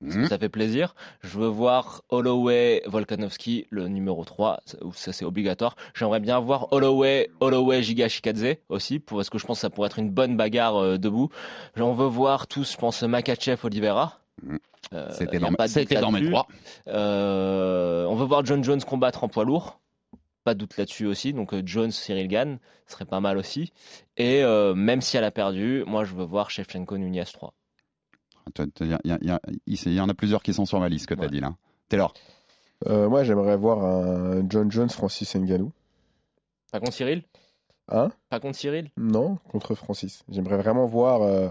Parce 0.03 0.15
que 0.15 0.21
Mhm. 0.21 0.27
Ça 0.27 0.37
fait 0.37 0.49
plaisir. 0.49 0.95
Je 1.21 1.37
veux 1.39 1.47
voir 1.47 2.03
Holloway 2.09 2.81
Volkanovski, 2.85 3.67
le 3.69 3.87
numéro 3.87 4.23
3. 4.25 4.59
Ça, 4.93 5.13
c'est 5.13 5.25
obligatoire. 5.25 5.75
J'aimerais 5.95 6.19
bien 6.19 6.39
voir 6.39 6.71
Holloway, 6.71 7.29
Holloway 7.39 7.81
Giga 7.83 8.07
Shikadze 8.09 8.57
aussi, 8.69 8.99
pour, 8.99 9.17
parce 9.17 9.29
que 9.29 9.37
je 9.37 9.45
pense 9.45 9.57
que 9.57 9.61
ça 9.61 9.69
pourrait 9.69 9.87
être 9.87 9.99
une 9.99 10.09
bonne 10.11 10.35
bagarre 10.37 10.77
euh, 10.77 10.97
debout. 10.97 11.29
J'en 11.75 11.93
veux 11.93 12.07
voir 12.07 12.47
tous, 12.47 12.71
je 12.73 12.77
pense, 12.77 13.01
Makachev 13.03 13.59
Oliveira. 13.63 14.19
Mhm. 14.41 14.59
Euh, 14.93 15.07
C'était 15.11 15.39
dans, 15.39 16.11
mes 16.11 16.25
trois. 16.29 16.47
Euh, 16.87 18.05
on 18.05 18.15
veut 18.15 18.25
voir 18.25 18.45
John 18.45 18.63
Jones 18.63 18.81
combattre 18.81 19.23
en 19.23 19.27
poids 19.27 19.45
lourd. 19.45 19.79
Pas 20.43 20.53
de 20.53 20.59
doute 20.59 20.75
là-dessus 20.77 21.05
aussi. 21.05 21.33
Donc 21.33 21.53
euh, 21.53 21.61
Jones, 21.65 21.91
Cyril 21.91 22.27
Gann, 22.27 22.59
ce 22.87 22.93
serait 22.93 23.05
pas 23.05 23.21
mal 23.21 23.37
aussi. 23.37 23.71
Et 24.17 24.43
euh, 24.43 24.73
même 24.75 25.01
si 25.01 25.15
elle 25.17 25.23
a 25.23 25.31
perdu, 25.31 25.83
moi 25.87 26.03
je 26.03 26.13
veux 26.13 26.25
voir 26.25 26.49
Shevchenko 26.49 26.97
Nunez 26.97 27.23
3. 27.31 27.53
Il 28.79 29.93
y, 29.93 29.99
en 30.01 30.09
a 30.09 30.13
plusieurs 30.13 30.43
qui 30.43 30.53
sont 30.53 30.65
sur 30.65 30.79
ma 30.79 30.89
liste 30.89 31.07
que 31.07 31.13
tu 31.13 31.21
as 31.21 31.23
Ouais. 31.25 31.29
dit 31.31 31.39
là. 31.39 31.55
Taylor. 31.89 32.13
Euh, 32.87 33.07
moi, 33.09 33.23
j'aimerais 33.23 33.55
voir 33.57 33.83
un 33.83 34.43
John 34.49 34.71
Jones, 34.71 34.89
Francis 34.89 35.35
Ngannou. 35.35 35.71
Pas 36.71 36.79
contre 36.79 36.93
Cyril? 36.93 37.23
Hein? 37.89 38.11
Pas 38.29 38.39
contre 38.39 38.57
Cyril? 38.57 38.89
Non, 38.97 39.37
contre 39.49 39.75
Francis. 39.75 40.23
J'aimerais 40.29 40.57
vraiment 40.57 40.85
voir 40.85 41.21
euh, 41.21 41.49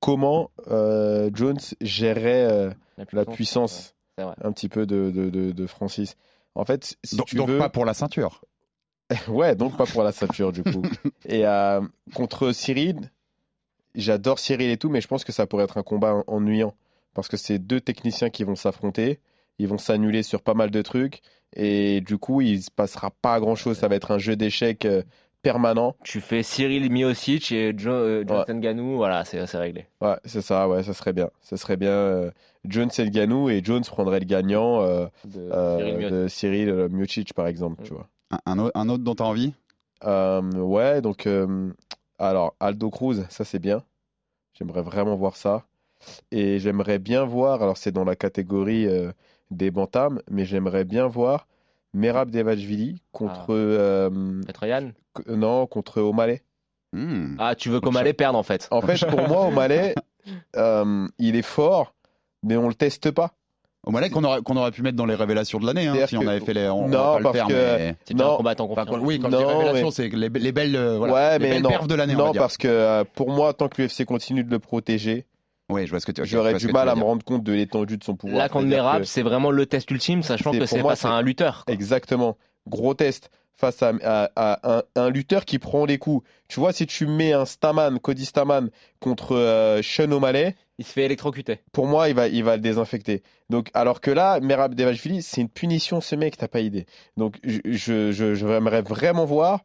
comment 0.00 0.50
euh, 0.68 1.30
Jones 1.32 1.58
gérait 1.80 2.44
euh, 2.50 2.70
la 3.12 3.24
puissance 3.24 3.94
un 4.18 4.52
petit 4.52 4.68
peu 4.68 4.86
de, 4.86 5.10
de, 5.10 5.30
de- 5.30 5.52
de 5.52 5.66
Francis. 5.66 6.16
En 6.54 6.64
fait, 6.64 6.96
si 7.04 7.16
donc 7.16 7.26
tu 7.26 7.36
donc 7.36 7.48
veux... 7.48 7.58
pas 7.58 7.68
pour 7.70 7.84
la 7.84 7.94
ceinture. 7.94 8.42
Ouais, 9.28 9.54
donc 9.54 9.76
pas 9.76 9.84
pour 9.84 10.02
la 10.02 10.12
ceinture 10.12 10.52
du 10.52 10.62
coup. 10.62 10.82
Et 11.26 11.46
euh, 11.46 11.80
contre 12.14 12.52
Cyril, 12.52 13.10
j'adore 13.94 14.38
Cyril 14.38 14.70
et 14.70 14.76
tout, 14.76 14.88
mais 14.88 15.00
je 15.00 15.08
pense 15.08 15.24
que 15.24 15.32
ça 15.32 15.46
pourrait 15.46 15.64
être 15.64 15.78
un 15.78 15.82
combat 15.82 16.14
en- 16.14 16.24
ennuyant. 16.26 16.74
Parce 17.14 17.28
que 17.28 17.36
c'est 17.36 17.58
deux 17.58 17.80
techniciens 17.80 18.30
qui 18.30 18.42
vont 18.44 18.56
s'affronter, 18.56 19.20
ils 19.58 19.68
vont 19.68 19.78
s'annuler 19.78 20.22
sur 20.22 20.40
pas 20.42 20.54
mal 20.54 20.70
de 20.70 20.80
trucs, 20.82 21.20
et 21.54 22.00
du 22.00 22.16
coup, 22.18 22.40
il 22.40 22.62
se 22.62 22.70
passera 22.70 23.10
pas 23.10 23.38
grand 23.40 23.54
chose. 23.54 23.76
Ça 23.78 23.88
va 23.88 23.96
être 23.96 24.10
un 24.12 24.18
jeu 24.18 24.34
d'échecs 24.34 24.86
euh, 24.86 25.02
permanent. 25.42 25.94
Tu 26.04 26.20
fais 26.22 26.42
Cyril 26.42 26.90
Miocic 26.90 27.52
et 27.52 27.74
Jo- 27.76 27.90
euh, 27.90 28.24
Jonathan 28.26 28.56
Ganou, 28.58 28.96
voilà, 28.96 29.24
c'est 29.26 29.44
réglé. 29.58 29.86
Ouais, 30.00 30.16
c'est 30.24 30.40
ça, 30.40 30.68
ouais, 30.68 30.82
ça 30.84 30.94
serait 30.94 31.12
bien. 31.12 31.28
Ça 31.42 31.56
serait 31.58 31.76
bien. 31.76 31.90
euh, 31.90 32.30
Jones 32.64 32.90
et 32.96 33.04
le 33.04 33.10
Ganou, 33.10 33.50
et 33.50 33.60
Jones 33.62 33.82
prendrait 33.84 34.20
le 34.20 34.24
gagnant 34.24 34.80
euh, 34.82 35.06
De 35.26 35.40
euh, 35.52 35.76
Cyril 35.78 35.96
Miocic. 35.98 36.12
de 36.14 36.28
Cyril 36.28 36.88
Miocic, 36.90 37.34
par 37.34 37.46
exemple, 37.48 37.82
tu 37.82 37.92
vois. 37.92 38.08
Un, 38.30 38.38
un 38.46 38.58
autre- 38.58 38.72
un 38.78 38.88
autre 38.88 39.04
dont 39.04 39.14
tu 39.14 39.22
as 39.22 39.26
envie? 39.26 39.52
Euh, 40.04 40.40
ouais, 40.54 41.02
donc 41.02 41.26
euh, 41.26 41.70
alors 42.22 42.54
Aldo 42.60 42.90
Cruz, 42.90 43.24
ça 43.28 43.44
c'est 43.44 43.58
bien. 43.58 43.82
J'aimerais 44.54 44.82
vraiment 44.82 45.16
voir 45.16 45.36
ça. 45.36 45.64
Et 46.30 46.58
j'aimerais 46.58 46.98
bien 46.98 47.24
voir, 47.24 47.62
alors 47.62 47.76
c'est 47.76 47.92
dans 47.92 48.04
la 48.04 48.16
catégorie 48.16 48.86
euh, 48.86 49.12
des 49.50 49.70
bantams, 49.70 50.20
mais 50.30 50.44
j'aimerais 50.44 50.84
bien 50.84 51.06
voir 51.06 51.46
Merab 51.94 52.30
Devashvili 52.30 53.02
contre 53.12 53.46
Ah. 53.48 53.52
euh, 53.52 54.40
non 55.28 55.66
contre 55.66 56.00
O'Malley. 56.00 56.42
Hmm. 56.92 57.36
Ah, 57.38 57.54
tu 57.54 57.70
veux 57.70 57.80
qu'Omalé 57.80 58.12
perde 58.12 58.36
en 58.36 58.42
fait. 58.42 58.68
En 58.70 58.80
fait, 58.82 59.06
pour 59.08 59.26
moi, 59.28 59.46
O'Malley, 59.46 59.94
euh, 60.56 61.06
il 61.18 61.36
est 61.36 61.42
fort, 61.42 61.94
mais 62.42 62.56
on 62.56 62.68
le 62.68 62.74
teste 62.74 63.10
pas. 63.10 63.34
Au 63.84 63.90
Malais 63.90 64.10
qu'on 64.10 64.22
aurait, 64.22 64.42
qu'on 64.42 64.56
aurait 64.56 64.70
pu 64.70 64.82
mettre 64.82 64.96
dans 64.96 65.06
les 65.06 65.16
révélations 65.16 65.58
de 65.58 65.66
l'année, 65.66 65.88
hein, 65.88 66.06
si 66.06 66.16
on 66.16 66.24
avait 66.26 66.38
fait 66.40 66.54
les. 66.54 66.68
On, 66.68 66.84
on 66.84 66.88
Non, 66.88 66.98
va 66.98 67.12
pas 67.14 67.18
le 67.18 67.22
parce 67.24 67.36
faire, 67.36 67.46
que- 67.48 67.52
mais. 67.52 67.96
C'est 68.04 68.14
bien 68.14 68.26
Non. 68.26 68.34
un 68.34 68.36
combattant 68.36 68.64
Enfin, 68.70 68.84
confirmé. 68.84 69.00
quand- 69.00 69.06
oui, 69.08 69.18
quand 69.18 69.28
Non, 69.28 69.40
je 69.40 69.44
dis 69.44 69.52
révélation, 69.52 69.86
mais- 69.86 69.90
c'est 69.92 70.10
que 70.10 70.16
les, 70.16 70.28
les 70.28 70.52
belles, 70.52 70.76
euh, 70.76 70.98
voilà, 70.98 71.14
ouais, 71.14 71.38
les 71.38 71.44
mais 71.46 71.50
belles 71.54 71.62
non, 71.62 71.68
perfs 71.68 71.86
de 71.88 71.94
l'année, 71.96 72.14
on 72.14 72.18
va 72.18 72.24
non 72.26 72.30
dire. 72.32 72.42
parce 72.42 72.56
que 72.58 72.68
euh, 72.68 73.02
pour 73.16 73.30
moi, 73.30 73.52
tant 73.54 73.68
que 73.68 73.82
l'UFC 73.82 74.04
continue 74.04 74.44
de 74.44 74.50
le 74.52 74.60
protéger, 74.60 75.26
Oui, 75.68 75.84
je 75.86 75.90
vois 75.90 75.98
ce 75.98 76.06
que 76.06 76.12
tu. 76.12 76.24
j'aurais 76.24 76.54
du 76.54 76.68
mal 76.68 76.88
à 76.88 76.94
me 76.94 77.02
rendre 77.02 77.24
compte 77.24 77.42
de 77.42 77.52
l'étendue 77.52 77.98
de 77.98 78.04
son 78.04 78.14
pouvoir. 78.14 78.38
Là, 78.38 78.48
contre 78.48 78.66
Merab, 78.66 79.00
que- 79.00 79.04
c'est 79.08 79.22
vraiment 79.22 79.50
le 79.50 79.66
test 79.66 79.90
ultime, 79.90 80.22
sachant 80.22 80.52
C'est- 80.52 80.58
que 80.60 80.66
c'est 80.66 80.80
moi, 80.80 80.92
face 80.92 81.04
à 81.04 81.08
c'est- 81.08 81.14
un 81.14 81.22
lutteur. 81.22 81.64
quoi. 81.64 81.74
Exactement. 81.74 82.36
Gros 82.68 82.94
test 82.94 83.30
face 83.56 83.82
à, 83.82 83.92
à- 84.04 84.30
à 84.36 84.76
un, 84.78 84.82
un 84.94 85.10
lutteur 85.10 85.44
qui 85.44 85.58
prend 85.58 85.84
les 85.86 85.98
coups. 85.98 86.24
Tu 86.48 86.60
vois, 86.60 86.72
si 86.72 86.86
tu 86.86 87.06
mets 87.06 87.32
un 87.32 87.44
Staman, 87.46 87.98
Cody 87.98 88.24
Staman 88.26 88.70
contre 89.00 89.34
euh, 89.36 89.80
Sean 89.82 90.10
O'Malley, 90.12 90.54
Il 90.78 90.84
se 90.86 90.92
fait 90.92 91.04
électrocuter. 91.04 91.60
pour 91.72 91.86
moi, 91.86 92.08
il 92.08 92.14
va, 92.14 92.28
il 92.28 92.42
va 92.42 92.56
le 92.56 92.62
désinfecter. 92.62 93.22
Donc, 93.50 93.68
alors 93.74 94.00
que 94.00 94.10
là, 94.10 94.40
Merab 94.40 94.74
Devashvili, 94.74 95.22
c'est 95.22 95.40
une 95.42 95.48
punition, 95.48 96.00
ce 96.00 96.16
mec, 96.16 96.36
t'as 96.36 96.48
pas 96.48 96.60
idée. 96.60 96.86
Donc, 97.16 97.36
je, 97.44 97.58
je, 97.64 98.10
je, 98.10 98.12
je- 98.12 98.34
j'aimerais 98.34 98.82
vraiment 98.82 99.24
voir 99.26 99.60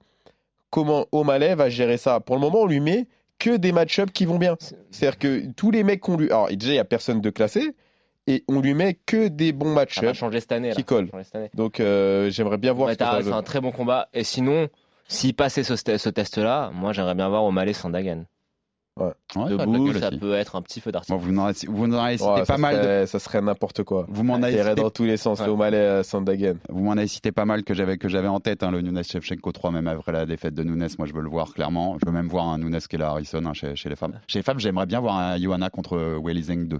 comment 0.70 1.06
O'Malley 1.12 1.56
va 1.56 1.70
gérer 1.70 1.98
ça. 1.98 2.20
Pour 2.20 2.36
le 2.36 2.41
moment, 2.41 2.62
on 2.62 2.65
lui 2.67 2.80
met 2.82 3.08
que 3.39 3.56
des 3.56 3.72
match-ups 3.72 4.12
qui 4.12 4.26
vont 4.26 4.38
bien. 4.38 4.58
C'est-à-dire 4.91 5.17
que 5.20 5.46
tous 5.56 5.72
les 5.72 5.84
mecs 5.84 6.02
qu'on 6.02 6.17
lui. 6.17 6.26
Alors, 6.28 6.50
déjà, 6.50 6.72
il 6.72 6.74
n'y 6.76 6.80
a 6.80 6.86
personne 6.86 7.22
de 7.22 7.30
classé. 7.30 7.74
Et 8.30 8.43
on 8.50 8.60
lui 8.60 8.74
met 8.74 8.96
que 9.06 9.30
des 9.30 9.54
bons 9.54 9.67
Ça 9.67 9.70
va 9.70 9.76
match-ups 9.82 10.13
changer 10.17 10.39
cette 10.41 10.52
année. 10.52 10.72
qui 10.72 10.84
collent. 10.84 11.06
Ça 11.10 11.12
va 11.17 11.20
changer 11.20 11.24
cette 11.24 11.36
année. 11.36 11.50
Donc, 11.54 11.80
euh, 11.80 12.30
j'aimerais 12.30 12.58
bien 12.58 12.74
voir 12.74 12.88
Ouais, 12.89 12.93
ce 12.96 12.98
que 13.00 13.24
C'est 13.24 13.32
un 13.32 13.43
très 13.43 13.62
bon 13.62 13.72
combat. 13.72 14.10
Et 14.13 14.26
sinon, 14.26 14.67
s'il 15.08 15.34
passait 15.34 15.63
ce, 15.63 15.76
ce 15.78 16.10
test-là, 16.10 16.70
moi 16.74 16.91
j'aimerais 16.91 17.15
bien 17.15 17.30
voir 17.30 17.46
O'Malley 17.46 17.72
Sandagan. 17.72 18.26
Ouais, 19.00 19.12
la 19.36 19.66
Debout, 19.66 19.94
ça 19.94 20.10
peut 20.12 20.34
être 20.34 20.56
un 20.56 20.62
petit 20.62 20.82
feu 20.82 20.92
d'artifice. 20.92 21.16
Bon, 21.16 21.22
vous 21.22 21.38
en 21.40 21.46
avez, 21.46 21.54
vous 21.68 21.84
en 21.86 21.92
avez 21.94 22.18
cité 22.18 22.30
Ouais, 22.30 22.44
pas 22.46 22.58
mal. 22.58 23.02
de- 23.02 23.06
Ça 23.06 23.20
serait 23.20 23.42
n'importe 23.42 23.84
quoi. 23.84 24.06
Vous 24.10 24.24
m'en 24.24 24.36
avez 24.36 24.54
Ça 24.54 24.58
irait 24.60 24.70
cité 24.72 24.82
dans 24.82 24.90
tous 24.90 25.04
les 25.06 25.18
sens. 25.18 25.40
Ouais. 25.40 25.46
Le 25.46 25.52
O'Malley 25.52 25.86
à 25.86 26.04
Sandagen. 26.04 26.58
Vous 26.70 26.84
m'en 26.84 26.92
avez 26.92 27.08
cité 27.08 27.32
pas 27.32 27.46
mal 27.46 27.64
que 27.64 27.74
j'avais 27.74 27.98
que 27.98 28.10
j'avais 28.10 28.28
en 28.28 28.40
tête, 28.40 28.64
hein, 28.64 28.72
le 28.72 28.82
Nunes 28.82 29.04
Shevchenko 29.04 29.52
3, 29.52 29.72
même 29.72 29.88
après 29.88 30.12
la 30.12 30.26
défaite 30.26 30.54
de 30.56 30.64
Nunes, 30.64 30.88
moi 30.98 31.08
je 31.08 31.14
veux 31.14 31.22
le 31.22 31.30
voir 31.30 31.54
clairement. 31.54 31.98
Je 32.00 32.06
veux 32.06 32.12
même 32.12 32.28
voir 32.28 32.48
un 32.48 32.58
Nunes 32.58 32.80
Kela 32.90 33.10
Harrison 33.10 33.46
hein, 33.46 33.54
chez, 33.54 33.76
chez 33.76 33.90
les 33.90 33.96
femmes. 33.96 34.20
Chez 34.28 34.40
les 34.40 34.44
femmes, 34.44 34.60
j'aimerais 34.60 34.86
bien 34.86 35.00
voir 35.00 35.18
un 35.18 35.38
Johanna 35.38 35.70
contre 35.70 36.18
Weili 36.24 36.44
Zheng 36.44 36.68
2. 36.68 36.76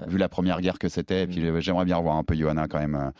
Ouais. 0.00 0.04
Vu 0.08 0.16
la 0.16 0.30
première 0.30 0.62
guerre 0.62 0.78
que 0.78 0.88
c'était, 0.88 1.24
et 1.24 1.26
puis 1.26 1.40
Mm. 1.42 1.60
j'aimerais 1.60 1.84
bien 1.84 1.96
revoir 1.96 2.16
un 2.16 2.24
peu 2.24 2.34
Johanna 2.34 2.66
quand 2.66 2.78
même, 2.78 2.94
euh, 2.94 3.10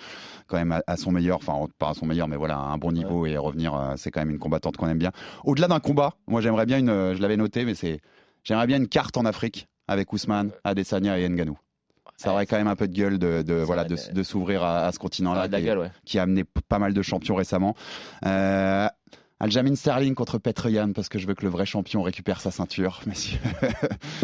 quand 0.47 0.57
même 0.57 0.81
à, 0.87 0.97
son 0.97 1.13
meilleur, 1.13 1.37
enfin 1.37 1.53
pas 1.79 1.91
à 1.91 1.95
son 1.95 2.07
meilleur, 2.07 2.29
mais 2.29 2.37
voilà, 2.37 2.57
à 2.57 2.63
un 2.63 2.79
bon 2.79 2.93
niveau 2.93 3.27
et 3.27 3.37
revenir. 3.37 3.75
euh, 3.75 3.93
c'est 3.97 4.11
quand 4.11 4.21
même 4.21 4.31
une 4.31 4.39
combattante 4.39 4.79
qu'on 4.79 4.89
aime 4.89 4.97
bien. 4.97 5.11
Au-delà 5.45 5.69
d'un 5.69 5.81
combat, 5.81 6.15
moi 6.27 6.41
j'aimerais 6.41 6.65
bien 6.65 6.79
une, 6.79 6.89
euh, 6.89 7.15
je 7.15 7.21
l'avais 7.21 7.37
noté, 7.37 7.67
mais 7.67 7.75
c'est, 7.75 8.01
j'aimerais 8.45 8.67
bien 8.67 8.79
une 8.79 8.89
carte 8.89 9.17
en 9.17 9.25
Afrique 9.25 9.69
avec 9.89 10.13
Ousmane, 10.13 10.53
Adesanya 10.65 11.19
et 11.19 11.29
Nganou. 11.29 11.59
Ça 12.17 12.33
aurait 12.33 12.47
quand 12.47 12.57
même 12.57 12.69
un 12.69 12.77
peu 12.77 12.87
de 12.87 12.93
gueule 12.93 13.19
de, 13.19 13.63
voilà 13.63 13.85
de, 13.85 14.23
s'ouvrir 14.23 14.63
à, 14.63 14.87
à 14.87 14.93
ce 14.93 14.99
continent-là 14.99 15.49
qui 15.49 16.17
ouais. 16.17 16.21
a 16.21 16.23
amené 16.23 16.45
pas 16.45 16.79
mal 16.79 16.95
de 16.95 17.03
champions 17.03 17.35
récemment. 17.35 17.75
Euh, 18.25 18.87
Aljamain 19.43 19.75
Sterling 19.75 20.15
contre 20.15 20.39
Petr 20.39 20.69
Yan 20.71 20.93
parce 20.93 21.09
que 21.09 21.19
je 21.19 21.27
veux 21.27 21.35
que 21.35 21.45
le 21.45 21.51
vrai 21.51 21.67
champion 21.67 22.01
récupère 22.03 22.41
sa 22.41 22.51
ceinture, 22.53 23.01
messieurs. 23.07 23.39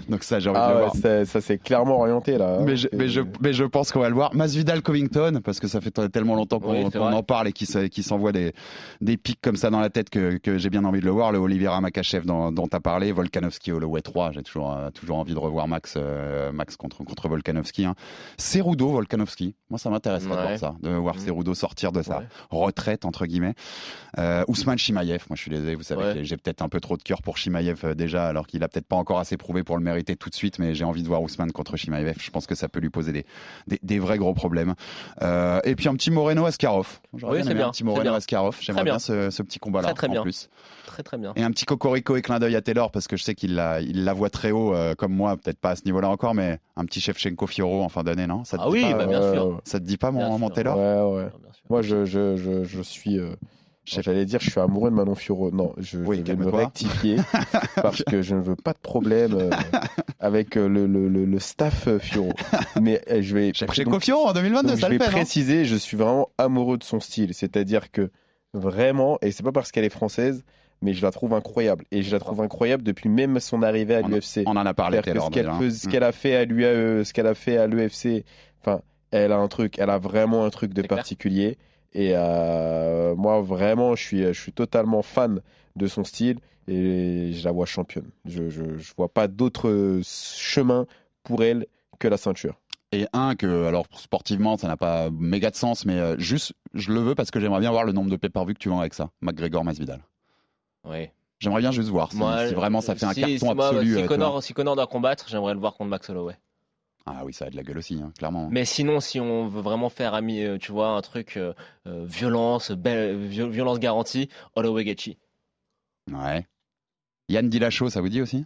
Donc 0.08 0.22
ça, 0.22 0.38
j'ai 0.38 0.48
envie 0.48 0.58
de 0.60 0.64
Ah 0.64 0.72
le 0.72 0.78
voir. 0.78 1.26
ça, 1.26 1.40
c'est 1.40 1.58
clairement 1.58 1.98
orienté 1.98 2.38
là. 2.38 2.60
Mais 2.64 2.76
je, 2.76 2.86
mais, 2.92 3.08
je, 3.08 3.20
mais 3.40 3.52
je 3.52 3.64
pense 3.64 3.90
qu'on 3.90 3.98
va 4.00 4.08
le 4.08 4.14
voir. 4.14 4.34
Masvidal 4.34 4.80
Covington, 4.80 5.40
parce 5.44 5.58
que 5.60 5.66
ça 5.66 5.80
fait 5.80 5.90
tellement 6.10 6.36
longtemps 6.36 6.60
qu'on 6.60 6.70
Oui, 6.86 6.96
en 6.96 7.22
parle 7.24 7.48
et 7.48 7.52
qu'il 7.52 7.66
se- 7.66 7.88
qu'il 7.88 8.04
s'envoie 8.04 8.30
des, 8.32 8.52
des 9.00 9.16
pics 9.16 9.40
comme 9.42 9.56
ça 9.56 9.70
dans 9.70 9.80
la 9.80 9.90
tête 9.90 10.08
que, 10.08 10.36
que 10.38 10.56
j'ai 10.56 10.70
bien 10.70 10.84
envie 10.84 11.00
de 11.00 11.04
le 11.04 11.10
voir. 11.10 11.32
Le 11.32 11.38
Oliveira 11.38 11.80
Makachev 11.80 12.24
dont, 12.24 12.52
dont 12.52 12.68
tu 12.68 12.76
as 12.76 12.80
parlé, 12.80 13.10
Volkanovski 13.10 13.72
au 13.72 13.76
Holloway 13.76 14.02
3, 14.02 14.30
j'ai 14.32 14.42
toujours, 14.44 14.72
euh, 14.72 14.90
toujours 14.90 15.16
envie 15.18 15.34
de 15.34 15.38
revoir 15.38 15.66
Max, 15.66 15.94
euh, 15.96 16.52
Max 16.52 16.76
contre, 16.76 17.02
contre 17.02 17.28
Volkanovski. 17.28 17.84
Hein. 17.86 17.96
Cerudo, 18.36 18.88
Volkanovski, 18.90 19.56
moi 19.68 19.78
ça 19.80 19.90
m'intéresserait 19.90 20.30
de 20.30 20.36
Ouais. 20.40 20.46
voir 20.46 20.58
ça, 20.58 20.76
de 20.80 20.90
voir 20.90 21.14
Mhm. 21.16 21.20
Cerudo 21.22 21.54
sortir 21.54 21.90
de 21.90 22.02
sa 22.02 22.18
Ouais. 22.18 22.24
retraite, 22.50 23.04
entre 23.04 23.26
guillemets. 23.26 23.54
Euh, 24.18 24.44
Ousmane 24.46 24.78
Chimaev, 25.08 25.24
moi 25.30 25.36
je 25.36 25.42
suis 25.42 25.50
désolé, 25.50 25.74
vous 25.74 25.82
savez 25.82 26.04
Ouais. 26.04 26.14
que 26.14 26.22
j'ai 26.22 26.36
peut-être 26.36 26.62
un 26.62 26.68
peu 26.68 26.80
trop 26.80 26.96
de 26.96 27.02
cœur 27.02 27.22
pour 27.22 27.36
Chimaev 27.38 27.80
euh, 27.84 27.94
déjà, 27.94 28.26
alors 28.26 28.46
qu'il 28.46 28.62
a 28.62 28.68
peut-être 28.68 28.86
pas 28.86 28.96
encore 28.96 29.18
assez 29.18 29.36
prouvé 29.36 29.62
pour 29.62 29.76
le 29.76 29.82
mériter 29.82 30.16
tout 30.16 30.28
de 30.30 30.34
suite, 30.34 30.58
mais 30.58 30.74
j'ai 30.74 30.84
envie 30.84 31.02
de 31.02 31.08
voir 31.08 31.22
Ousmane 31.22 31.50
contre 31.52 31.76
Chimaev. 31.76 32.14
Je 32.20 32.30
pense 32.30 32.46
que 32.46 32.54
ça 32.54 32.68
peut 32.68 32.80
lui 32.80 32.90
poser 32.90 33.12
des, 33.12 33.26
des, 33.66 33.78
des 33.82 33.98
vrais 33.98 34.18
gros 34.18 34.34
problèmes. 34.34 34.74
Euh, 35.22 35.60
et 35.64 35.74
puis 35.74 35.88
un 35.88 35.94
petit 35.94 36.10
Moreno 36.10 36.44
Askarov. 36.46 37.00
Oui, 37.12 37.20
bien 37.22 37.42
c'est 37.44 37.54
bien, 37.54 37.68
un 37.68 37.70
petit 37.70 37.84
Moreno. 37.84 38.12
Askarov. 38.14 38.56
J'aimerais 38.60 38.84
bien. 38.84 38.94
bien 38.94 38.98
ce, 38.98 39.30
ce 39.30 39.42
petit 39.42 39.58
combat-là 39.58 39.88
Très, 39.88 39.94
très 39.94 40.08
en 40.08 40.12
bien. 40.12 40.22
plus. 40.22 40.48
Très 40.86 41.02
très 41.02 41.18
bien. 41.18 41.32
Et 41.36 41.42
un 41.42 41.50
petit 41.50 41.64
cocorico 41.64 42.16
et 42.16 42.22
clin 42.22 42.38
d'œil 42.38 42.56
à 42.56 42.60
Taylor 42.62 42.90
parce 42.90 43.06
que 43.08 43.16
je 43.16 43.24
sais 43.24 43.34
qu'il 43.34 43.54
la, 43.54 43.80
il 43.80 44.04
la 44.04 44.12
voit 44.12 44.30
très 44.30 44.50
haut 44.50 44.74
euh, 44.74 44.94
comme 44.94 45.12
moi, 45.12 45.36
peut-être 45.36 45.58
pas 45.58 45.70
à 45.70 45.76
ce 45.76 45.84
niveau-là 45.84 46.08
encore, 46.08 46.34
mais 46.34 46.58
un 46.76 46.84
petit 46.84 47.00
Shevchenko 47.00 47.46
Fioro 47.46 47.82
en 47.82 47.88
fin 47.88 48.02
d'année, 48.04 48.26
non? 48.26 48.44
Ça 48.44 48.56
te 48.58 48.62
Ah 48.64 48.70
oui, 48.70 48.82
pas, 48.82 48.98
bah, 48.98 49.06
bien 49.06 49.32
sûr. 49.32 49.60
Ça 49.64 49.78
te 49.80 49.84
dit 49.84 49.96
pas 49.96 50.10
mon, 50.10 50.38
mon. 50.38 50.50
Taylor? 50.50 50.76
Ouais, 50.78 51.16
ouais. 51.16 51.28
Bien 51.42 51.52
sûr. 51.52 51.62
Moi, 51.70 51.82
je, 51.82 52.04
je, 52.04 52.36
je, 52.36 52.64
je 52.64 52.82
suis. 52.82 53.18
euh, 53.18 53.34
J'allais 53.88 54.24
dire, 54.24 54.40
je 54.40 54.50
suis 54.50 54.60
amoureux 54.60 54.90
de 54.90 54.94
Manon 54.94 55.14
Fioro. 55.14 55.50
Non, 55.50 55.72
je, 55.78 55.98
Oui, 55.98 56.18
je 56.18 56.32
vais 56.32 56.36
me 56.36 56.48
rectifier 56.48 57.16
parce 57.76 58.02
que 58.02 58.22
je 58.22 58.34
ne 58.34 58.40
veux 58.40 58.56
pas 58.56 58.72
de 58.72 58.78
problème 58.78 59.34
euh, 59.34 59.50
avec 60.20 60.56
euh, 60.56 60.68
le, 60.68 60.86
le, 60.86 61.08
le, 61.08 61.24
le 61.24 61.38
staff 61.38 61.88
euh, 61.88 61.98
Fioro. 61.98 62.32
Mais 62.80 63.02
je 63.20 63.34
vais. 63.34 63.52
Donc- 63.92 64.02
Fioro 64.02 64.28
en 64.28 64.32
2022, 64.32 64.68
donc, 64.68 64.78
ça 64.78 64.86
je 64.88 64.92
le 64.92 64.98
vais 64.98 65.04
fait, 65.04 65.10
préciser, 65.10 65.64
je 65.64 65.76
suis 65.76 65.96
vraiment 65.96 66.28
amoureux 66.38 66.78
de 66.78 66.84
son 66.84 67.00
style. 67.00 67.34
C'est-à-dire 67.34 67.90
que 67.90 68.10
vraiment, 68.54 69.18
et 69.22 69.30
c'est 69.32 69.42
pas 69.42 69.52
parce 69.52 69.72
qu'elle 69.72 69.84
est 69.84 69.88
française, 69.90 70.44
mais 70.82 70.92
je 70.94 71.02
la 71.02 71.10
trouve 71.10 71.34
incroyable. 71.34 71.84
Et 71.90 72.02
je 72.02 72.12
la 72.12 72.18
trouve 72.20 72.40
incroyable 72.40 72.82
depuis 72.82 73.08
même 73.08 73.40
son 73.40 73.62
arrivée 73.62 73.94
à 73.96 74.02
l'UFC. 74.02 74.42
On 74.46 74.56
en 74.56 74.66
a 74.66 74.74
parlé, 74.74 75.00
Taylor. 75.02 75.26
ce 75.26 75.30
qu'elle 75.30 75.48
hein. 75.48 75.70
ce 75.70 75.88
qu'elle 75.88 76.04
a 76.04 76.12
fait 76.12 76.36
à 76.36 76.44
l'UAE, 76.44 77.04
ce 77.04 77.12
qu'elle 77.12 77.26
a 77.26 77.34
fait 77.34 77.56
à 77.56 77.66
l'UFC, 77.66 78.24
enfin, 78.60 78.80
elle 79.10 79.32
a 79.32 79.38
un 79.38 79.48
truc, 79.48 79.78
elle 79.78 79.90
a 79.90 79.98
vraiment 79.98 80.44
un 80.44 80.50
truc 80.50 80.72
de 80.74 80.82
clair. 80.82 81.04
Et 81.94 82.12
euh, 82.14 83.14
moi, 83.16 83.40
vraiment, 83.40 83.94
je 83.96 84.02
suis, 84.02 84.22
je 84.22 84.40
suis 84.40 84.52
totalement 84.52 85.02
fan 85.02 85.40
de 85.76 85.86
son 85.86 86.04
style 86.04 86.38
et 86.66 87.32
je 87.32 87.44
la 87.44 87.52
vois 87.52 87.66
championne. 87.66 88.10
Je, 88.26 88.50
je, 88.50 88.76
je 88.76 88.92
vois 88.96 89.08
pas 89.08 89.26
d'autre 89.28 90.00
chemin 90.04 90.86
pour 91.22 91.42
elle 91.42 91.66
que 91.98 92.08
la 92.08 92.16
ceinture. 92.16 92.58
Et 92.92 93.06
un 93.12 93.34
que, 93.36 93.64
alors 93.66 93.86
sportivement, 93.96 94.56
ça 94.56 94.66
n'a 94.66 94.76
pas 94.76 95.10
méga 95.10 95.50
de 95.50 95.56
sens, 95.56 95.84
mais 95.84 95.98
euh, 95.98 96.18
juste, 96.18 96.54
je 96.74 96.90
le 96.92 97.00
veux 97.00 97.14
parce 97.14 97.30
que 97.30 97.38
j'aimerais 97.40 97.60
bien 97.60 97.70
voir 97.70 97.84
le 97.84 97.92
nombre 97.92 98.10
de 98.10 98.16
pay-per-view 98.16 98.54
que 98.54 98.58
tu 98.58 98.68
vends 98.70 98.80
avec 98.80 98.94
ça. 98.94 99.10
McGregor 99.20 99.64
Masvidal. 99.64 100.00
Oui. 100.84 101.08
J'aimerais 101.38 101.60
bien 101.60 101.70
juste 101.70 101.90
voir 101.90 102.10
si, 102.10 102.18
Moi, 102.18 102.48
si 102.48 102.54
vraiment 102.54 102.80
ça 102.80 102.94
fait 102.94 103.06
un 103.06 103.12
si- 103.12 103.20
carton 103.20 103.38
si 103.38 103.44
moi, 103.54 103.68
absolu. 103.68 103.94
Si 103.94 104.02
euh. 104.02 104.06
Connor, 104.06 104.42
si 104.42 104.54
Connor 104.54 104.74
doit 104.74 104.86
combattre, 104.86 105.26
j'aimerais 105.28 105.54
le 105.54 105.60
voir 105.60 105.74
contre 105.74 105.90
Max 105.90 106.08
Holloway. 106.10 106.36
Ah 107.10 107.22
oui, 107.24 107.32
ça 107.32 107.46
a 107.46 107.50
de 107.50 107.56
la 107.56 107.62
gueule 107.62 107.78
aussi, 107.78 108.00
hein, 108.02 108.12
clairement. 108.18 108.48
Mais 108.50 108.64
sinon, 108.64 109.00
si 109.00 109.18
on 109.20 109.48
veut 109.48 109.62
vraiment 109.62 109.88
faire, 109.88 110.14
ami, 110.14 110.42
euh, 110.42 110.58
tu 110.58 110.72
vois, 110.72 110.88
un 110.90 111.00
truc 111.00 111.36
euh, 111.36 111.54
euh, 111.86 112.04
violence, 112.04 112.70
belle, 112.70 113.16
violence 113.26 113.78
garantie, 113.78 114.28
Holloway 114.56 114.84
Gaethje. 114.84 115.16
Ouais. 116.12 116.46
Yann 117.28 117.48
Dillashaw, 117.48 117.88
ça 117.90 118.00
vous 118.00 118.08
dit 118.08 118.20
aussi? 118.20 118.44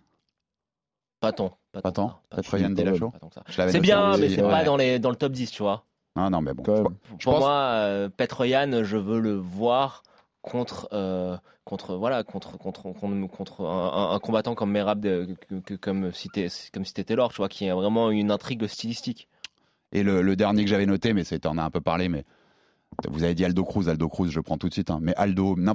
Pas 1.21 1.33
tant. 1.33 1.59
Pas, 1.73 1.83
Pas 1.83 1.93
tant 1.93 2.21
trop 2.43 2.57
Yann 2.57 2.75
l'avais 3.59 3.73
C'est 3.73 3.81
bien, 3.81 4.17
mais 4.17 4.29
c'est 4.29 4.43
ouais. 4.43 4.51
pas 4.51 4.65
dans, 4.65 4.77
les, 4.77 4.99
dans 4.99 5.11
le 5.11 5.17
top 5.17 5.33
10, 5.33 5.51
tu 5.51 5.63
vois. 5.63 5.85
Ah 6.15 6.31
non, 6.31 6.41
mais 6.41 6.53
bon. 6.53 6.63
Je-. 6.67 6.83
Pour 6.83 7.19
pense- 7.19 7.39
moi, 7.41 7.53
euh, 7.53 8.09
Petroyan, 8.09 8.85
je 8.85 8.97
veux 8.97 9.21
le 9.21 9.35
voir 9.35 10.03
contre, 10.43 10.89
euh, 10.93 11.37
contre, 11.65 11.95
voilà, 11.97 12.23
contre, 12.25 12.59
contre, 12.59 12.83
contre, 12.93 13.27
contre 13.29 13.61
un, 13.65 14.11
un- 14.11 14.15
un 14.15 14.19
combattant 14.19 14.55
comme 14.55 14.71
Merab, 14.73 15.01
de- 15.01 15.35
que- 15.49 15.55
que- 15.61 15.75
comme 15.75 16.13
si 16.13 16.29
comme 16.73 16.85
si 16.85 16.93
t'étais 16.93 17.15
Taylor, 17.15 17.31
tu 17.31 17.37
vois, 17.39 17.49
qui 17.49 17.69
a 17.69 17.75
vraiment 17.75 18.11
une 18.11 18.31
intrigue 18.31 18.67
stylistique. 18.67 19.29
Et 19.93 20.03
le, 20.03 20.21
le 20.23 20.37
dernier 20.37 20.65
que 20.65 20.71
j'avais 20.71 20.87
noté, 20.87 21.13
mais 21.13 21.25
c'était, 21.25 21.49
on 21.49 21.59
a 21.59 21.63
un 21.63 21.71
peu 21.71 21.81
parlé, 21.81 22.09
mais 22.09 22.25
vous 23.09 23.23
avez 23.25 23.35
dit 23.35 23.45
Aldo 23.45 23.65
Cruz, 23.65 23.89
Aldo 23.89 24.09
Cruz, 24.09 24.31
je 24.31 24.41
prends 24.41 24.59
tout 24.59 24.69
de 24.69 24.73
suite. 24.75 24.91
hein. 24.91 24.99
mais 25.01 25.15
Aldo, 25.17 25.57
un, 25.59 25.75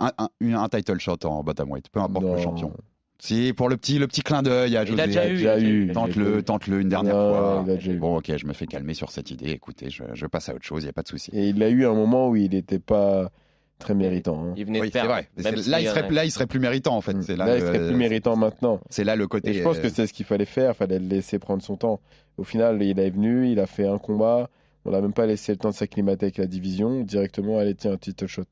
un, 0.00 0.28
un 0.54 0.68
title 0.68 0.98
shot 0.98 1.18
en 1.24 1.42
bottomweight, 1.42 1.88
peu 1.90 2.00
importe 2.00 2.24
le 2.26 2.38
champion. 2.38 2.72
Si, 3.20 3.52
pour 3.56 3.68
le 3.68 3.76
petit, 3.76 3.98
le 3.98 4.06
petit 4.06 4.22
clin 4.22 4.42
d'œil 4.42 4.76
à 4.76 4.82
Il 4.82 5.00
a 5.00 5.06
José. 5.06 5.06
déjà 5.06 5.28
eu. 5.28 5.36
déjà 5.36 5.58
il 5.58 5.64
a 5.64 5.68
eu. 5.68 5.80
déjà 5.86 5.92
Tente-le, 5.94 6.42
tente-le 6.42 6.80
une 6.80 6.88
dernière 6.88 7.14
fois. 7.14 7.62
il 7.64 7.70
a 7.70 7.76
déjà 7.76 7.92
eu. 7.92 7.96
Bon, 7.98 8.16
ok, 8.18 8.36
je 8.36 8.46
me 8.46 8.52
fais 8.52 8.66
calmer 8.66 8.92
sur 8.92 9.10
cette 9.10 9.30
idée. 9.30 9.50
Écoutez, 9.50 9.88
je, 9.88 10.02
je 10.12 10.26
passe 10.26 10.48
à 10.48 10.54
autre 10.54 10.64
chose, 10.64 10.82
il 10.82 10.86
n'y 10.86 10.90
a 10.90 10.92
pas 10.92 11.02
de 11.04 11.08
souci. 11.08 11.30
Et 11.32 11.48
il 11.48 11.62
a 11.62 11.70
eu 11.70 11.86
un 11.86 11.94
moment 11.94 12.28
où 12.28 12.36
il 12.36 12.50
n'était 12.50 12.80
pas 12.80 13.30
très 13.78 13.94
méritant. 13.94 14.44
hein. 14.46 14.54
Il 14.56 14.66
venait 14.66 14.80
Oui, 14.80 14.88
de 14.88 14.92
c'est 14.92 15.00
perdre. 15.00 15.10
vrai. 15.14 15.28
Si, 15.36 15.70
là, 15.70 15.80
il 15.80 15.86
serait, 15.88 16.10
là, 16.10 16.24
il 16.24 16.30
serait 16.30 16.46
plus 16.46 16.60
méritant, 16.60 16.96
en 16.96 17.00
fait. 17.00 17.16
C'est 17.22 17.36
là, 17.36 17.46
Là, 17.46 17.56
il 17.56 17.60
serait 17.60 17.86
plus 17.86 17.96
méritant 17.96 18.36
maintenant. 18.36 18.80
C'est 18.90 19.04
là 19.04 19.16
le 19.16 19.26
côté. 19.26 19.50
Et 19.50 19.54
je 19.54 19.62
pense 19.62 19.78
euh, 19.78 19.82
que 19.82 19.88
c'est 19.88 20.06
ce 20.06 20.12
qu'il 20.12 20.24
fallait 20.26 20.44
faire, 20.44 20.70
il 20.72 20.74
fallait 20.74 20.98
le 20.98 21.06
laisser 21.06 21.38
prendre 21.38 21.62
son 21.62 21.76
temps. 21.76 22.00
Au 22.38 22.44
final, 22.44 22.82
il 22.82 22.98
est 22.98 23.10
venu, 23.10 23.50
il 23.50 23.60
a 23.60 23.66
fait 23.66 23.86
un 23.86 23.98
combat, 23.98 24.48
on 24.84 24.90
l'a 24.90 25.00
même 25.00 25.12
pas 25.12 25.26
laissé 25.26 25.52
le 25.52 25.58
temps 25.58 25.70
de 25.70 25.74
s'acclimater 25.74 26.26
avec 26.26 26.38
la 26.38 26.46
division, 26.46 27.00
directement, 27.02 27.58
allez, 27.58 27.74
tiens, 27.74 27.92
un 27.92 27.96
title 27.96 28.26
shot. 28.26 28.44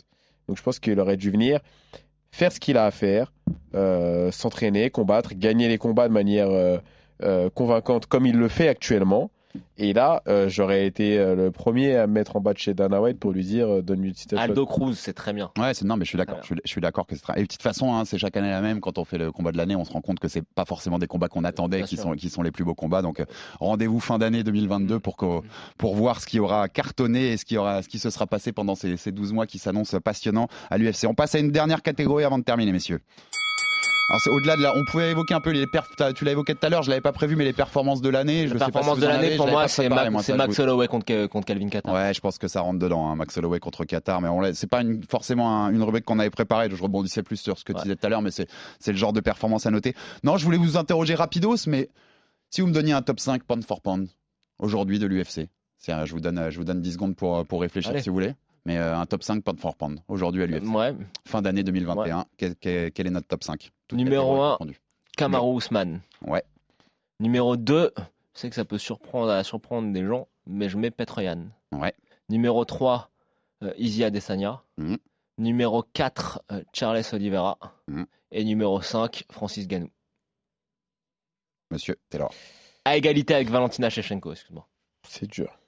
Donc 0.48 0.56
je 0.56 0.62
pense 0.62 0.78
qu'il 0.78 0.98
aurait 1.00 1.16
dû 1.16 1.30
venir, 1.30 1.60
faire 2.30 2.52
ce 2.52 2.60
qu'il 2.60 2.76
a 2.76 2.84
à 2.84 2.90
faire, 2.90 3.32
euh, 3.74 4.30
s'entraîner, 4.32 4.90
combattre, 4.90 5.34
gagner 5.34 5.68
les 5.68 5.78
combats 5.78 6.08
de 6.08 6.12
manière 6.12 6.50
euh, 6.50 6.78
euh, 7.22 7.48
convaincante 7.50 8.06
comme 8.06 8.26
il 8.26 8.36
le 8.36 8.48
fait 8.48 8.68
actuellement. 8.68 9.30
Et 9.78 9.92
là, 9.92 10.22
euh, 10.28 10.48
j'aurais 10.48 10.86
été 10.86 11.18
euh, 11.18 11.34
le 11.34 11.50
premier 11.50 11.96
à 11.96 12.06
me 12.06 12.12
mettre 12.12 12.36
en 12.36 12.40
bas 12.40 12.52
de 12.52 12.58
chez 12.58 12.72
Dana 12.74 13.00
White 13.02 13.18
pour 13.18 13.32
lui 13.32 13.44
dire 13.44 13.68
euh, 13.68 13.82
donne-lui 13.82 14.12
title 14.12 14.36
shot. 14.36 14.40
Aldo 14.42 14.66
Cruz, 14.66 14.94
c'est 14.94 15.12
très 15.12 15.32
bien. 15.32 15.50
Ouais, 15.58 15.74
c'est 15.74 15.84
non, 15.84 15.96
mais 15.96 16.04
je 16.04 16.10
suis 16.10 16.18
d'accord. 16.18 16.38
Je, 16.40 16.46
suis- 16.46 16.54
je 16.64 16.70
suis 16.70 16.80
d'accord 16.80 17.06
que 17.06 17.14
c'est 17.16 17.22
très- 17.22 17.38
Et 17.38 17.42
de 17.42 17.46
toute 17.48 17.62
façon, 17.62 17.92
hein, 17.94 18.04
c'est 18.04 18.16
chaque 18.18 18.36
année 18.36 18.50
la 18.50 18.60
même. 18.60 18.80
Quand 18.80 18.98
on 18.98 19.04
fait 19.04 19.18
le 19.18 19.32
combat 19.32 19.52
de 19.52 19.56
l'année, 19.56 19.76
on 19.76 19.84
se 19.84 19.92
rend 19.92 20.00
compte 20.00 20.20
que 20.20 20.28
c'est 20.28 20.42
pas 20.44 20.64
forcément 20.64 20.98
des 20.98 21.06
combats 21.06 21.28
qu'on 21.28 21.44
attendait, 21.44 21.78
Bien 21.78 21.86
qui 21.86 21.96
sûr. 21.96 22.04
sont 22.04 22.12
qui 22.12 22.30
sont 22.30 22.42
les 22.42 22.50
plus 22.50 22.64
beaux 22.64 22.74
combats. 22.74 23.02
Donc 23.02 23.20
euh, 23.20 23.24
rendez-vous 23.60 24.00
fin 24.00 24.18
d'année 24.18 24.42
2022 24.44 25.00
pour 25.00 25.16
que, 25.16 25.26
pour 25.76 25.94
voir 25.96 26.20
ce 26.20 26.26
qui 26.26 26.38
aura 26.38 26.68
cartonné 26.68 27.32
et 27.32 27.36
ce 27.36 27.44
qui 27.44 27.56
aura 27.56 27.82
ce 27.82 27.88
qui 27.88 27.98
se 27.98 28.10
sera 28.10 28.26
passé 28.26 28.52
pendant 28.52 28.74
ces, 28.74 28.96
ces 28.96 29.12
12 29.12 29.32
mois 29.32 29.46
qui 29.46 29.58
s'annoncent 29.58 29.98
passionnants 30.00 30.48
à 30.70 30.78
l'UFC. 30.78 31.06
On 31.08 31.14
passe 31.14 31.34
à 31.34 31.38
une 31.40 31.50
dernière 31.50 31.82
catégorie 31.82 32.24
avant 32.24 32.38
de 32.38 32.44
terminer, 32.44 32.72
messieurs. 32.72 33.00
Alors 34.08 34.20
c'est 34.20 34.30
au-delà 34.30 34.56
de 34.56 34.62
là, 34.62 34.72
on 34.76 34.84
pouvait 34.84 35.10
évoquer 35.10 35.32
un 35.32 35.40
peu 35.40 35.50
les 35.52 35.66
perfs. 35.66 35.90
Tu 36.14 36.24
l'as 36.24 36.32
évoqué 36.32 36.54
tout 36.54 36.66
à 36.66 36.68
l'heure, 36.68 36.82
je 36.82 36.90
l'avais 36.90 37.00
pas 37.00 37.12
prévu, 37.12 37.34
mais 37.34 37.44
les 37.44 37.52
performances 37.54 38.02
de 38.02 38.10
l'année. 38.10 38.46
La 38.46 38.54
performance 38.58 38.98
de 38.98 39.06
l'année, 39.06 39.36
pour 39.36 39.46
moi, 39.48 39.68
c'est 39.68 39.88
moi, 39.88 39.96
Max 40.36 40.58
Holloway 40.58 40.88
contre, 40.88 41.26
contre 41.28 41.46
Calvin 41.46 41.68
Qatar. 41.68 41.94
Ouais, 41.94 42.12
je 42.12 42.20
pense 42.20 42.36
que 42.38 42.46
ça 42.48 42.60
rentre 42.60 42.78
dedans, 42.78 43.08
hein, 43.08 43.16
Max 43.16 43.36
Holloway 43.38 43.58
contre 43.60 43.84
Qatar, 43.84 44.20
mais 44.20 44.28
on 44.28 44.42
c'est 44.52 44.66
pas 44.66 44.82
une, 44.82 45.02
forcément 45.04 45.64
un- 45.64 45.70
une 45.72 45.82
rubrique 45.82 46.04
qu'on 46.04 46.18
avait 46.18 46.30
préparée. 46.30 46.68
Je 46.70 46.82
rebondissais 46.82 47.22
plus 47.22 47.36
sur 47.38 47.58
ce 47.58 47.64
que 47.64 47.72
tu 47.72 47.82
disais 47.82 47.96
tout 47.96 48.04
à 48.06 48.10
l'heure, 48.10 48.22
mais 48.22 48.30
c'est 48.32 48.46
le 48.86 48.96
genre 48.96 49.12
de 49.14 49.20
performance 49.20 49.64
à 49.66 49.70
noter. 49.70 49.94
Non, 50.24 50.36
je 50.36 50.44
voulais 50.44 50.58
vous 50.58 50.76
interroger 50.76 51.14
rapidos, 51.14 51.66
mais 51.66 51.88
si 52.50 52.60
vous 52.60 52.66
me 52.66 52.72
donniez 52.72 52.92
un 52.92 53.02
top 53.02 53.18
5 53.20 53.44
pound 53.44 53.64
for 53.64 53.80
pound 53.80 54.08
aujourd'hui 54.58 54.98
de 54.98 55.06
l'UFC, 55.06 55.48
je 55.86 56.12
vous 56.12 56.20
donne, 56.20 56.50
je 56.50 56.58
vous 56.58 56.64
donne 56.64 56.82
10 56.82 56.92
secondes 56.92 57.16
pour, 57.16 57.46
pour 57.46 57.62
réfléchir 57.62 57.92
Allez. 57.92 58.02
si 58.02 58.08
vous 58.10 58.14
voulez. 58.16 58.34
Mais 58.64 58.78
euh, 58.78 58.96
un 58.96 59.06
top 59.06 59.22
5 59.24 59.42
pound 59.42 59.58
for 59.58 59.74
pound 59.76 60.00
aujourd'hui 60.08 60.42
à 60.42 60.46
l'UFC. 60.46 60.64
Ouais. 60.72 60.94
Fin 61.26 61.42
d'année 61.42 61.64
2021. 61.64 62.26
Quel, 62.36 62.54
quel- 62.56 62.92
quel 62.92 63.06
est 63.08 63.10
notre 63.10 63.26
top 63.26 63.42
5 63.42 63.70
Toutes 63.88 63.98
Numéro 63.98 64.24
catégories 64.34 64.48
1, 64.48 64.56
confondues. 64.56 64.80
Kamaru 65.16 65.56
Usman. 65.58 66.00
Ouais. 66.22 66.44
Numéro 67.20 67.56
2, 67.56 67.92
je 67.96 68.02
sais 68.40 68.48
que 68.48 68.54
ça 68.54 68.64
peut 68.64 68.78
surprendre, 68.78 69.30
à 69.32 69.42
surprendre 69.44 69.92
des 69.92 70.04
gens, 70.06 70.28
mais 70.46 70.68
je 70.68 70.76
mets 70.78 70.90
Petroyan. 70.92 71.48
Ouais. 71.72 71.92
Numéro 72.28 72.64
3, 72.64 73.10
euh, 73.64 73.72
Izzy 73.78 74.04
Adesanya. 74.04 74.62
Mhm. 74.78 74.98
Numéro 75.38 75.82
4, 75.82 76.42
euh, 76.52 76.62
Charles 76.72 77.02
Oliveira. 77.12 77.58
Mhm. 77.88 78.06
Et 78.30 78.44
numéro 78.44 78.80
5, 78.80 79.24
Francis 79.30 79.66
Ganou. 79.66 79.90
Monsieur 81.70 81.96
Taylor. 82.10 82.32
À 82.84 82.96
égalité 82.96 83.34
avec 83.34 83.48
Valentina 83.50 83.88
Shevchenko, 83.90 84.32
excuse-moi. 84.32 84.68
C'est 85.08 85.26
dur. 85.30 85.58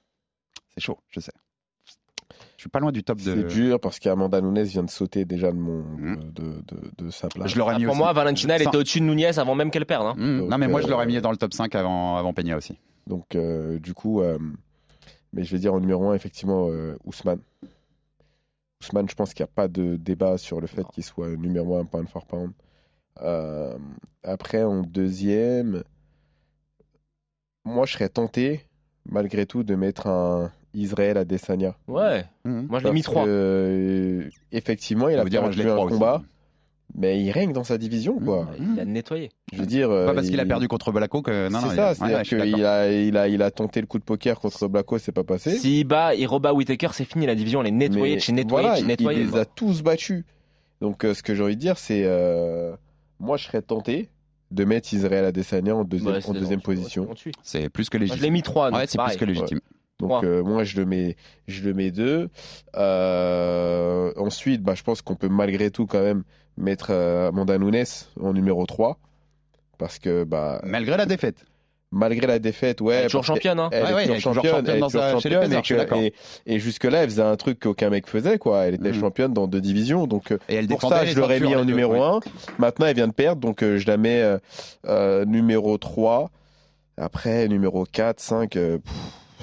C'est 0.73 0.81
chaud, 0.83 0.99
je 1.09 1.19
sais. 1.19 1.31
Je 2.57 2.61
suis 2.61 2.69
pas 2.69 2.79
loin 2.79 2.91
du 2.91 3.03
top 3.03 3.17
de. 3.19 3.23
C'est 3.23 3.43
dur 3.55 3.79
parce 3.79 3.99
qu'Amanda 3.99 4.39
Nunes 4.41 4.63
vient 4.63 4.83
de 4.83 4.89
sauter 4.89 5.25
déjà 5.25 5.51
de, 5.51 5.57
mon, 5.57 5.83
Mhm. 5.83 6.31
de, 6.33 6.43
de- 6.43 6.91
de 7.05 7.09
sa 7.09 7.27
place. 7.27 7.51
Je 7.51 7.57
l'aurais 7.57 7.75
Ah, 7.75 7.79
mis 7.79 7.85
pour 7.85 7.91
aussi. 7.93 8.01
moi, 8.01 8.13
Valentina, 8.13 8.55
elle 8.55 8.61
était 8.61 8.77
au-dessus 8.77 8.99
de 9.01 9.05
Nunez 9.05 9.37
avant 9.37 9.55
même 9.55 9.71
qu'elle 9.71 9.85
perde. 9.85 10.05
hein. 10.07 10.15
Mmh, 10.17 10.39
Donc, 10.39 10.49
non, 10.49 10.57
mais 10.57 10.67
moi, 10.67 10.79
je 10.81 10.87
euh, 10.87 10.89
l'aurais 10.91 11.05
mis 11.05 11.19
dans 11.19 11.31
le 11.31 11.37
top 11.37 11.53
5 11.53 11.75
avant, 11.75 12.15
avant 12.15 12.33
Peña 12.33 12.55
aussi. 12.55 12.79
Donc, 13.07 13.35
euh, 13.35 13.77
du 13.79 13.93
coup, 13.93 14.21
euh, 14.21 14.39
mais 15.33 15.43
je 15.43 15.51
vais 15.51 15.59
dire 15.59 15.73
en 15.73 15.79
numéro 15.81 16.09
1, 16.09 16.13
effectivement, 16.15 16.67
euh, 16.69 16.95
Ousmane. 17.03 17.39
Ousmane, 18.81 19.09
je 19.09 19.15
pense 19.15 19.33
qu'il 19.33 19.43
n'y 19.43 19.49
a 19.49 19.53
pas 19.53 19.67
de 19.67 19.95
débat 19.97 20.37
sur 20.37 20.61
le 20.61 20.67
fait 20.67 20.85
qu'il 20.93 21.03
soit 21.03 21.35
numéro 21.35 21.75
1 21.77 21.85
pound 21.85 22.07
for 22.07 22.25
pound. 22.25 22.51
Euh, 23.21 23.77
après, 24.23 24.63
en 24.63 24.81
deuxième, 24.81 25.83
moi, 27.65 27.85
je 27.85 27.93
serais 27.93 28.09
tenté, 28.09 28.61
malgré 29.05 29.45
tout, 29.45 29.63
de 29.63 29.75
mettre 29.75 30.07
un 30.07 30.51
Israël 30.75 31.17
Adesanya. 31.17 31.75
Ouais, 31.87 32.25
Mmh. 32.45 32.61
moi 32.69 32.79
je 32.79 32.85
l'ai 32.85 32.91
mis 32.93 33.01
Parce 33.01 33.13
3. 33.13 33.25
que, 33.25 33.29
euh, 33.29 34.29
effectivement, 34.51 35.09
il 35.09 35.17
a 35.17 35.25
dire, 35.25 35.41
perdu 35.41 35.61
un 35.69 35.75
aussi. 35.77 35.93
combat, 35.93 36.21
mais 36.97 37.19
il 37.21 37.31
règne 37.31 37.51
dans 37.53 37.63
sa 37.63 37.77
division, 37.77 38.19
quoi. 38.19 38.47
Il 38.59 38.79
a 38.79 38.85
nettoyé. 38.85 39.29
Je 39.53 39.59
veux 39.59 39.65
dire, 39.65 39.87
Pas 39.89 39.93
euh, 39.95 40.13
parce 40.13 40.27
qu'il 40.27 40.39
a 40.39 40.45
perdu 40.45 40.67
contre 40.67 40.91
Blacko 40.91 41.21
que. 41.21 41.49
Non, 41.49 41.59
non, 41.61 41.69
c'est 41.69 41.75
ça, 41.75 41.95
c'est-à-dire 41.95 42.17
ouais, 42.17 42.23
qu'il 42.23 42.65
a, 42.65 42.91
il 42.91 43.17
a, 43.17 43.27
il 43.27 43.41
a 43.41 43.51
tenté 43.51 43.81
le 43.81 43.87
coup 43.87 43.99
de 43.99 44.03
poker 44.03 44.39
contre 44.39 44.67
Blacko, 44.67 44.97
c'est 44.99 45.11
pas 45.11 45.23
passé. 45.23 45.57
S'il 45.57 45.85
bat, 45.87 46.13
il 46.15 46.25
rebat 46.27 46.53
Whitaker, 46.53 46.89
c'est 46.93 47.05
fini. 47.05 47.25
La 47.25 47.35
division, 47.35 47.61
elle 47.61 47.67
est 47.67 47.71
nettoyée 47.71 48.19
chez 48.19 48.31
nettoyée, 48.33 48.67
voilà, 48.67 48.79
il- 48.79 48.85
nettoyée. 48.87 49.21
il 49.21 49.31
les 49.31 49.37
a 49.37 49.45
tous 49.45 49.81
battus. 49.81 50.23
Donc, 50.81 51.03
euh, 51.05 51.13
ce 51.13 51.23
que 51.23 51.33
j'ai 51.35 51.43
envie 51.43 51.55
de 51.55 51.61
dire, 51.61 51.77
c'est. 51.77 52.03
euh, 52.05 52.75
moi, 53.19 53.37
je 53.37 53.45
serais 53.45 53.61
tenté 53.61 54.09
de 54.51 54.63
mettre 54.63 54.93
Israël 54.93 55.25
Adesanya 55.25 55.75
en 55.75 55.83
deuxième, 55.83 56.13
Ouais, 56.13 56.25
en 56.29 56.33
deuxième 56.33 56.59
on- 56.59 56.61
position. 56.61 57.07
C'est 57.41 57.67
plus 57.69 57.89
que 57.89 57.97
Moi, 57.97 58.05
je 58.05 58.11
légitime. 58.11 58.23
l'ai 58.23 58.29
mis 58.31 58.41
3. 58.43 58.71
Ouais, 58.71 58.85
c'est 58.87 58.99
plus 59.01 59.15
que 59.17 59.25
légitime. 59.25 59.59
Donc, 59.99 60.09
Trois. 60.09 60.25
euh, 60.25 60.43
moi, 60.43 60.63
je 60.65 60.77
le 60.77 60.85
mets, 60.85 61.15
je 61.47 61.63
le 61.63 61.73
mets 61.73 61.91
deux. 61.91 62.29
Euh, 62.75 64.11
ensuite, 64.17 64.61
bah, 64.61 64.73
je 64.75 64.83
pense 64.83 65.01
qu'on 65.01 65.15
peut 65.15 65.29
malgré 65.29 65.71
tout, 65.71 65.85
quand 65.85 66.01
même, 66.01 66.23
mettre 66.57 66.87
euh, 66.91 67.29
Amanda 67.29 67.57
Nunes 67.57 67.83
en 68.19 68.33
numéro 68.33 68.65
3. 68.65 68.97
Parce 69.77 69.99
que, 69.99 70.23
bah, 70.23 70.61
Malgré 70.63 70.97
la 70.97 71.05
défaite. 71.05 71.45
malgré 71.91 72.27
la 72.27 72.39
défaite, 72.39 72.81
ouais. 72.81 72.95
Elle 72.95 73.03
est 73.03 73.05
toujours 73.07 73.23
championne. 73.23 73.59
Hein. 73.59 73.69
Elle 73.71 73.83
Ouais, 73.83 73.89
est 73.89 73.93
ouais, 73.93 74.01
toujours 74.03 74.15
elle 74.15 74.21
championne, 74.21 74.67
est 74.67 74.79
toujours 74.79 75.21
championne, 75.21 75.53
et 76.03 76.07
et, 76.47 76.55
et 76.55 76.59
jusque-là, 76.59 77.03
elle 77.03 77.09
faisait 77.09 77.21
un 77.21 77.35
truc 77.37 77.59
qu'aucun 77.59 77.89
mec 77.89 78.07
faisait, 78.07 78.37
quoi. 78.37 78.65
Elle 78.65 78.75
était 78.75 78.91
Mhm. 78.91 78.99
championne 78.99 79.33
dans 79.33 79.47
deux 79.47 79.61
divisions, 79.61 80.07
donc 80.07 80.31
euh, 80.31 80.37
Et 80.49 80.55
elle 80.55 80.67
pour 80.67 80.81
ça, 80.81 81.05
je 81.05 81.17
l'aurais 81.17 81.39
mis 81.39 81.55
en 81.55 81.59
deux, 81.59 81.65
numéro 81.71 81.93
ouais. 81.93 81.99
1. 82.01 82.19
Maintenant, 82.57 82.85
elle 82.87 82.95
vient 82.95 83.07
de 83.07 83.13
perdre, 83.13 83.39
donc 83.41 83.63
euh, 83.63 83.77
je 83.77 83.87
la 83.87 83.95
mets 83.97 84.21
euh, 84.87 85.25
numéro 85.25 85.77
3. 85.77 86.31
Après, 86.97 87.47
numéro 87.49 87.85
4, 87.85 88.19
5, 88.21 88.55
euh, 88.55 88.77
pff, 88.77 88.93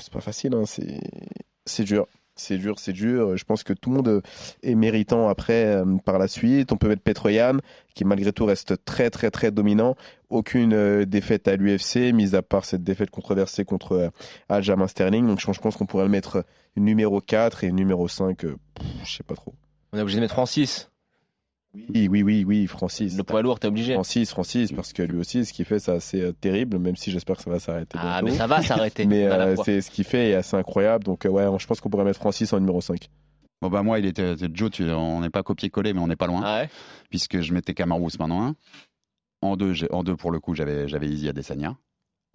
c'est 0.03 0.13
pas 0.13 0.21
facile, 0.21 0.55
hein, 0.55 0.65
c'est 0.67 1.85
dur. 1.85 2.07
C'est 2.35 2.57
dur, 2.57 2.79
c'est 2.79 2.95
dur. 2.95 3.37
Je 3.37 3.45
pense 3.45 3.63
que 3.63 3.75
tout 3.75 3.91
le 3.91 3.97
monde 3.97 4.23
est 4.63 4.75
méritant 4.75 5.29
après 5.29 5.67
euh, 5.67 5.85
par 6.03 6.19
la 6.19 6.29
suite. 6.29 6.73
On 6.73 6.79
peut 6.79 6.89
mettre 6.89 7.03
Petroyan, 7.03 7.59
qui 7.95 8.07
malgré 8.07 8.33
tout 8.33 8.47
reste 8.47 8.83
très 8.87 9.11
très 9.11 9.31
très 9.31 9.51
dominant. 9.51 9.97
Aucune 10.31 10.73
euh, 10.73 11.05
défaite 11.05 11.47
à 11.47 11.57
l'UFC, 11.57 12.11
mis 12.15 12.35
à 12.35 12.41
part 12.41 12.65
cette 12.65 12.83
défaite 12.83 13.11
controversée 13.11 13.67
contre 13.67 13.93
euh, 13.93 14.09
Aljamain 14.49 14.89
Sterling. 14.89 15.27
Donc 15.27 15.41
je 15.41 15.47
pense- 15.61 15.77
qu'on 15.77 15.85
pourrait 15.85 16.05
le 16.05 16.11
mettre 16.11 16.47
numéro 16.75 17.21
4 17.21 17.65
et 17.65 17.71
numéro 17.71 18.09
5, 18.09 18.45
euh, 18.47 18.57
pff, 18.75 18.87
je 19.05 19.17
sais 19.19 19.23
pas 19.25 19.35
trop. 19.35 19.53
On 19.93 19.99
est 19.99 20.01
obligé 20.01 20.17
de 20.17 20.23
mettre 20.23 20.33
Francis. 20.35 20.89
Oui, 21.75 22.07
oui, 22.09 22.23
oui, 22.23 22.45
oui, 22.47 22.67
Francis. 22.67 23.17
Le 23.17 23.23
poids 23.25 23.41
lourd, 23.41 23.59
t'es 23.59 23.69
obligé. 23.69 23.95
Francis, 23.95 24.31
Francis, 24.31 24.73
parce 24.73 24.93
que 24.93 25.03
lui 25.03 25.19
aussi, 25.19 25.45
ce 25.47 25.53
qu'il 25.55 25.65
fait, 25.65 25.79
c'est 25.79 25.93
assez 25.93 26.21
euh, 26.21 26.33
terrible, 26.33 26.79
même 26.79 26.97
si 26.97 27.11
j'espère 27.11 27.37
que 27.37 27.43
ça 27.43 27.51
va 27.51 27.61
s'arrêter. 27.61 27.97
Ah, 27.99 28.21
bientôt. 28.21 28.27
mais 28.27 28.33
ça 28.39 28.47
va 28.47 28.63
s'arrêter. 28.63 29.07
Mais 29.07 29.25
euh, 29.27 29.57
c'est 29.65 29.81
ce 29.81 29.91
qu'il 29.91 30.05
fait 30.05 30.31
est 30.31 30.35
assez 30.35 30.55
incroyable. 30.57 31.05
Donc, 31.05 31.25
euh, 31.25 31.31
ouais, 31.31 31.47
je 31.59 31.67
pense 31.67 31.81
qu'on 31.81 31.89
pourrait 31.89 32.05
mettre 32.05 32.19
Francis 32.21 32.53
en 32.53 32.61
numéro 32.61 32.81
5. 32.83 33.09
Bon, 33.63 33.71
bah, 33.71 33.83
moi, 33.83 33.99
il 33.99 34.05
était. 34.05 34.35
Joe, 34.53 34.71
tu- 34.71 34.91
on 34.91 35.21
n'est 35.21 35.31
pas 35.31 35.43
copié-collé, 35.43 35.95
mais 35.95 36.01
on 36.01 36.09
n'est 36.09 36.17
pas 36.17 36.27
loin. 36.27 36.43
Ah 36.45 36.61
ouais 36.63 36.69
Puisque 37.09 37.41
je 37.41 37.55
mettais 37.55 37.73
Kamaru 37.73 38.07
Usman 38.07 38.31
en 38.33 38.47
1. 38.49 38.55
En 39.41 39.57
2, 39.57 39.75
en 39.93 40.05
deux, 40.05 40.17
pour 40.17 40.31
le 40.31 40.41
coup, 40.41 40.55
j'avais 40.55 40.89
j'avais 40.89 41.09
Izzy 41.09 41.29
Adesanya. 41.29 41.77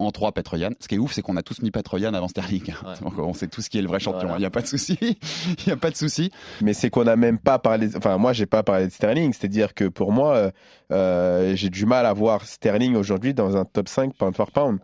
En 0.00 0.12
3, 0.12 0.30
Petroyan. 0.32 0.70
Ce 0.78 0.86
qui 0.86 0.94
est 0.94 0.98
ouf, 0.98 1.12
c'est 1.12 1.22
qu'on 1.22 1.36
a 1.36 1.42
tous 1.42 1.60
mis 1.60 1.72
Petroyan 1.72 2.14
avant 2.14 2.28
Sterling. 2.28 2.62
Ouais. 2.66 2.94
Donc, 3.02 3.18
on 3.18 3.34
sait 3.34 3.48
tous 3.48 3.68
qui 3.68 3.78
est 3.78 3.82
le 3.82 3.88
vrai 3.88 3.98
champion. 3.98 4.20
Il 4.20 4.26
Voilà. 4.26 4.38
n'y 4.38 4.44
a 4.46 4.50
pas 4.50 4.62
de 4.62 4.66
souci. 4.68 4.96
Il 5.02 5.64
n'y 5.66 5.72
a 5.72 5.76
pas 5.76 5.90
de 5.90 5.96
souci. 5.96 6.30
Mais 6.62 6.72
c'est 6.72 6.88
qu'on 6.88 7.04
n'a 7.04 7.16
même 7.16 7.38
pas 7.38 7.58
parlé. 7.58 7.88
Enfin, 7.96 8.16
moi, 8.16 8.32
j'ai 8.32 8.46
pas 8.46 8.62
parlé 8.62 8.86
de 8.86 8.92
Sterling. 8.92 9.32
C'est-à-dire 9.32 9.74
que 9.74 9.84
pour 9.88 10.12
moi, 10.12 10.34
euh, 10.36 10.50
euh, 10.92 11.56
j'ai 11.56 11.68
du 11.70 11.84
mal 11.84 12.06
à 12.06 12.12
voir 12.12 12.44
Sterling 12.44 12.94
aujourd'hui 12.94 13.34
dans 13.34 13.56
un 13.56 13.64
top 13.64 13.88
5 13.88 14.14
pound 14.14 14.36
for 14.36 14.52
pound. 14.52 14.78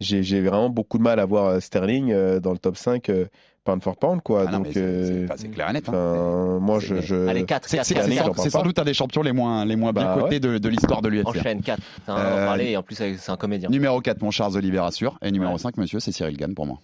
J'ai 0.00 0.42
vraiment 0.42 0.68
beaucoup 0.68 0.98
de 0.98 1.02
mal 1.02 1.18
à 1.18 1.24
voir 1.24 1.46
euh, 1.46 1.60
Sterling 1.60 2.12
dans 2.40 2.52
le 2.52 2.58
top 2.58 2.76
5 2.76 3.08
euh, 3.08 3.24
pound 3.66 3.82
for 3.82 3.96
pound, 3.96 4.22
quoi. 4.22 4.44
Ah 4.48 4.52
Donc, 4.52 4.68
c'est- 4.72 4.78
euh, 4.78 5.26
c'est 5.36 5.48
clair 5.48 5.68
et 5.68 5.72
net. 5.74 5.86
hein. 5.90 6.58
moi, 6.60 6.78
je. 6.80 7.02
je... 7.02 7.26
Allez, 7.28 7.44
4, 7.44 7.68
C'est 7.68 7.76
4, 7.76 7.84
c'est- 7.86 7.94
4, 7.94 8.04
c'est 8.06 8.12
Sterling, 8.14 8.50
sans, 8.50 8.62
doute 8.62 8.78
un 8.78 8.84
des 8.84 8.94
champions 8.94 9.20
les 9.22 9.32
moins, 9.32 9.64
les 9.66 9.76
moins 9.76 9.92
bien 9.92 10.04
Bah 10.04 10.16
cotés 10.22 10.40
de, 10.40 10.56
de 10.56 10.68
l'histoire 10.70 11.02
de 11.02 11.08
l'UFC. 11.08 11.26
Enchaîne 11.28 11.60
4. 11.60 11.78
On 12.08 12.14
va 12.14 12.18
Euh, 12.20 12.42
en 12.44 12.46
parler 12.46 12.70
et 12.70 12.76
en 12.78 12.82
plus, 12.82 12.94
c'est 12.94 13.30
un 13.30 13.36
comédien. 13.36 13.68
Numéro 13.68 14.00
4, 14.00 14.22
mon 14.22 14.30
Charles 14.30 14.56
Oliveira 14.56 14.90
sûr. 14.92 15.18
Et 15.22 15.30
numéro 15.30 15.52
Ouais. 15.52 15.58
5, 15.58 15.76
monsieur, 15.76 16.00
c'est 16.00 16.12
Cyril 16.12 16.36
Gann 16.38 16.54
pour 16.54 16.64
moi. 16.66 16.78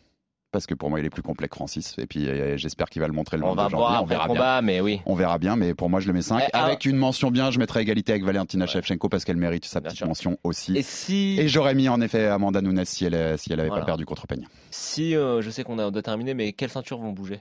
Parce 0.53 0.67
que 0.67 0.75
pour 0.75 0.91
moi, 0.91 1.01
il 1.01 1.07
est 1.07 1.11
plus 1.11 1.23
complet 1.23 1.49
que 1.49 1.55
Francis. 1.57 1.95
Et 1.99 2.07
puis, 2.07 2.29
euh, 2.29 2.59
j'espère 2.59 2.91
qu'il 2.91 3.01
va 3.01 3.09
le 3.09 3.15
montrer 3.15 3.39
le 3.39 3.45
On 3.45 3.55
22 3.55 3.63
va 3.63 3.69
janvier. 3.71 3.79
voir 3.79 4.03
on 4.03 4.07
verra 4.07 4.29
bien. 4.29 4.61
mais 4.61 4.81
oui. 4.83 5.01
On 5.07 5.15
verra 5.15 5.39
bien, 5.39 5.57
mais 5.57 5.75
pour 5.75 5.89
moi, 5.89 5.99
je 6.01 6.07
le 6.09 6.13
mets 6.13 6.21
5. 6.21 6.43
Eh, 6.47 6.51
ah. 6.53 6.67
Avec 6.67 6.85
une 6.85 6.97
mention 6.97 7.31
bien, 7.31 7.51
je 7.51 7.59
mettrai 7.59 7.81
égalité 7.81 8.13
avec 8.13 8.23
Valentina 8.25 8.67
Ouais. 8.67 8.71
Shevchenko 8.71 9.09
parce 9.09 9.25
qu'elle 9.25 9.39
mérite 9.39 9.65
sa 9.65 9.81
Bien 9.81 9.89
petite 9.89 9.99
sûr. 9.99 10.07
mention 10.09 10.37
aussi. 10.45 10.77
Et 10.77 10.81
Et, 10.81 10.83
si, 10.83 11.49
j'aurais 11.49 11.75
mis 11.75 11.89
en 11.89 12.01
effet 12.03 12.27
Amanda 12.27 12.61
Nunes 12.61 12.85
si 12.85 13.07
elle, 13.07 13.39
si 13.39 13.51
elle 13.53 13.61
avait 13.61 13.71
Voilà. 13.71 13.81
pas 13.83 13.87
perdu 13.87 14.05
contre 14.05 14.27
Peña. 14.27 14.47
si 14.71 15.17
euh, 15.17 15.41
je 15.41 15.49
sais 15.49 15.65
qu'on 15.65 15.79
a 15.79 15.91
doit 15.91 16.03
terminer, 16.03 16.35
mais 16.35 16.53
quelles 16.53 16.69
ceintures 16.71 16.99
vont 16.99 17.13
bouger? 17.13 17.41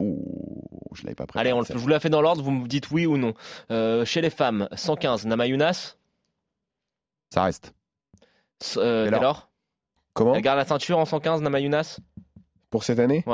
Ouh, 0.00 0.24
je 0.94 1.02
l'avais 1.02 1.14
pas 1.16 1.26
préparé. 1.26 1.50
Allez, 1.50 1.52
on 1.52 1.62
je 1.64 1.74
vous 1.76 1.88
la 1.88 2.00
fais 2.00 2.08
dans 2.08 2.22
l'ordre, 2.22 2.42
vous 2.42 2.50
me 2.52 2.66
dites 2.66 2.90
oui 2.90 3.04
ou 3.04 3.18
non. 3.18 3.34
Euh, 3.70 4.06
chez 4.06 4.22
les 4.22 4.30
femmes, 4.30 4.68
115, 4.74 5.26
Namayunas. 5.26 5.96
Ça 7.28 7.42
reste. 7.42 7.74
Euh, 8.78 9.10
Taylor. 9.10 9.50
Comment? 10.14 10.34
Elle 10.34 10.42
garde 10.42 10.58
la 10.58 10.64
ceinture 10.64 10.98
en 10.98 11.04
115, 11.04 11.42
Namayunas. 11.42 11.98
Pour 12.70 12.84
cette 12.84 12.98
année? 12.98 13.24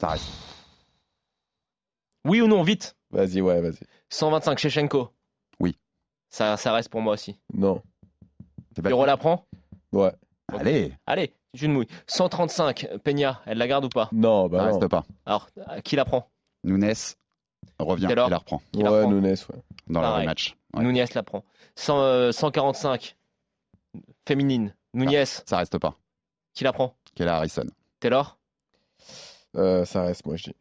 Ça 0.00 0.08
reste. 0.08 0.24
Oui 2.26 2.40
ou 2.40 2.46
non, 2.46 2.62
vite? 2.62 2.96
Vas-y, 3.10 3.40
ouais, 3.40 3.60
vas-y. 3.60 3.80
125, 4.10 4.58
Shechenko. 4.58 5.10
Oui. 5.58 5.76
Ça, 6.28 6.56
ça 6.56 6.72
reste 6.72 6.88
pour 6.90 7.00
moi 7.00 7.14
aussi. 7.14 7.38
Non. 7.52 7.82
Hiro 8.84 9.04
la 9.04 9.16
prend 9.16 9.46
Ouais. 9.92 10.12
Allez, 10.52 10.92
Allez, 11.06 11.34
c'est 11.54 11.66
une 11.66 11.72
mouille. 11.72 11.86
135, 12.06 12.88
Peña, 13.04 13.40
elle 13.46 13.58
la 13.58 13.66
garde 13.68 13.84
ou 13.84 13.88
pas? 13.88 14.08
Non, 14.12 14.44
ça 14.44 14.48
bah 14.48 14.58
non. 14.58 14.78
reste 14.78 14.88
pas. 14.88 15.04
Alors, 15.26 15.48
euh, 15.68 15.80
qui 15.80 15.96
la 15.96 16.04
prend? 16.04 16.28
Nunes 16.64 16.92
revient 17.78 18.06
Taylor. 18.08 18.26
et 18.28 18.30
la 18.30 18.38
reprend 18.38 18.62
Qui 18.72 18.82
la 18.82 18.92
Ouais, 18.92 19.02
prend 19.02 19.10
Nunes, 19.12 19.26
ouais. 19.26 19.36
dans 19.88 20.00
le 20.00 20.06
Pareil. 20.06 20.22
rematch. 20.26 20.56
Ouais. 20.74 20.82
Nunez 20.82 21.04
la 21.14 21.22
prend. 21.22 21.44
100, 21.76 22.00
euh, 22.00 22.32
145, 22.32 23.16
féminine. 24.26 24.74
Nunez, 24.94 25.24
Ça 25.24 25.56
reste 25.58 25.78
pas. 25.78 25.96
qui 26.54 26.64
la 26.64 26.72
prend? 26.72 26.96
Quelle 27.14 27.28
Harrison? 27.28 27.66
Taylor? 28.00 28.38
Euh, 29.56 29.84
ça 29.84 30.02
reste, 30.02 30.24
moi, 30.26 30.36
je 30.36 30.44
dis. 30.44 30.56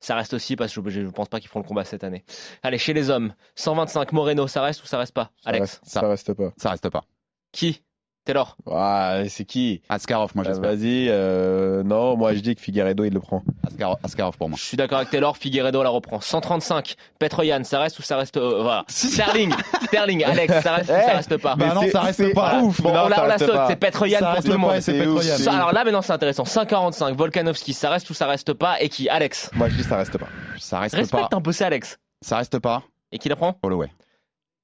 Ça 0.00 0.14
reste 0.14 0.32
aussi 0.34 0.54
parce 0.54 0.72
que 0.72 0.88
je 0.90 1.00
ne 1.00 1.10
pense 1.10 1.28
pas 1.28 1.40
qu'ils 1.40 1.48
feront 1.48 1.60
le 1.60 1.66
combat 1.66 1.84
cette 1.84 2.04
année. 2.04 2.24
Allez, 2.62 2.78
chez 2.78 2.92
les 2.92 3.10
hommes, 3.10 3.34
125, 3.56 4.12
Moreno, 4.12 4.46
ça 4.46 4.62
reste 4.62 4.82
ou 4.84 4.86
ça 4.86 4.98
reste 4.98 5.12
pas? 5.14 5.32
Ça 5.42 5.48
Alex? 5.50 5.80
reste, 5.80 5.80
ça 5.84 6.00
reste 6.08 6.34
pas. 6.34 6.52
Ça 6.56 6.70
reste 6.70 6.88
pas. 6.88 7.04
Qui? 7.50 7.82
Taylor 8.28 8.56
Ah, 8.70 9.22
c'est 9.30 9.46
qui? 9.46 9.80
Askarov, 9.88 10.32
moi 10.34 10.44
Ah, 10.46 10.50
j'espère. 10.50 10.70
Vas-y, 10.72 11.06
euh, 11.08 11.82
non, 11.82 12.14
moi 12.14 12.34
je 12.34 12.40
dis 12.40 12.54
que 12.54 12.60
Figueredo 12.60 13.04
il 13.04 13.14
le 13.14 13.20
prend. 13.20 13.42
Askar- 13.66 13.96
Askarov 14.02 14.36
pour 14.36 14.50
moi. 14.50 14.58
Je 14.60 14.64
suis 14.64 14.76
d'accord 14.76 14.98
avec 14.98 15.08
Taylor, 15.08 15.34
Figueredo 15.38 15.82
la 15.82 15.88
reprend. 15.88 16.20
135, 16.20 16.96
Petroyan, 17.18 17.64
ça 17.64 17.80
reste 17.80 17.98
ou 17.98 18.02
ça 18.02 18.18
reste 18.18 18.36
euh, 18.36 18.62
Voilà. 18.62 18.84
Sterling, 18.88 19.54
Sterling, 19.86 20.24
Alex, 20.24 20.60
ça 20.62 20.74
reste 20.74 20.90
ou 20.90 20.92
ça 20.92 21.04
Eh, 21.08 21.16
reste 21.16 21.36
pas? 21.38 21.56
Bah 21.56 21.72
non, 21.74 21.80
c'est- 21.80 21.90
ça 21.90 22.00
reste 22.02 22.18
c'est 22.22 22.34
pas. 22.34 22.60
ouf. 22.60 22.82
Bon, 22.82 22.92
non, 22.92 23.04
on 23.04 23.08
la, 23.08 23.16
ça 23.16 23.24
on 23.24 23.26
la 23.28 23.38
saute, 23.38 23.52
pas. 23.52 23.66
c'est 23.68 23.76
Petroyan 23.76 24.18
pour 24.34 24.44
tout 24.44 24.50
le 24.52 24.56
monde. 24.58 24.80
c'est 24.80 25.48
alors 25.48 25.72
là, 25.72 25.84
maintenant, 25.84 26.02
c'est 26.02 26.12
intéressant. 26.12 26.44
145, 26.44 27.16
Volkanovski, 27.16 27.72
ça 27.72 27.88
reste 27.88 28.10
ou 28.10 28.14
ça 28.14 28.26
reste 28.26 28.52
pas? 28.52 28.78
Et 28.82 28.90
qui? 28.90 29.08
Alex? 29.08 29.50
Moi 29.54 29.70
je 29.70 29.76
dis 29.76 29.84
ça 29.84 29.96
reste 29.96 30.18
pas. 30.18 30.28
Ça 30.58 30.80
reste 30.80 30.94
Respecte 30.96 31.30
pas. 31.30 31.34
un 31.36 31.40
peu 31.40 31.52
ça, 31.52 31.66
Alex. 31.68 31.98
Ça 32.20 32.36
reste 32.36 32.58
pas. 32.58 32.82
Et 33.10 33.18
qui 33.18 33.30
la 33.30 33.36
prend? 33.36 33.56
Holloway. 33.62 33.88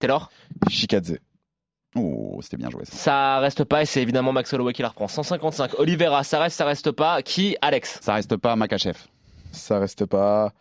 Taylor? 0.00 0.28
Shikadze. 0.68 1.16
Oh, 1.96 2.38
c'était 2.42 2.56
bien 2.56 2.70
joué 2.70 2.84
ça. 2.84 2.92
Ça 2.96 3.38
reste 3.38 3.64
pas 3.64 3.82
et 3.82 3.86
c'est 3.86 4.02
évidemment 4.02 4.32
Max 4.32 4.52
Holloway 4.52 4.72
qui 4.72 4.82
la 4.82 4.88
reprend. 4.88 5.06
155, 5.08 5.78
Oliveira, 5.78 6.24
ça 6.24 6.40
reste, 6.40 6.56
ça 6.56 6.64
reste 6.64 6.90
pas. 6.90 7.22
Qui 7.22 7.56
Alex? 7.62 8.00
Ça 8.02 8.14
reste 8.14 8.36
pas 8.36 8.56
Makachev. 8.56 8.98
Ça 9.52 9.78
reste 9.78 10.04
pas. 10.06 10.52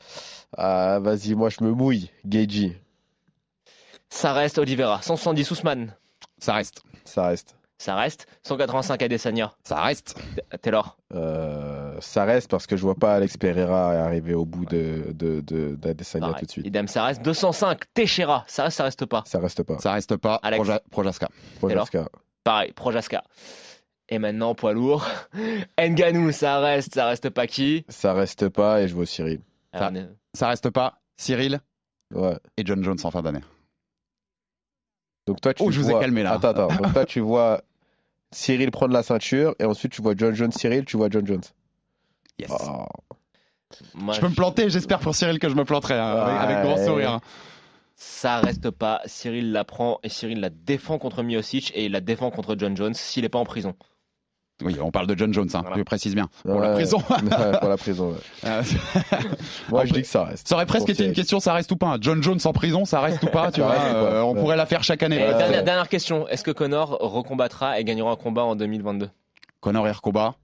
Ah, 0.56 1.00
Vas-y, 1.02 1.34
moi 1.34 1.50
je 1.50 1.64
me 1.64 1.72
mouille. 1.72 2.12
Geji. 2.30 2.74
Ça 4.10 4.34
reste 4.34 4.60
Oliveira. 4.60 5.02
170 5.02 5.50
Ousmane. 5.52 5.96
Ça 6.38 6.54
reste. 6.54 6.84
Ça 7.04 7.26
reste. 7.28 7.56
Ça 7.80 7.96
reste. 7.96 8.28
185 8.44 9.02
Adesanya. 9.02 9.54
Ça 9.64 9.82
reste. 9.82 10.16
Taylor. 10.62 10.98
Euh, 11.16 11.83
ça 12.00 12.26
reste 12.26 12.50
parce 12.50 12.68
que 12.68 12.76
je 12.78 12.82
vois 12.82 12.96
pas 12.96 13.14
Alex 13.16 13.38
Pereira 13.38 13.92
arriver 13.92 14.34
au 14.34 14.46
bout 14.46 14.66
de, 14.66 15.12
de, 15.14 15.42
de, 15.42 15.76
Pareil. 16.20 16.36
tout 16.40 16.46
de 16.46 16.52
suite. 16.52 16.66
Idem, 16.68 16.88
ça 16.88 17.04
reste. 17.06 17.22
205 17.24 17.82
Teixeira. 17.94 18.44
Ça 18.48 18.64
reste, 18.66 18.78
ça 18.78 18.84
reste 18.86 19.06
pas. 19.06 19.24
Ça 19.26 19.40
reste 19.40 19.64
pas. 19.64 19.78
Ça 19.80 19.92
reste 19.94 20.18
pas. 20.18 20.40
Alex. 20.44 20.64
Proja- 20.64 20.82
Projaska. 20.92 21.30
Prochaska. 21.60 22.10
Pareil, 22.44 22.72
Projaska. 22.74 23.24
Et 24.10 24.20
maintenant, 24.20 24.54
poids 24.56 24.74
lourd. 24.74 25.08
Nganou, 25.80 26.32
ça 26.32 26.60
reste, 26.60 26.94
ça 26.96 27.08
reste 27.08 27.30
pas 27.30 27.48
qui? 27.48 27.86
Ça 27.90 28.14
reste 28.14 28.50
pas 28.50 28.82
et 28.82 28.88
je 28.88 28.94
vois 28.96 29.06
Cyril. 29.06 29.40
Est- 29.74 30.10
Ça 30.34 30.48
reste 30.50 30.70
pas. 30.70 31.00
Cyril 31.18 31.60
Ouais. 32.14 32.38
et 32.58 32.66
John 32.66 32.84
Jones 32.84 32.98
en 33.04 33.12
fin 33.12 33.22
d'année. 33.22 33.42
Donc 35.26 35.40
toi, 35.42 35.54
tu 35.54 35.64
Oh, 35.64 35.72
je 35.72 35.80
vous 35.80 35.90
ai 35.90 36.00
calmé, 36.00 36.22
là. 36.24 36.34
Attends, 36.34 36.50
attends. 36.50 36.68
Donc 36.68 36.94
toi, 36.94 37.06
tu 37.06 37.20
vois 37.22 37.62
Cyril 38.32 38.72
prendre 38.72 38.94
la 38.94 39.04
ceinture 39.04 39.56
et 39.60 39.64
ensuite 39.66 39.94
tu 39.94 40.02
vois 40.02 40.14
John 40.18 40.36
Jones, 40.36 40.52
Cyril, 40.52 40.86
tu 40.86 40.98
vois 40.98 41.08
John 41.10 41.26
Jones. 41.26 41.42
Yes. 42.40 42.52
Oh. 42.52 42.86
moi, 43.96 44.14
Je 44.14 44.22
peux 44.22 44.30
me 44.30 44.36
planter, 44.36 44.70
j'espère 44.70 45.00
pour 45.00 45.16
Cyril 45.16 45.40
que 45.40 45.50
je 45.50 45.56
me 45.56 45.66
planterai 45.66 45.96
hein, 45.96 46.12
avec, 46.12 46.52
avec 46.52 46.66
grand 46.66 46.86
sourire. 46.86 47.20
Ça 47.96 48.40
reste 48.40 48.70
pas. 48.72 49.02
Cyril 49.06 49.52
la 49.52 49.64
prend 49.64 50.00
et 50.04 50.10
Cyril 50.10 50.40
la 50.40 50.50
défend 50.50 50.98
contre 50.98 51.24
Miocic 51.24 51.72
et 51.76 51.86
il 51.86 51.92
la 51.92 52.02
défend 52.02 52.32
contre 52.32 52.56
John 52.58 52.76
Jones 52.76 52.94
s'il 52.94 53.24
est 53.24 53.30
pas 53.30 53.40
en 53.40 53.46
prison. 53.46 53.76
Oui, 54.64 54.78
on 54.82 54.92
parle 54.92 55.08
de 55.08 55.18
John 55.18 55.34
Jones, 55.34 55.50
hein, 55.54 55.62
Voilà. 55.62 55.78
je 55.78 55.84
précise 55.84 56.14
bien. 56.16 56.30
Pour 56.44 56.60
la 56.60 56.74
prison. 56.74 57.00
Ouais, 57.10 57.60
pour 57.60 57.70
la 57.70 57.78
prison, 57.78 58.12
ouais. 58.12 58.18
Euh, 58.50 58.62
Moi, 59.70 59.86
je 59.86 59.94
dis 59.94 60.02
que 60.02 60.08
ça 60.08 60.26
reste. 60.26 60.48
ça 60.48 60.56
aurait 60.56 60.66
presque 60.66 60.90
été 60.90 61.06
une 61.06 61.14
question, 61.14 61.40
ça 61.40 61.54
reste 61.54 61.72
ou 61.72 61.76
pas 61.76 61.88
hein. 61.88 61.98
John 62.00 62.22
Jones 62.22 62.40
en 62.46 62.54
prison, 62.54 62.86
ça 62.86 63.00
reste 63.02 63.24
ou 63.24 63.28
pas 63.28 63.52
Tu 63.52 63.62
vois, 63.62 63.74
euh, 63.74 64.22
on 64.22 64.36
pourrait 64.36 64.56
la 64.56 64.66
faire 64.66 64.84
chaque 64.84 65.02
année. 65.04 65.16
Et 65.18 65.34
dernière, 65.34 65.64
dernière 65.64 65.90
question. 65.90 66.28
Est-ce 66.28 66.44
que 66.44 66.52
Connor 66.52 66.98
recombattra 67.02 67.80
et 67.80 67.84
gagnera 67.84 68.12
un 68.12 68.16
combat 68.16 68.44
en 68.44 68.56
2022 68.56 69.10
Connor 69.60 69.88
et 69.88 69.92
Recoba, 69.92 70.36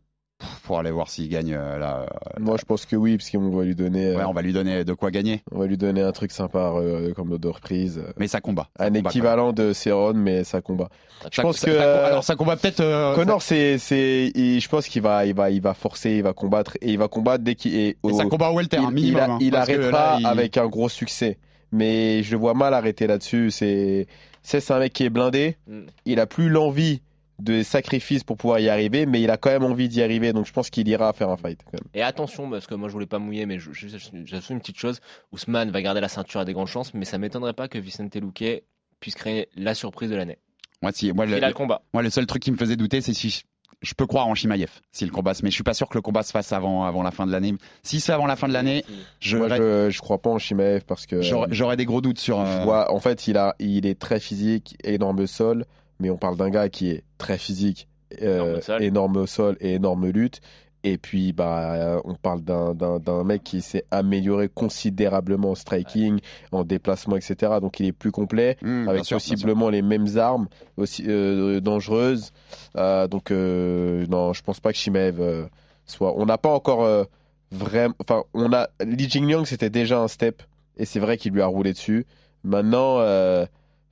pour 0.64 0.80
aller 0.80 0.92
voir 0.92 1.10
s'il 1.10 1.28
gagne 1.30 1.54
euh, 1.54 1.78
là. 1.78 2.06
Moi, 2.40 2.56
je 2.60 2.64
pense 2.66 2.86
que 2.86 2.96
oui, 2.96 3.18
parce 3.18 3.30
qu'on 3.30 3.50
va 3.50 3.64
lui 3.64 3.76
donner, 3.76 4.08
euh, 4.08 4.18
Ouais, 4.18 4.24
on 4.26 4.32
va 4.34 4.42
lui 4.42 4.54
donner 4.54 4.84
de 4.86 4.94
quoi 4.94 5.12
gagner. 5.12 5.42
on 5.52 5.60
va 5.60 5.66
lui 5.68 5.78
donner 5.78 6.02
un 6.02 6.12
truc 6.12 6.32
sympa 6.32 6.74
euh, 6.76 7.14
comme 7.14 7.30
l'autre 7.30 7.42
de 7.42 7.48
reprise. 7.50 7.98
euh, 8.00 8.12
Mais 8.18 8.28
ça 8.28 8.40
combat. 8.40 8.70
Ça 8.78 8.86
Un 8.86 8.92
combat, 8.92 9.10
équivalent 9.10 9.52
de 9.54 9.74
Céron, 9.74 10.14
mais 10.16 10.44
ça 10.44 10.62
combat. 10.62 10.90
Je 11.30 11.36
Ça- 11.36 11.42
pense 11.42 11.58
ça- 11.58 11.68
que 11.68 11.74
ça- 11.78 11.84
euh, 11.84 12.08
alors 12.08 12.24
ça 12.24 12.36
combat 12.36 12.56
peut-être. 12.56 12.80
euh, 12.80 13.14
Connor, 13.16 13.42
c'est, 13.42 13.78
c'est, 13.78 14.32
je 14.36 14.70
pense 14.70 14.88
qu'il 14.88 15.02
va, 15.02 15.26
il 15.26 15.34
va, 15.34 15.50
il 15.50 15.62
va 15.62 15.74
forcer, 15.74 16.12
il 16.18 16.24
va 16.24 16.32
combattre 16.34 16.78
et 16.82 16.92
il 16.92 16.98
va 16.98 17.08
combattre 17.10 17.44
dès 17.44 17.56
qu'il 17.56 17.76
est. 17.76 17.98
ça- 18.04 18.10
et 18.10 18.14
ça 18.14 18.26
combat 18.26 18.50
au 18.52 18.56
welter, 18.56 18.78
il, 18.80 18.86
un 18.86 18.92
minimum. 18.92 19.18
il 19.18 19.20
a- 19.20 19.34
hein, 19.34 19.38
il 19.42 19.56
arrêtera 19.56 19.92
là, 19.92 20.18
il- 20.22 20.26
avec 20.26 20.58
un 20.58 20.68
gros 20.68 20.88
succès. 20.90 21.38
Mais 21.72 22.24
je 22.24 22.32
le 22.32 22.38
vois 22.38 22.54
mal 22.56 22.74
arrêter 22.74 23.06
là-dessus. 23.06 23.52
C'est, 23.52 24.08
c'est, 24.42 24.60
c'est 24.60 24.74
un 24.74 24.80
mec 24.80 24.94
qui 24.94 25.04
est 25.04 25.10
blindé. 25.10 25.56
Mm. 25.68 25.82
Il 26.06 26.20
a 26.20 26.26
plus 26.26 26.50
l'envie 26.50 27.02
de 27.40 27.64
sacrifices 27.64 28.24
pour 28.24 28.38
pouvoir 28.38 28.60
y 28.60 28.70
arriver, 28.70 29.06
mais 29.06 29.22
il 29.22 29.32
a 29.32 29.38
quand 29.38 29.50
même 29.50 29.64
envie 29.64 29.88
d'y 29.90 30.02
arriver. 30.04 30.34
Donc 30.34 30.46
je 30.46 30.52
pense 30.54 30.70
qu'il 30.70 30.88
ira 30.88 31.12
faire 31.14 31.30
un 31.30 31.38
fight. 31.38 31.60
Quand 31.64 31.74
même. 31.74 31.90
Et 31.94 32.02
attention, 32.02 32.50
parce 32.50 32.68
que 32.68 32.76
moi 32.76 32.90
je 32.90 32.94
voulais 32.94 33.06
pas 33.06 33.20
mouiller, 33.20 33.46
mais 33.46 33.58
j'assume 33.60 34.56
une 34.56 34.60
petite 34.62 34.78
chose. 34.78 35.00
Ousmane 35.32 35.72
va 35.72 35.82
garder 35.82 36.02
la 36.02 36.10
ceinture 36.10 36.42
à 36.42 36.46
des 36.46 36.54
grandes 36.54 36.68
chances, 36.68 36.94
mais 36.94 37.06
ça 37.06 37.18
m'étonnerait 37.18 37.54
pas 37.54 37.68
que 37.68 37.78
Vicente 37.78 38.16
Luque 38.16 38.64
puisse 39.00 39.16
créer 39.16 39.48
la 39.56 39.74
surprise 39.74 40.10
de 40.10 40.16
l'année. 40.16 40.38
Moi, 40.82 40.92
si, 40.94 41.12
moi, 41.12 41.26
le, 41.26 41.38
Il 41.38 41.44
a 41.44 41.48
le 41.48 41.54
combat. 41.54 41.82
moi, 41.94 42.04
le 42.04 42.10
seul 42.10 42.26
truc 42.26 42.42
qui 42.42 42.52
me 42.52 42.58
faisait 42.58 42.76
douter, 42.78 43.02
c'est 43.02 43.14
si 43.14 43.30
je, 43.30 43.42
je 43.82 43.94
peux 43.94 44.06
croire 44.06 44.28
en 44.28 44.36
Shimaev, 44.36 44.70
si 44.92 45.06
le 45.06 45.12
combat 45.12 45.34
se 45.34 45.44
mais 45.44 45.50
je 45.50 45.56
suis 45.56 45.64
pas 45.64 45.74
sûr 45.74 45.88
que 45.90 45.98
le 45.98 46.02
combat 46.02 46.24
se 46.24 46.32
fasse 46.32 46.52
avant, 46.54 46.84
avant 46.84 47.04
la 47.04 47.12
fin 47.12 47.26
de 47.26 47.32
l'année. 47.32 47.54
Si 47.84 48.00
c'est 48.00 48.12
avant 48.14 48.26
la 48.28 48.36
fin 48.36 48.48
de 48.48 48.54
l'année, 48.54 48.84
je, 49.20 49.38
Moi, 49.38 49.48
je, 49.56 49.90
je 49.90 50.00
crois 50.00 50.22
pas 50.22 50.30
en 50.30 50.38
Shimaev 50.38 50.84
parce 50.86 51.06
que. 51.06 51.22
j'aurais 51.22 51.48
j'aurais 51.52 51.78
des 51.78 51.86
gros 51.86 52.02
doutes 52.02 52.20
sur. 52.20 52.40
Euh, 52.40 52.64
vois- 52.64 52.92
en 52.94 53.00
fait, 53.00 53.28
il, 53.28 53.38
a, 53.38 53.56
il 53.60 53.86
est 53.86 53.98
très 54.00 54.20
physique, 54.20 54.76
énorme 54.84 55.28
sol, 55.28 55.66
mais 56.00 56.10
on 56.10 56.18
parle 56.18 56.38
d'un 56.38 56.50
gars 56.50 56.70
qui 56.70 56.90
est 56.92 57.04
très 57.18 57.38
physique, 57.38 57.88
euh, 58.22 58.58
Énorme 58.58 58.62
sol. 58.62 58.84
énorme 58.84 59.18
au 59.18 59.28
sol 59.28 59.58
et 59.60 59.74
énorme 59.76 60.08
lutte. 60.10 60.42
Et 60.86 60.98
puis, 60.98 61.34
bah, 61.34 61.74
euh, 61.74 62.02
on 62.06 62.16
parle 62.16 62.42
d'un- 62.42 63.24
mec 63.26 63.44
qui 63.44 63.62
s'est 63.62 63.84
amélioré 63.92 64.48
considérablement 64.48 65.52
en 65.52 65.56
striking, 65.56 66.20
en 66.54 66.64
déplacement, 66.64 67.18
etc. 67.18 67.58
Donc, 67.60 67.82
il 67.82 67.88
est 67.88 67.92
plus 67.92 68.12
complet, 68.14 68.56
bien 68.62 68.88
avec 68.88 69.04
sûr, 69.04 69.18
possiblement 69.18 69.68
les 69.70 69.82
mêmes 69.82 70.08
armes, 70.18 70.48
aussi 70.78 71.04
euh, 71.06 71.60
dangereuses. 71.60 72.32
Euh, 72.78 73.08
donc, 73.10 73.30
euh, 73.32 74.06
non, 74.08 74.32
je 74.32 74.42
pense 74.42 74.62
pas 74.62 74.72
que 74.72 74.78
Shimev 74.78 75.20
euh, 75.20 75.48
soit. 75.86 76.14
On 76.18 76.26
n'a 76.26 76.38
pas 76.38 76.50
encore 76.54 76.84
euh, 76.86 77.04
vraiment. 77.52 77.94
Enfin, 78.00 78.24
on 78.34 78.54
a. 78.54 78.70
Li 78.82 79.10
Jingliang, 79.10 79.44
c'était 79.44 79.70
déjà 79.70 80.00
un 80.00 80.08
step, 80.08 80.44
et 80.78 80.86
c'est 80.86 81.02
vrai 81.02 81.18
qu'il 81.18 81.34
lui 81.34 81.42
a 81.42 81.48
roulé 81.48 81.74
dessus. 81.74 82.06
Maintenant, 82.46 83.00
euh, 83.00 83.46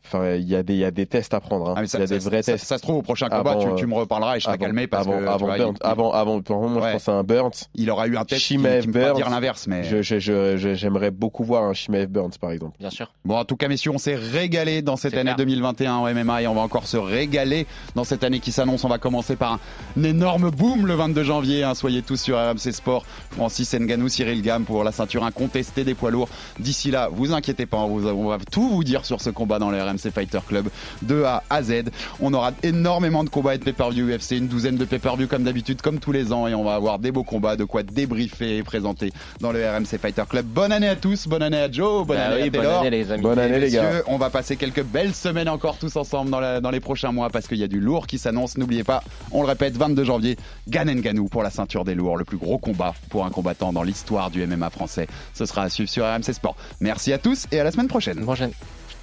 enfin, 0.06 0.36
il 0.36 0.48
y, 0.48 0.56
a 0.56 0.64
des- 0.64 0.74
il 0.74 0.80
y 0.80 0.86
a 0.86 0.92
des 0.92 1.06
tests 1.06 1.34
à 1.34 1.40
prendre. 1.40 1.70
hein. 1.70 1.74
Ah, 1.78 1.82
il 1.84 1.88
ça, 1.90 2.00
y 2.00 2.02
a 2.04 2.08
ça- 2.08 2.14
des 2.18 2.20
vrais 2.24 2.42
ça- 2.44 2.54
tests. 2.54 2.66
ça 2.66 2.78
se 2.78 2.84
trouve 2.84 2.98
au 2.98 3.02
prochain 3.02 3.28
combat, 3.30 3.52
Avant, 3.52 3.60
tu, 3.62 3.68
euh, 3.68 3.76
tu 3.76 3.88
me 3.88 3.94
reparleras 3.96 4.38
et 4.38 4.40
je 4.40 4.46
serai 4.46 4.54
avant, 4.56 4.66
calmé 4.66 4.88
parce 4.88 5.08
avant, 5.08 5.20
que 5.20 5.26
avant, 5.26 5.46
vois, 5.46 5.58
Burnt. 5.58 5.78
il, 5.84 5.88
avant, 5.88 6.12
avant, 6.14 6.42
pour 6.42 6.56
le 6.58 6.62
moment, 6.62 6.80
Ouais. 6.82 6.88
je 6.90 6.94
pense 6.94 7.10
à 7.10 7.14
un 7.14 7.24
Burns. 7.24 7.52
il 7.76 7.90
aura 7.92 8.08
eu 8.08 8.16
un 8.18 8.24
test 8.26 8.42
qui, 8.42 8.48
Shimaev 8.56 8.82
qui 8.84 8.88
me 8.88 8.94
Burns. 8.94 9.16
dire 9.16 9.30
l'inverse, 9.30 9.68
mais 9.68 9.84
J'aimerais 9.84 11.12
beaucoup 11.12 11.44
voir 11.44 11.64
un 11.64 11.74
Shimev 11.74 12.08
Burns, 12.08 12.38
par 12.40 12.52
exemple. 12.52 12.76
Bien 12.80 12.90
sûr. 12.90 13.12
Bon, 13.26 13.36
en 13.38 13.46
tout 13.46 13.56
cas, 13.58 13.68
messieurs, 13.68 13.92
on 13.94 13.98
s'est 13.98 14.16
régalé 14.16 14.82
dans 14.82 14.96
cette 14.96 15.14
année 15.14 15.24
clair. 15.24 15.36
2021 15.38 15.96
en 15.96 16.08
MMA 16.08 16.42
et 16.44 16.48
on 16.48 16.54
va 16.56 16.62
encore 16.62 16.88
se 16.88 16.98
régaler 16.98 17.66
dans 17.96 18.04
cette 18.04 18.24
année 18.24 18.40
qui 18.40 18.52
s'annonce. 18.52 18.84
On 18.86 18.90
va 18.90 18.98
commencer 18.98 19.36
par 19.36 19.60
un 19.98 20.04
énorme 20.04 20.50
boom 20.52 20.86
le 20.88 20.94
22 20.94 21.24
janvier. 21.24 21.64
hein. 21.64 21.74
Soyez 21.76 22.02
tous 22.02 22.18
sur 22.22 22.38
RMC 22.38 22.72
Sport. 22.72 23.06
Francis 23.32 23.74
Nganou, 23.74 24.08
Cyril 24.10 24.42
Gamme 24.42 24.66
pour 24.66 24.84
la 24.84 24.92
ceinture 24.92 25.24
incontestée 25.24 25.84
des 25.84 25.94
poids 25.96 26.12
lourds. 26.12 26.30
D'ici 26.60 26.92
là, 26.92 27.10
vous 27.12 27.34
inquiétez 27.34 27.66
pas, 27.66 27.78
on, 27.78 27.98
va 28.28 28.38
tout 28.52 28.68
vous 28.70 28.84
dire 28.84 29.06
sur 29.06 29.22
ce 29.22 29.30
combat 29.30 29.60
dans 29.60 29.70
le 29.70 29.78
RMC 29.88 30.12
Fighter 30.14 30.40
Club 30.48 30.70
de 31.02 31.24
A 31.24 31.44
à 31.50 31.64
Z. 31.64 31.84
On 32.20 32.34
aura 32.34 32.52
énormément 32.64 33.24
de 33.24 33.30
combats 33.30 33.56
et 33.56 33.58
de 33.58 33.64
pay-per-view 33.64 34.08
UFC, 34.16 34.32
une 34.32 34.48
douzaine 34.48 34.76
de 34.78 34.86
pay-per-view 34.86 35.28
comme 35.28 35.44
d'habitude, 35.44 35.82
comme 35.82 36.00
tous 36.00 36.12
les 36.12 36.32
ans, 36.34 36.48
et 36.48 36.54
on 36.56 36.64
va 36.64 36.76
avoir 36.76 37.00
des 37.00 37.12
beaux 37.12 37.24
combats, 37.24 37.56
de 37.56 37.64
quoi 37.64 37.84
débriefer 37.84 38.58
et 38.58 38.64
présenter 38.64 39.12
dans 39.42 39.52
le 39.52 39.60
RMC 39.68 39.98
Fighter 40.00 40.24
Club. 40.30 40.46
Bonne 40.46 40.72
année 40.72 40.88
à 40.90 40.96
tous, 40.96 41.28
bonne 41.28 41.44
année 41.44 41.60
à 41.60 41.72
Joe, 41.72 42.06
bonne 42.06 42.18
Bah 42.18 42.26
année 42.28 42.42
oui, 42.44 42.48
à 42.48 42.62
bonne 42.62 42.66
année 42.68 42.90
les 42.90 43.12
amis. 43.12 43.24
Bonne 43.24 43.40
année, 43.40 43.60
les 43.60 43.70
gars. 43.70 44.02
on 44.08 44.18
va 44.18 44.30
passer 44.30 44.56
quelques 44.56 44.84
belles 44.84 45.14
semaines 45.14 45.50
encore 45.50 45.78
tous 45.78 45.96
ensemble 45.96 46.30
dans, 46.32 46.40
la- 46.40 46.62
dans 46.62 46.72
les 46.72 46.80
prochains 46.80 47.12
mois 47.12 47.30
parce 47.30 47.48
qu'il 47.48 47.58
y 47.58 47.64
a 47.64 47.68
du 47.68 47.80
lourd 47.80 48.08
qui 48.08 48.18
s'annonce. 48.18 48.58
N'oubliez 48.58 48.84
pas, 48.84 49.04
on 49.32 49.42
le 49.42 49.48
répète, 49.48 49.78
22 49.78 50.04
janvier, 50.04 50.38
Ganen 50.68 51.00
Ganou 51.02 51.28
pour 51.28 51.44
la 51.44 51.50
ceinture 51.50 51.84
des 51.86 51.96
lourds, 51.96 52.18
le 52.18 52.26
plus 52.26 52.38
gros 52.38 52.58
combat 52.58 52.94
pour 53.10 53.26
un 53.26 53.30
combattant 53.30 53.74
dans 53.74 53.84
l'histoire 53.84 54.32
du 54.32 54.46
MMA 54.46 54.70
français. 54.70 55.08
Ce 55.34 55.46
sera 55.46 55.64
à 55.64 55.70
suivre 55.70 55.90
sur 55.90 56.06
RMC 56.06 56.34
Sport. 56.34 56.56
Merci 56.82 57.14
à 57.14 57.18
tous 57.18 57.46
et 57.52 57.60
à 57.60 57.64
la 57.64 57.72
semaine 57.72 57.88
prochaine. 57.88 58.22
Prochaine. 58.22 58.52